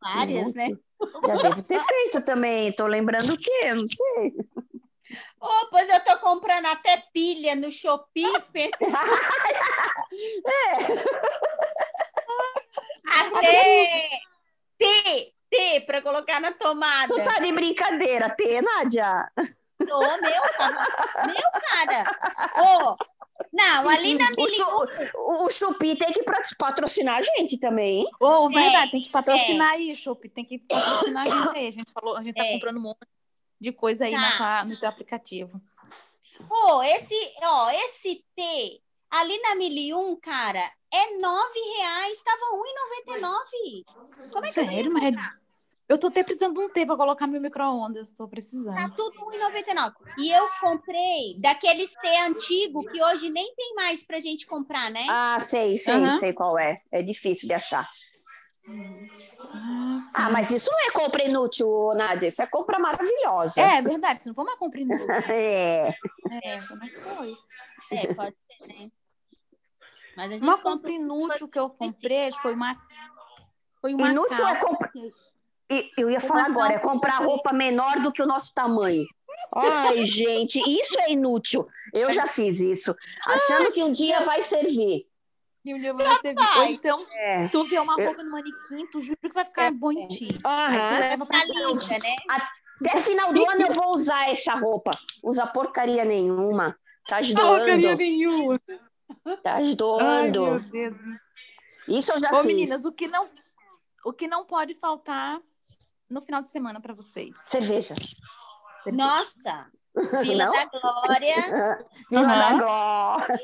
Várias, 0.00 0.54
né? 0.54 0.70
Já 1.26 1.36
devo 1.42 1.62
ter 1.62 1.80
feito 1.80 2.22
também. 2.22 2.72
Tô 2.72 2.86
lembrando 2.86 3.34
o 3.34 3.38
quê? 3.38 3.74
Não 3.74 3.86
sei. 3.86 4.34
Oh, 5.40 5.66
pois 5.70 5.88
eu 5.88 6.00
tô 6.00 6.18
comprando 6.18 6.66
até 6.66 6.96
pilha 7.12 7.54
no 7.54 7.70
Shopee. 7.70 8.24
é. 8.24 8.64
Até 13.06 14.08
T, 14.78 15.34
T 15.50 15.80
para 15.80 16.02
colocar 16.02 16.40
na 16.40 16.52
tomada. 16.52 17.14
Tu 17.14 17.22
tá 17.22 17.38
de 17.40 17.52
brincadeira, 17.52 18.30
T, 18.30 18.62
Nádia? 18.62 19.30
Tô 19.86 20.00
meu, 20.00 20.18
meu 20.20 21.50
cara. 21.60 22.04
Ô, 22.56 22.96
não, 23.52 23.88
ali 23.88 24.16
na 24.16 24.26
o, 24.38 24.48
chu, 24.48 24.64
o, 25.14 25.46
o 25.46 25.50
Chupi 25.50 25.96
tem 25.96 26.12
que 26.12 26.24
patrocinar 26.56 27.18
a 27.18 27.22
gente 27.22 27.58
também. 27.58 28.04
Ô, 28.20 28.26
oh, 28.26 28.48
verdade, 28.48 28.88
é, 28.88 28.90
tem 28.90 29.02
que 29.02 29.10
patrocinar 29.10 29.68
é. 29.68 29.72
aí, 29.72 29.96
Chupi. 29.96 30.28
Tem 30.28 30.44
que 30.44 30.58
patrocinar 30.58 31.26
a 31.26 31.30
gente 31.30 31.58
aí. 31.58 31.68
A 31.68 31.72
gente 31.72 31.92
falou, 31.92 32.16
a 32.16 32.22
gente 32.22 32.34
tá 32.34 32.46
é. 32.46 32.52
comprando 32.52 32.78
um 32.78 32.82
monte 32.82 33.06
de 33.64 33.72
coisa 33.72 34.04
aí 34.04 34.12
tá. 34.12 34.64
no 34.64 34.76
teu 34.76 34.88
aplicativo. 34.88 35.60
Ô, 36.50 36.76
oh, 36.76 36.82
esse, 36.82 37.14
ó, 37.42 37.70
esse 37.70 38.24
T 38.36 38.80
ali 39.10 39.40
na 39.40 39.54
Milium, 39.54 40.16
cara, 40.16 40.62
é 40.92 41.18
nove 41.18 41.60
reais. 41.78 42.22
Tava 42.22 42.40
R$1,99. 43.16 44.30
Como 44.30 44.44
é 44.44 44.48
que 44.48 44.54
Sério, 44.54 44.92
mas 44.92 45.14
eu 45.88 45.98
tô 45.98 46.08
até 46.08 46.22
precisando 46.22 46.54
de 46.54 46.60
um 46.60 46.68
tempo 46.68 46.88
para 46.88 46.96
colocar 46.96 47.26
no 47.26 47.32
meu 47.32 47.40
micro-ondas, 47.40 48.12
tô 48.12 48.26
precisando. 48.26 48.76
Tá 48.76 48.88
tudo 48.88 49.18
R$1,99. 49.30 49.92
E 50.18 50.30
eu 50.30 50.48
comprei 50.60 51.38
daqueles 51.38 51.92
T 51.92 52.08
antigo 52.20 52.84
que 52.84 53.02
hoje 53.02 53.30
nem 53.30 53.54
tem 53.54 53.74
mais 53.74 54.04
pra 54.04 54.18
gente 54.18 54.46
comprar, 54.46 54.90
né? 54.90 55.06
Ah, 55.08 55.38
sei, 55.40 55.78
sei, 55.78 55.96
uhum. 55.96 56.18
sei 56.18 56.32
qual 56.32 56.58
é. 56.58 56.80
É 56.90 57.02
difícil 57.02 57.46
de 57.46 57.54
achar. 57.54 57.88
Ah, 58.66 60.02
ah, 60.14 60.30
mas 60.30 60.50
isso 60.50 60.70
não 60.70 60.88
é 60.88 60.90
compra 60.90 61.24
inútil, 61.24 61.92
Nádia. 61.94 62.28
Isso 62.28 62.42
é 62.42 62.46
compra 62.46 62.78
maravilhosa. 62.78 63.60
É, 63.60 63.78
é 63.78 63.82
verdade. 63.82 64.20
Isso 64.20 64.28
não 64.30 64.34
foi 64.34 64.44
uma 64.44 64.56
compra 64.56 64.80
inútil. 64.80 65.06
é. 65.28 65.94
É, 66.42 66.60
como 66.66 66.82
é 66.82 66.86
que 66.86 66.94
foi? 66.94 67.36
É, 67.90 68.14
pode 68.14 68.36
ser, 68.40 68.82
né? 68.82 68.90
Mas 70.16 70.42
uma 70.42 70.58
compra 70.58 70.90
inútil 70.90 71.48
que 71.48 71.58
eu 71.58 71.68
comprei 71.68 72.30
foi 72.40 72.54
uma. 72.54 72.76
Foi 73.80 73.94
uma 73.94 74.08
inútil 74.08 74.46
é 74.46 74.56
compra. 74.56 74.90
Eu 75.96 76.08
ia 76.08 76.20
falar 76.20 76.46
agora, 76.46 76.74
é 76.74 76.78
comprar 76.78 77.18
roupa 77.18 77.52
menor 77.52 78.00
do 78.00 78.12
que 78.12 78.22
o 78.22 78.26
nosso 78.26 78.52
tamanho. 78.54 79.04
Ai, 79.52 80.06
gente, 80.06 80.58
isso 80.60 80.98
é 81.00 81.10
inútil. 81.10 81.66
Eu 81.92 82.12
já 82.12 82.26
fiz 82.26 82.60
isso, 82.60 82.94
achando 83.26 83.72
que 83.72 83.82
um 83.82 83.92
dia 83.92 84.20
vai 84.20 84.40
servir. 84.40 85.06
E 85.64 85.74
um 85.74 85.78
dia 85.78 85.94
vai 85.94 86.20
servir. 86.20 86.58
Ou 86.58 86.64
então, 86.64 87.06
é. 87.12 87.48
tu 87.48 87.66
vê 87.66 87.78
uma 87.78 87.94
roupa 87.94 88.22
no 88.22 88.30
manequim, 88.30 88.86
tu 88.90 89.00
jura 89.00 89.18
que 89.20 89.32
vai 89.32 89.44
ficar 89.44 89.64
é. 89.64 89.70
bom 89.70 89.90
em 89.90 90.06
ti. 90.08 90.28
Uhum. 90.44 90.50
Aí 90.50 90.78
tu 90.78 91.00
leva 91.00 91.26
pra 91.26 91.44
linda, 91.44 91.98
né? 91.98 92.16
Até 92.28 93.00
final 93.00 93.32
do 93.32 93.50
ano 93.50 93.62
eu 93.62 93.72
vou 93.72 93.92
usar 93.94 94.30
essa 94.30 94.54
roupa. 94.54 94.90
Usa 95.22 95.46
porcaria 95.46 96.04
nenhuma. 96.04 96.78
Tá 97.08 97.20
doando. 97.34 97.58
Porcaria 97.58 97.96
nenhuma. 97.96 98.60
Tá 99.42 99.58
doando. 99.74 100.44
Ai, 100.44 100.60
meu 100.60 100.60
Deus. 100.60 100.96
Isso 101.88 102.12
eu 102.12 102.18
já 102.18 102.30
Ô, 102.30 102.36
fiz. 102.36 102.46
meninas, 102.46 102.84
o 102.84 102.92
que 102.92 103.06
não, 103.06 103.28
o 104.04 104.12
que 104.12 104.26
não 104.26 104.44
pode 104.44 104.74
faltar 104.74 105.40
no 106.10 106.20
final 106.20 106.42
de 106.42 106.48
semana 106.50 106.80
para 106.80 106.94
vocês? 106.94 107.34
Cerveja. 107.46 107.94
Nossa! 108.92 109.70
Vila 110.22 110.46
Não? 110.46 110.52
da 110.52 110.64
Glória. 110.66 111.34
Vila 112.10 112.22
uhum. 112.22 112.28
da 112.28 112.52
Glória. 112.58 113.40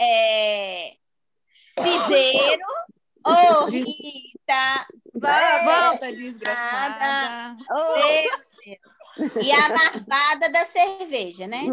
É... 0.00 0.99
Piseiro. 1.82 2.66
Ô, 3.26 3.30
oh, 3.30 3.64
Rita! 3.66 4.86
Volta, 5.14 5.64
volta 5.64 6.12
desgraçada! 6.12 7.56
Oh. 7.70 7.94
E 9.42 9.52
a 9.52 9.68
barbada 9.68 10.50
da 10.50 10.64
cerveja, 10.64 11.46
né? 11.46 11.66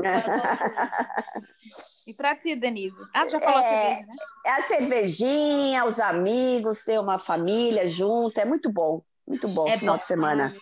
E 2.06 2.14
para 2.14 2.36
ti, 2.36 2.56
Denise? 2.56 3.02
Ah, 3.14 3.26
já 3.26 3.40
falou 3.40 3.60
é, 3.60 3.68
cerveja, 3.68 4.08
né? 4.08 4.16
É 4.46 4.52
a 4.52 4.64
cervejinha, 4.64 5.86
os 5.86 6.00
amigos, 6.00 6.84
ter 6.84 7.00
uma 7.00 7.20
família 7.20 7.88
junto, 7.88 8.38
é 8.40 8.46
muito 8.46 8.70
bom. 8.70 9.02
Muito 9.28 9.48
bom 9.48 9.68
é 9.68 9.78
final 9.78 9.96
bom. 9.96 10.00
de 10.00 10.06
semana. 10.06 10.56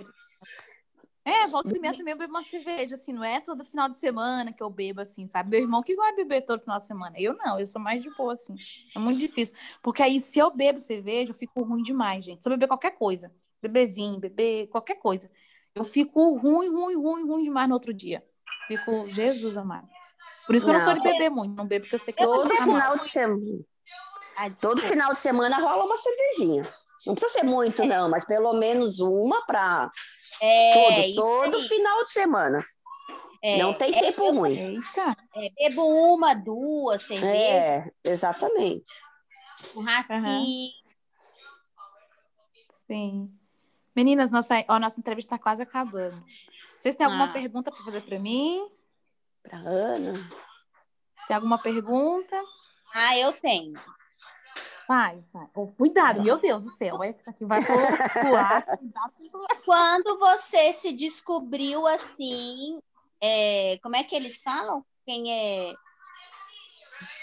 É, 1.28 1.48
volta 1.48 1.76
e 1.76 1.80
meia 1.80 1.92
também 1.92 2.14
eu 2.14 2.20
bebo 2.20 2.34
uma 2.34 2.44
cerveja, 2.44 2.94
assim, 2.94 3.12
não 3.12 3.24
é 3.24 3.42
todo 3.42 3.66
final 3.66 3.90
de 3.90 3.98
semana 3.98 4.54
que 4.54 4.62
eu 4.62 4.70
bebo, 4.70 5.02
assim, 5.02 5.28
sabe? 5.28 5.50
Meu 5.50 5.60
irmão 5.62 5.82
que 5.82 5.96
gosta 5.96 6.12
de 6.12 6.18
beber 6.18 6.46
todo 6.46 6.62
final 6.62 6.78
de 6.78 6.86
semana. 6.86 7.16
Eu 7.18 7.36
não, 7.36 7.60
eu 7.60 7.66
sou 7.66 7.82
mais 7.82 8.04
de 8.04 8.12
boa, 8.16 8.34
assim. 8.34 8.56
É 8.96 9.00
muito 9.00 9.20
difícil. 9.20 9.58
Porque 9.82 10.04
aí, 10.04 10.22
se 10.22 10.38
eu 10.38 10.52
bebo 10.52 10.80
cerveja, 10.80 11.32
eu 11.32 11.36
fico 11.36 11.64
ruim 11.64 11.82
demais, 11.82 12.24
gente. 12.24 12.44
Se 12.44 12.48
eu 12.48 12.52
beber 12.52 12.68
qualquer 12.68 12.92
coisa, 12.92 13.32
beber 13.60 13.88
vinho, 13.88 14.20
beber 14.20 14.68
qualquer 14.68 15.00
coisa, 15.00 15.28
eu 15.74 15.84
fico 15.84 16.38
ruim, 16.38 16.70
ruim, 16.70 16.96
ruim, 16.96 17.28
ruim 17.28 17.44
demais 17.44 17.68
no 17.68 17.74
outro 17.74 17.92
dia. 17.92 18.24
Fico, 18.68 19.10
Jesus 19.10 19.58
amado. 19.58 19.90
Por 20.46 20.56
isso 20.56 20.64
que 20.64 20.72
não. 20.72 20.80
eu 20.80 20.86
não 20.86 20.94
sou 20.94 21.02
de 21.02 21.12
beber 21.12 21.32
muito, 21.32 21.56
não 21.56 21.66
bebo 21.66 21.86
porque 21.86 21.96
eu 21.96 22.00
sei 22.00 22.14
que 22.14 22.24
todo 22.24 22.56
final 22.56 22.96
de 22.96 23.04
semana. 23.04 23.66
Todo 24.62 24.80
final 24.80 25.12
de 25.12 25.18
semana 25.18 25.58
rola 25.60 25.86
uma 25.86 25.98
cervejinha. 25.98 26.72
Não 27.06 27.14
precisa 27.14 27.40
ser 27.40 27.44
muito, 27.44 27.86
não, 27.86 28.10
mas 28.10 28.26
pelo 28.26 28.54
menos 28.54 29.00
uma 29.00 29.46
para 29.46 29.92
é, 30.42 31.14
todo, 31.14 31.16
todo 31.16 31.60
final 31.68 32.04
de 32.04 32.12
semana. 32.12 32.66
É, 33.42 33.60
não 33.60 33.74
tem 33.74 33.96
é, 33.96 34.00
tempo 34.00 34.32
ruim. 34.32 34.82
É, 35.36 35.70
bebo 35.70 35.86
uma, 36.16 36.34
duas 36.34 37.04
cervejas. 37.04 37.32
É, 37.36 37.92
exatamente. 38.04 38.92
Um 39.76 39.82
rasquinho. 39.82 40.24
Uhum. 40.24 40.70
Sim. 42.88 43.32
Meninas, 43.96 44.32
nossa, 44.32 44.66
ó, 44.68 44.80
nossa 44.80 45.00
entrevista 45.00 45.36
está 45.36 45.42
quase 45.42 45.62
acabando. 45.62 46.24
Vocês 46.76 46.96
têm 46.96 47.06
alguma 47.06 47.26
ah. 47.26 47.34
pergunta 47.34 47.72
para 47.72 47.84
fazer 47.84 48.02
para 48.02 48.20
mim? 48.20 48.68
Para 49.44 49.60
Ana? 49.60 50.14
Tem 51.28 51.36
alguma 51.36 51.58
pergunta? 51.60 52.36
Ah, 52.94 53.18
eu 53.18 53.32
tenho. 53.34 53.74
Vai, 54.88 55.20
vai. 55.34 55.48
Oh, 55.56 55.68
cuidado, 55.68 56.22
meu 56.22 56.38
Deus 56.38 56.66
do 56.66 56.72
céu. 56.72 57.00
Isso 57.04 57.30
aqui 57.30 57.46
vai 57.46 57.62
flutuar. 57.62 58.66
Quando 59.66 60.18
você 60.20 60.72
se 60.74 60.94
descobriu 60.94 61.88
assim, 61.88 62.80
é, 63.22 63.80
como 63.82 63.96
é 63.96 64.04
que 64.04 64.16
eles 64.16 64.42
falam? 64.42 64.86
Quem 65.06 65.32
é 65.32 65.74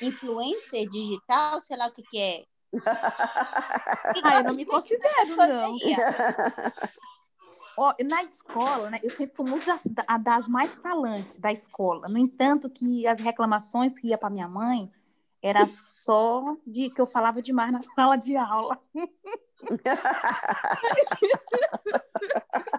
influencer 0.00 0.88
digital, 0.88 1.60
sei 1.60 1.76
lá 1.76 1.86
o 1.86 1.92
que, 1.92 2.02
que 2.02 2.18
é. 2.18 2.44
ah, 4.24 4.38
eu 4.38 4.44
não 4.44 4.54
me 4.54 4.64
considero, 4.64 5.36
não. 5.36 5.76
Oh, 7.74 7.90
na 8.04 8.22
escola, 8.22 8.90
né, 8.90 9.00
eu 9.02 9.08
sempre 9.08 9.34
fui 9.34 9.48
muito 9.48 9.64
das, 9.64 9.84
das 10.20 10.46
mais 10.46 10.78
falantes 10.78 11.38
da 11.38 11.50
escola. 11.50 12.06
No 12.06 12.18
entanto, 12.18 12.68
que 12.68 13.06
as 13.06 13.18
reclamações 13.18 13.98
que 13.98 14.08
ia 14.08 14.18
para 14.18 14.28
minha 14.28 14.46
mãe 14.46 14.92
era 15.42 15.66
só 15.66 16.56
de 16.64 16.88
que 16.88 17.00
eu 17.00 17.06
falava 17.06 17.42
demais 17.42 17.72
na 17.72 17.82
sala 17.96 18.16
de 18.16 18.36
aula. 18.36 18.78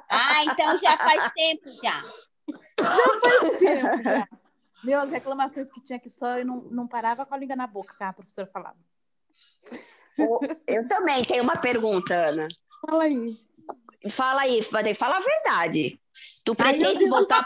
ah, 0.10 0.44
então 0.46 0.78
já 0.78 0.98
faz 0.98 1.32
tempo 1.34 1.70
já. 1.82 2.04
Já 2.80 3.20
faz 3.20 3.60
tempo, 3.60 4.04
já. 4.04 4.28
Meu, 4.84 5.00
as 5.00 5.12
reclamações 5.12 5.72
que 5.72 5.82
tinha 5.82 5.98
aqui 5.98 6.10
só, 6.10 6.38
eu 6.38 6.46
não, 6.46 6.62
não 6.64 6.88
parava 6.88 7.26
com 7.26 7.34
a 7.34 7.38
língua 7.38 7.56
na 7.56 7.68
boca, 7.68 7.96
que 7.96 8.04
a 8.04 8.12
professora 8.12 8.50
falava. 8.52 8.78
Eu 10.68 10.88
também 10.88 11.24
tenho 11.24 11.44
uma 11.44 11.56
pergunta, 11.56 12.14
Ana. 12.14 12.48
Fala 12.86 13.04
aí. 13.04 13.38
Fala 14.10 14.42
aí, 14.42 14.62
fala 14.94 15.18
a 15.18 15.22
verdade. 15.22 16.00
Tu 16.44 16.54
pretende 16.54 17.06
Ai, 17.06 17.10
voltar, 17.10 17.46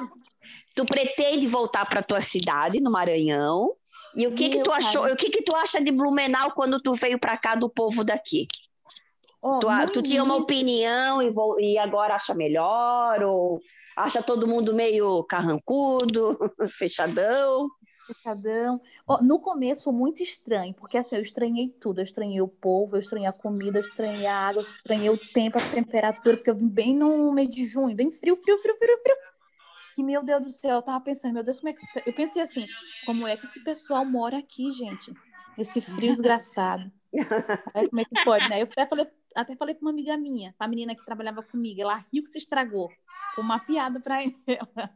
tu 0.74 0.84
pretende 0.86 1.46
voltar 1.46 1.86
para 1.86 2.02
tua 2.02 2.20
cidade 2.20 2.80
no 2.80 2.90
Maranhão 2.90 3.76
e 4.18 4.26
o 4.26 4.34
que 4.34 4.50
que 4.50 4.64
tu 4.64 4.72
achou? 4.72 5.06
O 5.06 5.16
que 5.16 5.30
que 5.30 5.44
tu 5.44 5.56
acha 5.56 5.80
de 5.80 5.92
Blumenau 5.92 6.52
quando 6.52 6.82
tu 6.82 6.96
veio 6.96 7.20
para 7.20 7.38
cá 7.38 7.54
do 7.54 7.70
povo 7.70 8.04
daqui? 8.04 8.48
Oh, 9.40 9.60
tu, 9.60 9.68
tu 9.94 10.02
tinha 10.02 10.24
uma 10.24 10.36
opinião 10.36 11.22
e, 11.22 11.32
e 11.60 11.78
agora 11.78 12.16
acha 12.16 12.34
melhor 12.34 13.22
ou 13.22 13.62
acha 13.96 14.24
todo 14.24 14.48
mundo 14.48 14.74
meio 14.74 15.24
carrancudo, 15.26 16.36
fechadão? 16.72 17.70
Fechadão. 18.08 18.82
Oh, 19.08 19.22
no 19.22 19.40
começo 19.40 19.84
foi 19.84 19.94
muito 19.94 20.24
estranho, 20.24 20.74
porque 20.74 20.98
assim, 20.98 21.16
eu 21.16 21.22
estranhei 21.22 21.70
tudo. 21.80 22.00
Eu 22.00 22.04
estranhei 22.04 22.42
o 22.42 22.48
povo, 22.48 22.96
eu 22.96 23.02
estranhei 23.02 23.30
a 23.30 23.34
comida, 23.34 23.78
eu 23.78 23.84
estranhei 23.84 24.26
a 24.26 24.36
água, 24.36 24.62
eu 24.62 24.64
estranhei 24.64 25.10
o 25.12 25.18
tempo, 25.32 25.60
a 25.60 25.62
temperatura, 25.62 26.38
porque 26.38 26.50
eu 26.50 26.58
vim 26.58 26.68
bem 26.68 26.96
no 26.96 27.32
mês 27.32 27.50
de 27.50 27.68
junho, 27.68 27.96
bem 27.96 28.10
frio, 28.10 28.36
frio, 28.36 28.58
frio, 28.58 28.76
frio, 28.80 28.98
frio 29.04 29.37
que, 29.98 30.04
meu 30.04 30.24
Deus 30.24 30.46
do 30.46 30.52
céu, 30.52 30.76
eu 30.76 30.82
tava 30.84 31.04
pensando, 31.04 31.34
meu 31.34 31.44
Deus, 31.44 31.60
como 31.60 31.70
é 31.70 31.74
que. 31.74 31.82
Eu 32.06 32.14
pensei 32.14 32.40
assim, 32.40 32.68
como 33.04 33.26
é 33.26 33.36
que 33.36 33.48
esse 33.48 33.64
pessoal 33.64 34.06
mora 34.06 34.38
aqui, 34.38 34.72
gente? 34.72 35.12
Esse 35.58 35.82
frio 35.82 36.12
desgraçado. 36.12 36.92
Aí, 37.74 37.90
como 37.90 38.02
é 38.02 38.06
que 38.06 38.24
pode, 38.24 38.48
né? 38.48 38.62
Eu 38.62 38.66
até 38.66 38.86
falei, 38.86 39.08
até 39.36 39.56
falei 39.56 39.74
pra 39.74 39.82
uma 39.82 39.90
amiga 39.90 40.16
minha, 40.16 40.54
a 40.60 40.68
menina 40.68 40.96
que 40.96 41.04
trabalhava 41.04 41.42
comigo, 41.42 41.82
ela 41.82 41.98
riu 42.14 42.22
que 42.22 42.30
se 42.32 42.38
estragou. 42.38 42.92
Uma 43.40 43.60
piada 43.60 44.00
pra 44.00 44.22
ela. 44.46 44.92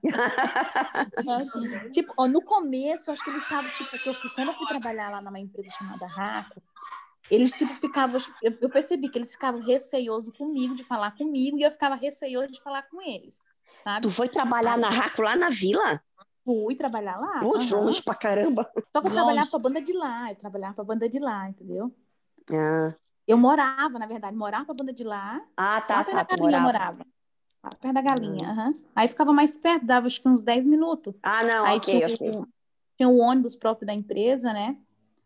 assim, 1.39 1.89
tipo, 1.89 2.13
ó, 2.15 2.27
no 2.27 2.43
começo, 2.43 3.11
acho 3.11 3.23
que 3.23 3.29
eles 3.31 3.41
estavam, 3.41 3.71
tipo, 3.71 3.95
eu, 4.07 4.15
quando 4.35 4.49
eu 4.49 4.53
fui 4.53 4.67
trabalhar 4.67 5.09
lá 5.09 5.21
numa 5.21 5.39
empresa 5.39 5.75
chamada 5.77 6.05
Raco, 6.05 6.61
eles, 7.29 7.51
tipo, 7.53 7.73
ficavam. 7.75 8.19
Eu, 8.41 8.51
eu 8.61 8.69
percebi 8.69 9.09
que 9.09 9.17
eles 9.17 9.31
ficavam 9.31 9.61
receiosos 9.61 10.35
comigo 10.37 10.75
de 10.75 10.83
falar 10.83 11.11
comigo 11.11 11.57
e 11.57 11.63
eu 11.63 11.71
ficava 11.71 11.95
receioso 11.95 12.51
de 12.51 12.61
falar 12.61 12.83
com 12.83 13.01
eles. 13.01 13.41
Sabe? 13.83 14.01
Tu 14.01 14.11
foi 14.11 14.29
trabalhar 14.29 14.77
na 14.77 14.89
Raco 14.89 15.21
lá 15.21 15.35
na 15.35 15.49
vila? 15.49 16.01
Fui 16.43 16.75
trabalhar 16.75 17.17
lá. 17.17 17.39
Putz, 17.39 17.71
uhum. 17.71 17.85
longe 17.85 18.01
pra 18.01 18.15
caramba. 18.15 18.69
Só 18.91 19.01
que 19.01 19.07
eu 19.07 19.11
longe. 19.11 19.15
trabalhava 19.15 19.49
pra 19.49 19.59
banda 19.59 19.81
de 19.81 19.93
lá, 19.93 20.29
eu 20.29 20.35
trabalhava 20.35 20.73
pra 20.73 20.83
banda 20.83 21.09
de 21.09 21.19
lá, 21.19 21.49
entendeu? 21.49 21.93
Ah. 22.51 22.95
Eu 23.27 23.37
morava, 23.37 23.99
na 23.99 24.07
verdade, 24.07 24.35
morava 24.35 24.65
pra 24.65 24.73
banda 24.73 24.93
de 24.93 25.03
lá. 25.03 25.41
Ah, 25.55 25.79
tá, 25.81 26.03
tá. 26.03 26.25
Tu 26.25 26.37
morava. 26.37 26.63
morava. 26.63 27.05
perto 27.79 27.93
da 27.93 28.01
galinha. 28.01 28.49
Uhum. 28.49 28.79
Aí 28.95 29.07
ficava 29.07 29.31
mais 29.31 29.57
perto, 29.57 29.85
dava 29.85 30.07
acho 30.07 30.21
que 30.21 30.27
uns 30.27 30.43
10 30.43 30.67
minutos. 30.67 31.13
Ah, 31.21 31.43
não, 31.43 31.65
aí 31.65 31.77
ok, 31.77 31.93
tinha, 31.93 32.31
ok. 32.31 32.45
Tinha 32.97 33.09
o 33.09 33.17
ônibus 33.17 33.55
próprio 33.55 33.85
da 33.85 33.93
empresa, 33.93 34.51
né? 34.51 34.77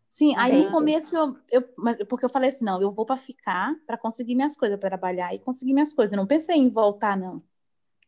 Sim, 0.08 0.34
aí 0.36 0.64
no 0.64 0.70
começo 0.70 1.16
eu, 1.16 1.36
eu, 1.50 1.62
porque 2.06 2.24
eu 2.24 2.28
falei 2.28 2.48
assim, 2.48 2.64
não, 2.64 2.80
eu 2.80 2.92
vou 2.92 3.04
para 3.04 3.16
ficar 3.16 3.74
para 3.86 3.98
conseguir 3.98 4.34
minhas 4.34 4.56
coisas, 4.56 4.78
para 4.78 4.90
trabalhar 4.90 5.34
e 5.34 5.38
conseguir 5.38 5.74
minhas 5.74 5.92
coisas. 5.92 6.12
Eu 6.12 6.16
não 6.16 6.26
pensei 6.26 6.56
em 6.56 6.70
voltar, 6.70 7.16
não. 7.16 7.42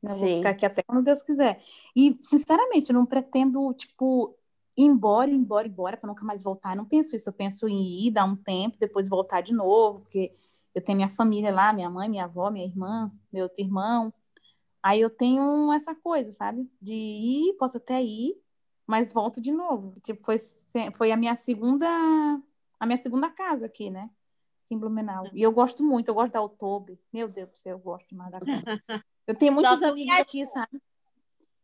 Eu 0.03 0.15
vou 0.15 0.29
ficar 0.29 0.51
aqui 0.51 0.65
até 0.65 0.83
quando 0.83 1.03
Deus 1.03 1.23
quiser. 1.23 1.61
E, 1.95 2.19
sinceramente, 2.23 2.91
eu 2.91 2.95
não 2.95 3.05
pretendo, 3.05 3.73
tipo, 3.75 4.37
ir 4.77 4.85
embora, 4.85 5.31
ir 5.31 5.35
embora, 5.35 5.67
ir 5.67 5.71
embora, 5.71 5.97
para 5.97 6.09
nunca 6.09 6.25
mais 6.25 6.43
voltar. 6.43 6.73
Eu 6.73 6.77
não 6.79 6.85
penso 6.85 7.17
isso. 7.17 7.29
Eu 7.29 7.33
penso 7.33 7.69
em 7.69 8.07
ir, 8.07 8.11
dar 8.13 8.25
um 8.25 8.37
tempo, 8.37 8.77
depois 8.79 9.09
voltar 9.09 9.41
de 9.41 9.53
novo, 9.53 10.01
porque 10.01 10.33
eu 10.75 10.83
tenho 10.83 10.97
minha 10.97 11.09
família 11.09 11.53
lá, 11.53 11.73
minha 11.73 11.91
mãe, 11.91 12.09
minha 12.09 12.25
avó, 12.25 12.51
minha 12.51 12.67
irmã, 12.67 13.11
meu 13.33 13.45
outro 13.45 13.63
irmão. 13.63 14.13
Aí 14.83 15.01
eu 15.01 15.11
tenho 15.11 15.73
essa 15.73 15.95
coisa, 15.95 16.31
sabe? 16.33 16.71
De 16.81 16.95
ir, 16.95 17.55
posso 17.59 17.79
até 17.79 18.01
ir, 18.03 18.41
mas 18.87 19.13
volto 19.13 19.41
de 19.41 19.51
novo. 19.51 19.95
Tipo, 20.01 20.25
foi, 20.25 20.37
foi 20.95 21.11
a 21.11 21.17
minha 21.17 21.35
segunda 21.35 21.87
a 22.79 22.87
minha 22.87 22.97
segunda 22.97 23.29
casa 23.29 23.67
aqui, 23.67 23.91
né? 23.91 24.09
Aqui 24.65 24.75
em 24.75 24.79
Blumenau. 24.79 25.29
E 25.33 25.43
eu 25.43 25.51
gosto 25.51 25.83
muito, 25.83 26.09
eu 26.09 26.15
gosto 26.15 26.33
da 26.33 26.41
Outube. 26.41 26.99
Meu 27.13 27.29
Deus 27.29 27.51
do 27.51 27.59
céu, 27.59 27.77
eu 27.77 27.81
gosto 27.81 28.15
mais 28.15 28.31
da 28.31 28.39
Eu 29.29 29.35
tenho 29.35 29.53
muitos 29.53 29.83
amigos 29.83 30.19
aqui, 30.19 30.47
sabe? 30.47 30.83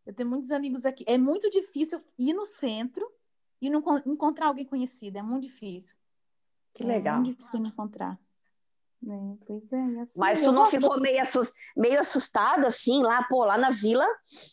Eu 0.05 0.13
tenho 0.13 0.29
muitos 0.29 0.51
amigos 0.51 0.85
aqui. 0.85 1.03
É 1.07 1.17
muito 1.17 1.51
difícil 1.51 1.99
ir 2.19 2.35
no 2.35 2.45
centro 2.45 3.11
e 3.59 3.71
não 3.71 3.83
encontrar 4.05 4.49
alguém 4.49 4.67
conhecido. 4.67 5.17
É 5.17 5.23
muito 5.23 5.45
difícil. 5.45 5.97
Que 6.75 6.85
legal. 6.85 7.15
É 7.15 7.21
muito 7.21 7.37
difícil 7.39 7.65
encontrar. 7.65 8.21
É, 9.07 9.37
pois 9.47 9.73
é, 9.73 10.01
assim, 10.01 10.19
Mas 10.19 10.41
tu 10.41 10.51
não 10.51 10.67
ficou 10.67 10.99
meio, 10.99 11.21
assust... 11.21 11.55
meio 11.77 12.01
assustada, 12.01 12.67
assim, 12.67 13.03
lá, 13.03 13.23
pô, 13.25 13.45
lá 13.45 13.59
na 13.59 13.71
vila, 13.71 14.07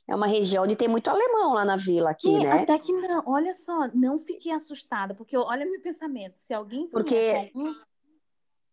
é 0.08 0.16
uma 0.16 0.28
região 0.28 0.64
onde 0.66 0.76
tem 0.76 0.90
muito 0.90 1.10
alemão 1.10 1.54
lá 1.54 1.64
na 1.64 1.78
vila 1.78 2.12
aqui, 2.12 2.28
Sim, 2.28 2.44
né? 2.44 2.62
Até 2.62 2.78
que 2.78 2.92
não, 2.92 3.24
olha 3.26 3.54
só, 3.54 3.88
não 3.94 4.20
fiquei 4.20 4.52
assustada, 4.52 5.16
porque 5.16 5.38
olha 5.38 5.66
meu 5.66 5.82
pensamento, 5.82 6.38
se 6.38 6.54
alguém 6.54 6.86
porque... 6.90 7.52
algum, 7.56 7.74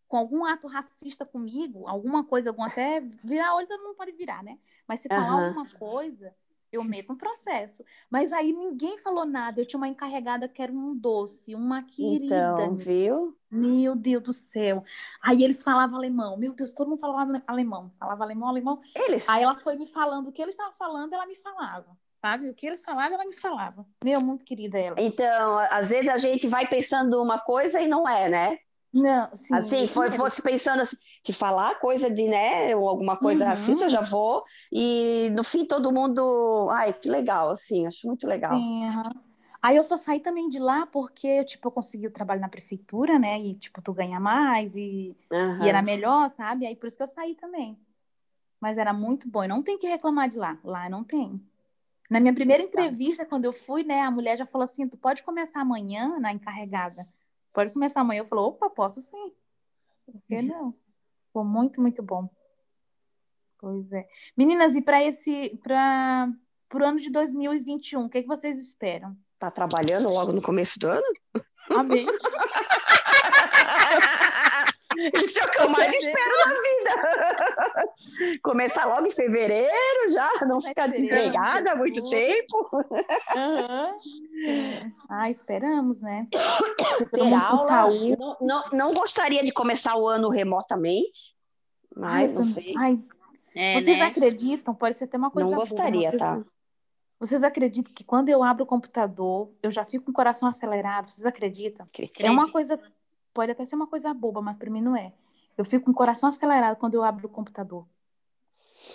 com 0.09 0.17
algum 0.17 0.43
ato 0.43 0.67
racista 0.67 1.23
comigo, 1.23 1.87
alguma 1.87 2.23
coisa, 2.23 2.49
algum 2.49 2.63
até 2.63 2.99
virar 3.23 3.55
olho, 3.55 3.67
todo 3.67 3.83
mundo 3.83 3.95
pode 3.95 4.11
virar, 4.11 4.43
né? 4.43 4.57
Mas 4.87 5.01
se 5.01 5.07
falar 5.07 5.35
uhum. 5.35 5.45
alguma 5.45 5.69
coisa, 5.69 6.33
eu 6.71 6.83
meto 6.83 7.13
um 7.13 7.15
processo. 7.15 7.85
Mas 8.09 8.33
aí 8.33 8.51
ninguém 8.51 8.97
falou 8.97 9.23
nada. 9.23 9.61
Eu 9.61 9.67
tinha 9.67 9.77
uma 9.77 9.87
encarregada 9.87 10.47
que 10.47 10.63
era 10.63 10.71
um 10.71 10.95
doce, 10.95 11.53
uma 11.53 11.83
querida. 11.83 12.25
Então, 12.55 12.73
viu? 12.73 13.37
Meu 13.51 13.95
Deus 13.95 14.23
do 14.23 14.33
céu. 14.33 14.83
Aí 15.21 15.43
eles 15.43 15.61
falavam 15.61 15.97
alemão. 15.97 16.35
Meu 16.37 16.53
Deus, 16.53 16.73
todo 16.73 16.89
mundo 16.89 16.99
falava 16.99 17.41
alemão. 17.45 17.91
Falava 17.99 18.23
alemão, 18.23 18.49
alemão. 18.49 18.81
Eles? 18.95 19.29
Aí 19.29 19.43
ela 19.43 19.59
foi 19.59 19.75
me 19.75 19.85
falando 19.87 20.29
o 20.29 20.31
que 20.31 20.41
eles 20.41 20.55
estavam 20.55 20.73
falando, 20.73 21.13
ela 21.13 21.27
me 21.27 21.35
falava. 21.35 21.95
Sabe? 22.19 22.49
O 22.49 22.53
que 22.53 22.65
eles 22.65 22.83
falavam, 22.83 23.13
ela 23.13 23.25
me 23.25 23.35
falava. 23.35 23.85
Meu, 24.03 24.19
muito 24.19 24.43
querida 24.43 24.77
ela. 24.79 24.95
Então, 24.99 25.59
às 25.71 25.91
vezes 25.91 26.09
a 26.09 26.17
gente 26.17 26.47
vai 26.47 26.67
pensando 26.67 27.21
uma 27.21 27.39
coisa 27.39 27.79
e 27.79 27.87
não 27.87 28.09
é, 28.09 28.27
né? 28.27 28.59
Não, 28.93 29.29
sim. 29.35 29.55
Assim, 29.55 29.87
foi, 29.87 30.09
fosse 30.11 30.41
pensando 30.41 30.81
assim, 30.81 30.97
de 31.23 31.31
falar 31.31 31.79
coisa 31.79 32.09
de, 32.09 32.27
né, 32.27 32.75
ou 32.75 32.89
alguma 32.89 33.15
coisa 33.15 33.45
uhum. 33.45 33.51
assim, 33.51 33.81
eu 33.81 33.89
já 33.89 34.01
vou. 34.01 34.43
E 34.71 35.29
no 35.35 35.43
fim 35.43 35.65
todo 35.65 35.91
mundo, 35.91 36.67
ai, 36.71 36.91
que 36.91 37.09
legal, 37.09 37.51
assim, 37.51 37.85
acho 37.85 38.07
muito 38.07 38.27
legal. 38.27 38.57
Sim, 38.57 38.85
uhum. 38.85 39.29
Aí 39.61 39.75
eu 39.75 39.83
só 39.83 39.97
saí 39.97 40.21
também 40.21 40.47
de 40.47 40.57
lá 40.57 40.85
porque, 40.85 41.43
tipo, 41.43 41.67
eu 41.67 41.71
consegui 41.71 42.07
o 42.07 42.11
trabalho 42.11 42.39
na 42.39 42.47
prefeitura, 42.47 43.19
né? 43.19 43.39
E, 43.41 43.55
tipo, 43.55 43.81
tu 43.81 43.93
ganha 43.93 44.19
mais 44.19 44.73
e, 44.75 45.15
uhum. 45.31 45.63
e 45.63 45.67
era 45.67 45.81
melhor, 45.81 46.29
sabe? 46.29 46.65
Aí 46.65 46.75
por 46.75 46.87
isso 46.87 46.95
que 46.95 47.03
eu 47.03 47.07
saí 47.07 47.35
também. 47.35 47.77
Mas 48.59 48.77
era 48.77 48.93
muito 48.93 49.27
bom. 49.27 49.43
E 49.43 49.47
não 49.49 49.61
tem 49.61 49.77
que 49.77 49.87
reclamar 49.87 50.29
de 50.29 50.39
lá. 50.39 50.57
Lá 50.63 50.89
não 50.89 51.03
tem. 51.03 51.41
Na 52.09 52.21
minha 52.21 52.33
primeira 52.33 52.63
entrevista, 52.63 53.25
quando 53.25 53.45
eu 53.45 53.53
fui, 53.53 53.83
né, 53.83 54.01
a 54.01 54.09
mulher 54.09 54.37
já 54.37 54.45
falou 54.45 54.63
assim: 54.63 54.87
tu 54.87 54.97
pode 54.97 55.23
começar 55.23 55.59
amanhã 55.59 56.17
na 56.19 56.31
encarregada. 56.31 57.05
Pode 57.59 57.73
começar 57.73 57.99
amanhã. 57.99 58.21
Eu 58.21 58.25
falei, 58.25 58.45
opa, 58.45 58.69
posso 58.69 59.01
sim. 59.01 59.33
Por 60.05 60.21
que 60.29 60.41
não? 60.41 60.73
Foi 61.33 61.43
muito, 61.43 61.81
muito 61.81 62.01
bom. 62.01 62.29
Pois 63.57 63.91
é. 63.91 64.07
Meninas, 64.37 64.77
e 64.77 64.81
para 64.81 65.03
esse, 65.03 65.59
para 65.61 66.31
o 66.73 66.81
ano 66.85 67.01
de 67.01 67.11
2021, 67.11 68.05
o 68.05 68.09
que, 68.09 68.19
é 68.19 68.21
que 68.21 68.27
vocês 68.29 68.57
esperam? 68.61 69.13
Tá 69.37 69.51
trabalhando 69.51 70.07
logo 70.07 70.31
no 70.31 70.41
começo 70.41 70.79
do 70.79 70.87
ano? 70.87 71.03
Amém. 71.69 72.05
Isso 75.23 75.39
é 75.39 75.45
o 75.45 75.49
que 75.49 75.61
eu 75.61 75.69
mais 75.69 75.95
espero 75.95 76.31
na 76.45 76.53
vida. 76.61 77.89
Começar 78.43 78.85
logo 78.85 79.07
em 79.07 79.11
fevereiro 79.11 80.09
já, 80.11 80.29
não 80.45 80.59
ficar 80.59 80.87
desempregada 80.87 81.71
há 81.71 81.75
muito 81.75 82.09
tempo. 82.09 82.69
Uhum. 83.35 84.91
Ah, 85.09 85.29
esperamos, 85.29 86.01
né? 86.01 86.27
Ter 87.11 87.33
aula. 87.33 87.89
Não, 88.17 88.37
não, 88.41 88.63
não, 88.71 88.93
gostaria 88.93 89.43
de 89.43 89.51
começar 89.51 89.95
o 89.95 90.07
ano 90.07 90.29
remotamente, 90.29 91.35
mas 91.95 92.13
Ai, 92.13 92.27
não 92.27 92.43
sei. 92.43 92.73
Ai, 92.77 92.99
é, 93.55 93.79
vocês 93.79 93.97
né? 93.97 94.05
acreditam? 94.05 94.75
Pode 94.75 94.95
ser 94.95 95.05
até 95.05 95.17
uma 95.17 95.31
coisa 95.31 95.49
Não 95.49 95.57
gostaria, 95.57 96.09
boa, 96.09 96.19
tá? 96.19 96.43
Vocês 97.19 97.43
acreditam 97.43 97.93
que 97.93 98.03
quando 98.03 98.29
eu 98.29 98.41
abro 98.41 98.63
o 98.63 98.67
computador, 98.67 99.51
eu 99.61 99.69
já 99.69 99.85
fico 99.85 100.05
com 100.05 100.11
o 100.11 100.13
coração 100.13 100.47
acelerado? 100.47 101.09
Vocês 101.09 101.25
acreditam? 101.25 101.85
Acredito. 101.85 102.25
É 102.25 102.31
uma 102.31 102.49
coisa 102.49 102.79
Pode 103.33 103.51
até 103.51 103.65
ser 103.65 103.75
uma 103.75 103.87
coisa 103.87 104.13
boba, 104.13 104.41
mas 104.41 104.57
para 104.57 104.69
mim 104.69 104.81
não 104.81 104.95
é. 104.95 105.13
Eu 105.57 105.65
fico 105.65 105.85
com 105.85 105.91
o 105.91 105.95
coração 105.95 106.29
acelerado 106.29 106.77
quando 106.77 106.95
eu 106.95 107.03
abro 107.03 107.27
o 107.27 107.31
computador. 107.31 107.85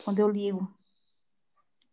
Quando 0.04 0.18
eu 0.18 0.28
ligo. 0.28 0.68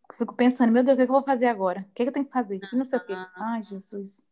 Eu 0.10 0.16
fico 0.16 0.34
pensando, 0.34 0.72
meu 0.72 0.84
Deus, 0.84 0.94
o 0.94 0.98
que, 0.98 1.04
é 1.04 1.06
que 1.06 1.12
eu 1.12 1.16
vou 1.16 1.24
fazer 1.24 1.48
agora? 1.48 1.86
O 1.89 1.94
que, 1.94 2.02
é 2.02 2.06
que 2.06 2.10
eu 2.10 2.14
tenho 2.14 2.26
que 2.26 2.32
fazer? 2.32 2.60
E 2.72 2.76
não 2.76 2.86
sei 2.86 3.00
o 3.00 3.06
quê. 3.06 3.14
Ai, 3.36 3.64
Jesus. 3.64 4.26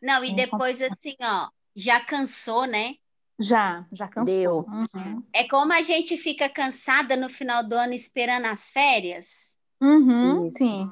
Não, 0.00 0.24
e 0.24 0.32
é 0.32 0.34
depois 0.34 0.82
assim, 0.82 1.14
ó, 1.22 1.48
já 1.74 2.00
cansou, 2.00 2.66
né? 2.66 2.96
Já, 3.40 3.86
já 3.92 4.08
cansou. 4.08 4.24
Deu. 4.24 4.58
Uhum. 4.58 5.22
É 5.32 5.48
como 5.48 5.72
a 5.72 5.82
gente 5.82 6.16
fica 6.16 6.48
cansada 6.48 7.16
no 7.16 7.28
final 7.28 7.66
do 7.66 7.74
ano 7.74 7.92
esperando 7.92 8.46
as 8.46 8.70
férias. 8.70 9.56
Uhum, 9.80 10.48
sim. 10.48 10.90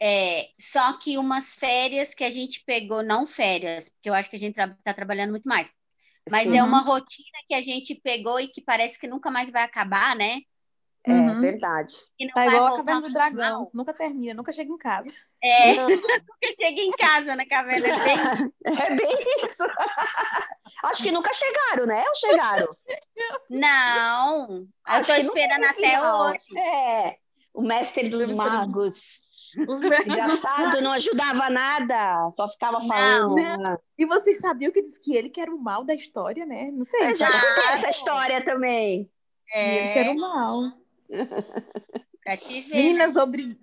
É, 0.00 0.48
só 0.58 0.94
que 0.94 1.18
umas 1.18 1.54
férias 1.54 2.14
que 2.14 2.24
a 2.24 2.30
gente 2.30 2.64
pegou, 2.64 3.02
não 3.02 3.26
férias, 3.26 3.90
porque 3.90 4.08
eu 4.08 4.14
acho 4.14 4.30
que 4.30 4.36
a 4.36 4.38
gente 4.38 4.58
está 4.58 4.74
tra 4.82 4.94
trabalhando 4.94 5.30
muito 5.30 5.46
mais, 5.46 5.70
mas 6.30 6.48
Sim. 6.48 6.58
é 6.58 6.62
uma 6.62 6.80
rotina 6.80 7.38
que 7.48 7.54
a 7.54 7.60
gente 7.60 7.94
pegou 7.94 8.38
e 8.38 8.48
que 8.48 8.60
parece 8.60 8.98
que 8.98 9.06
nunca 9.06 9.30
mais 9.30 9.50
vai 9.50 9.62
acabar, 9.62 10.14
né? 10.16 10.40
É 11.02 11.12
uhum. 11.12 11.40
verdade. 11.40 11.94
tá 12.34 12.46
igual 12.46 12.66
a 12.66 12.76
Caverna 12.76 13.00
do 13.00 13.12
Dragão. 13.12 13.70
Nunca 13.72 13.94
termina, 13.94 14.34
nunca 14.34 14.52
chega 14.52 14.70
em 14.70 14.76
casa. 14.76 15.10
É, 15.42 15.72
nunca 15.86 16.52
chega 16.56 16.80
em 16.80 16.90
casa 16.90 17.34
na 17.34 17.46
caverna. 17.46 17.88
É 17.88 18.04
bem, 18.04 18.52
é 18.78 18.94
bem 18.94 19.16
isso. 19.44 19.64
Acho 20.84 21.02
que 21.02 21.10
nunca 21.10 21.32
chegaram, 21.32 21.86
né? 21.86 22.02
Ou 22.06 22.14
chegaram? 22.14 22.76
Não. 23.48 24.68
Acho 24.84 25.12
eu 25.12 25.16
tô 25.16 25.22
esperando 25.22 25.64
até 25.64 26.02
hoje. 26.02 26.58
É. 26.58 27.16
O 27.54 27.62
mestre 27.62 28.08
dos 28.08 28.30
magos. 28.30 29.29
Os 29.68 29.82
Engraçado, 29.82 30.80
não 30.82 30.92
ajudava 30.92 31.50
nada, 31.50 32.32
só 32.36 32.48
ficava 32.48 32.80
falando. 32.80 33.34
Não. 33.34 33.78
E 33.98 34.06
vocês 34.06 34.38
sabiam 34.38 34.72
que 34.72 34.82
diz 34.82 34.98
que 34.98 35.14
ele 35.14 35.28
que 35.28 35.40
era 35.40 35.54
o 35.54 35.58
mal 35.58 35.84
da 35.84 35.94
história, 35.94 36.46
né? 36.46 36.70
Não 36.72 36.84
sei. 36.84 37.10
Eu 37.10 37.14
já 37.14 37.28
escutei 37.28 37.64
essa 37.72 37.90
história 37.90 38.44
também. 38.44 39.10
É. 39.52 39.74
E 39.74 39.78
ele 39.78 39.92
que 39.92 39.98
era 39.98 40.10
o 40.12 40.20
mal. 40.20 40.72
pra 42.24 42.36
te 42.36 42.60
ver. 42.60 42.74
Meninas, 42.76 43.14
né? 43.16 43.22
obri... 43.22 43.60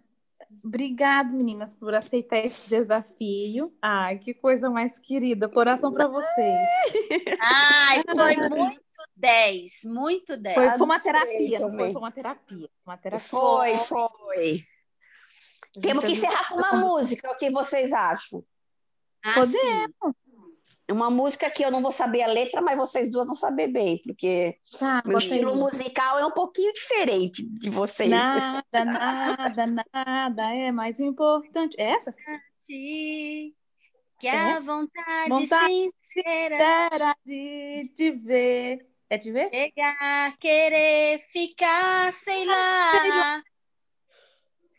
obrigado, 0.64 1.34
meninas, 1.34 1.74
por 1.74 1.96
aceitar 1.96 2.38
esse 2.38 2.70
desafio. 2.70 3.74
Ai, 3.82 4.18
que 4.18 4.34
coisa 4.34 4.70
mais 4.70 5.00
querida. 5.00 5.48
Coração 5.48 5.92
para 5.92 6.08
vocês. 6.08 6.56
Ai, 7.40 8.04
foi 8.16 8.36
muito 8.50 8.82
10, 9.16 9.84
muito 9.86 10.38
10. 10.38 10.56
Foi, 10.56 10.70
foi 10.70 10.86
uma 10.86 11.00
terapia, 11.00 11.60
não 11.60 11.72
foi? 11.72 11.92
Foi 11.92 12.02
uma 12.02 12.12
terapia. 12.12 12.70
Uma 12.86 12.98
terapia. 12.98 13.28
Foi, 13.28 13.78
foi. 13.78 14.64
Temos 15.82 16.03
que 16.03 16.11
encerrar 16.11 16.49
com 16.49 16.55
uma 16.55 16.74
música, 16.74 17.32
o 17.32 17.38
que 17.38 17.49
vocês 17.49 17.91
acham? 17.93 18.43
Ah, 19.24 19.34
Podemos. 19.34 20.15
Uma 20.89 21.09
música 21.09 21.49
que 21.49 21.65
eu 21.65 21.70
não 21.70 21.82
vou 21.82 21.91
saber 21.91 22.22
a 22.22 22.28
letra, 22.28 22.61
mas 22.61 22.78
vocês 22.78 23.11
duas 23.11 23.26
vão 23.26 23.36
saber 23.36 23.68
bem, 23.68 24.01
porque 24.03 24.57
tá, 24.80 25.03
meu 25.05 25.18
estilo 25.18 25.53
musical 25.53 26.18
é 26.18 26.26
um 26.26 26.32
pouquinho 26.32 26.72
diferente 26.72 27.43
de 27.43 27.70
vocês. 27.70 28.09
Nada, 28.09 28.63
nada, 28.86 29.65
nada 29.93 30.55
é 30.55 30.72
mais 30.72 31.01
importante. 31.01 31.76
É 31.78 31.89
essa? 31.89 32.15
Que 34.20 34.28
é? 34.28 34.53
a 34.53 34.59
vontade, 34.59 35.30
vontade 35.30 35.91
sincera 35.97 37.15
de 37.26 37.82
te 37.93 38.11
ver. 38.11 38.88
É 39.09 39.18
te 39.18 39.32
ver? 39.32 39.49
Chegar, 39.49 40.38
querer 40.38 41.20
ficar, 41.20 42.11
sei 42.13 42.45
lá. 42.45 43.43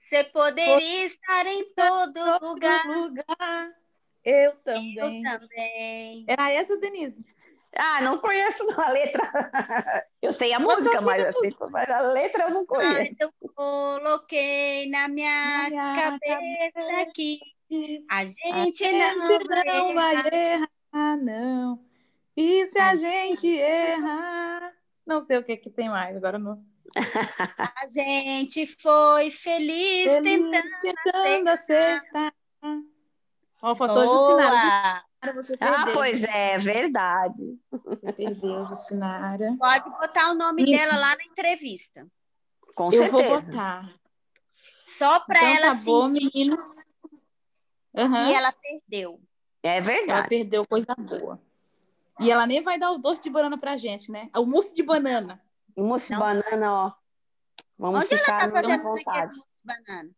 Você 0.08 0.24
poderia 0.24 1.04
estar 1.04 1.44
em 1.44 1.70
todo, 1.74 2.18
lugar. 2.40 2.86
lugar. 2.86 3.74
Eu 4.24 4.56
também. 4.64 4.96
Eu 4.96 5.38
também. 5.38 6.24
Era 6.26 6.50
essa, 6.50 6.78
Denise? 6.78 7.22
Ah, 7.76 8.00
não 8.00 8.16
conheço 8.16 8.64
a 8.80 8.88
letra. 8.90 9.20
Eu 10.22 10.32
sei 10.32 10.54
a 10.54 10.58
música, 10.58 11.02
mas, 11.02 11.26
assim, 11.26 11.54
mas, 11.70 11.90
a 11.90 12.00
letra 12.00 12.44
eu 12.46 12.50
não 12.50 12.66
conheço. 12.66 13.12
Ah, 13.20 13.24
eu 13.24 13.32
coloquei 13.54 14.88
na 14.88 15.08
minha, 15.08 15.64
na 15.64 15.70
minha 15.70 15.94
cabeça, 15.94 16.72
cabeça 16.74 17.12
que 17.14 17.38
a 18.10 18.24
gente, 18.24 18.84
a 18.84 19.14
não, 19.14 19.26
gente 19.26 19.48
não 19.66 19.94
vai 19.94 20.14
errar, 20.34 21.16
não. 21.18 21.84
E 22.34 22.66
se 22.66 22.78
a, 22.78 22.88
a 22.88 22.94
gente, 22.94 23.42
gente 23.42 23.56
errar? 23.58 24.72
Não 25.06 25.20
sei 25.20 25.38
o 25.38 25.44
que, 25.44 25.56
que 25.56 25.70
tem 25.70 25.88
mais, 25.88 26.16
agora 26.16 26.38
não. 26.38 26.64
A 26.96 27.86
gente 27.86 28.66
foi 28.66 29.30
feliz, 29.30 30.12
feliz 30.12 30.22
tentando, 30.22 31.02
tentando 31.04 31.48
acertar. 31.48 32.34
Ó, 33.62 33.74
faltou 33.74 34.08
Jucinara. 34.08 35.04
Ah, 35.60 35.92
pois 35.92 36.24
é, 36.24 36.58
verdade. 36.58 37.58
Você 37.70 38.12
perdeu, 38.12 38.62
Jucinara. 38.62 39.56
Pode 39.58 39.90
botar 39.90 40.30
o 40.30 40.34
nome 40.34 40.62
e... 40.62 40.70
dela 40.70 40.96
lá 40.96 41.16
na 41.16 41.24
entrevista. 41.24 42.06
Com 42.74 42.86
Eu 42.86 42.92
certeza. 42.92 43.16
vou 43.16 43.40
botar. 43.40 43.92
Só 44.84 45.20
para 45.20 45.38
então, 45.40 45.56
ela 45.56 45.74
tá 45.74 45.82
bom, 45.84 46.08
menino. 46.08 46.56
Uhum. 47.94 48.12
que 48.12 48.34
ela 48.34 48.52
perdeu. 48.52 49.20
É 49.62 49.80
verdade. 49.80 50.10
Ela 50.12 50.28
perdeu 50.28 50.66
coisa 50.66 50.94
boa. 50.96 51.42
E 52.20 52.30
ela 52.30 52.46
nem 52.46 52.62
vai 52.62 52.78
dar 52.78 52.92
o 52.92 52.98
doce 52.98 53.20
de 53.20 53.30
banana 53.30 53.58
pra 53.58 53.76
gente, 53.76 54.10
né? 54.10 54.30
O 54.36 54.46
mousse 54.46 54.74
de 54.74 54.82
banana. 54.82 55.42
O 55.78 55.84
mousse 55.84 56.12
banana, 56.16 56.72
ó. 56.72 56.92
Vamos 57.78 58.00
Onde 58.00 58.18
ficar 58.18 58.42
ela 58.42 58.52
tá 58.52 58.62
fazendo 58.62 58.82
vontade. 58.82 59.36
mousse 59.36 59.60
banana? 59.64 60.10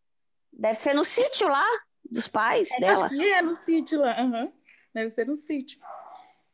Deve 0.51 0.75
ser 0.75 0.95
no 0.95 1.05
sítio 1.05 1.49
lá 1.49 1.67
dos 2.11 2.27
pais 2.27 2.71
é, 2.73 2.81
dela. 2.81 3.05
Acho 3.05 3.15
que 3.15 3.31
é 3.31 3.43
no 3.43 3.55
sítio 3.55 4.01
lá. 4.01 4.23
Uhum. 4.23 4.51
Deve 4.95 5.11
ser 5.11 5.27
no 5.27 5.37
sítio. 5.37 5.79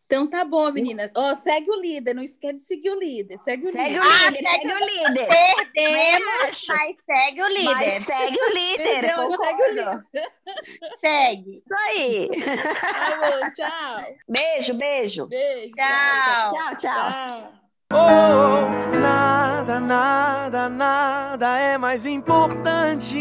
Então 0.07 0.27
tá 0.27 0.45
bom, 0.45 0.73
menina. 0.73 1.09
Ó, 1.15 1.31
oh, 1.31 1.37
segue 1.37 1.71
o 1.71 1.81
líder, 1.81 2.15
não 2.15 2.23
esquece 2.23 2.55
de 2.55 2.63
seguir 2.63 2.91
o 2.91 2.99
líder. 2.99 3.39
Segue 3.39 3.69
o 3.69 3.73
segue 3.73 3.91
líder. 3.91 4.01
O 4.01 4.31
líder 4.31 4.47
ah, 4.47 4.51
segue, 4.51 4.73
o 4.73 4.79
líder. 4.79 5.29
Perdemos, 5.29 6.67
mas 6.69 6.97
segue 7.05 7.43
o 7.43 7.49
líder. 7.49 7.75
Mas 7.75 8.07
segue 8.07 8.39
o 8.41 8.49
líder. 8.51 8.85
Perdeu, 8.85 9.33
segue 9.33 9.63
o 9.63 9.69
líder. 9.69 10.05
Segue. 10.97 11.63
Isso 11.65 11.75
aí. 11.89 12.29
Tá 12.29 13.19
bom, 13.21 13.55
tchau. 13.55 14.15
Beijo, 14.29 14.75
beijo. 14.75 15.27
Beijo. 15.27 15.73
Tchau. 15.73 16.51
Tchau, 16.51 16.77
tchau. 16.77 16.77
tchau. 16.77 17.66
Oh, 17.93 18.97
nada, 19.01 19.79
nada, 19.79 20.69
nada 20.69 21.57
é 21.57 21.79
mais 21.79 22.05
importante 22.05 23.15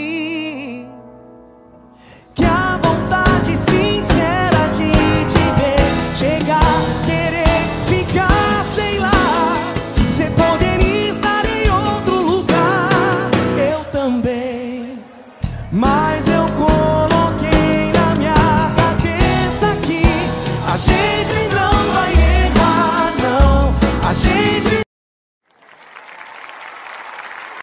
que 2.33 2.43
a 2.43 2.75
vontade 2.77 3.44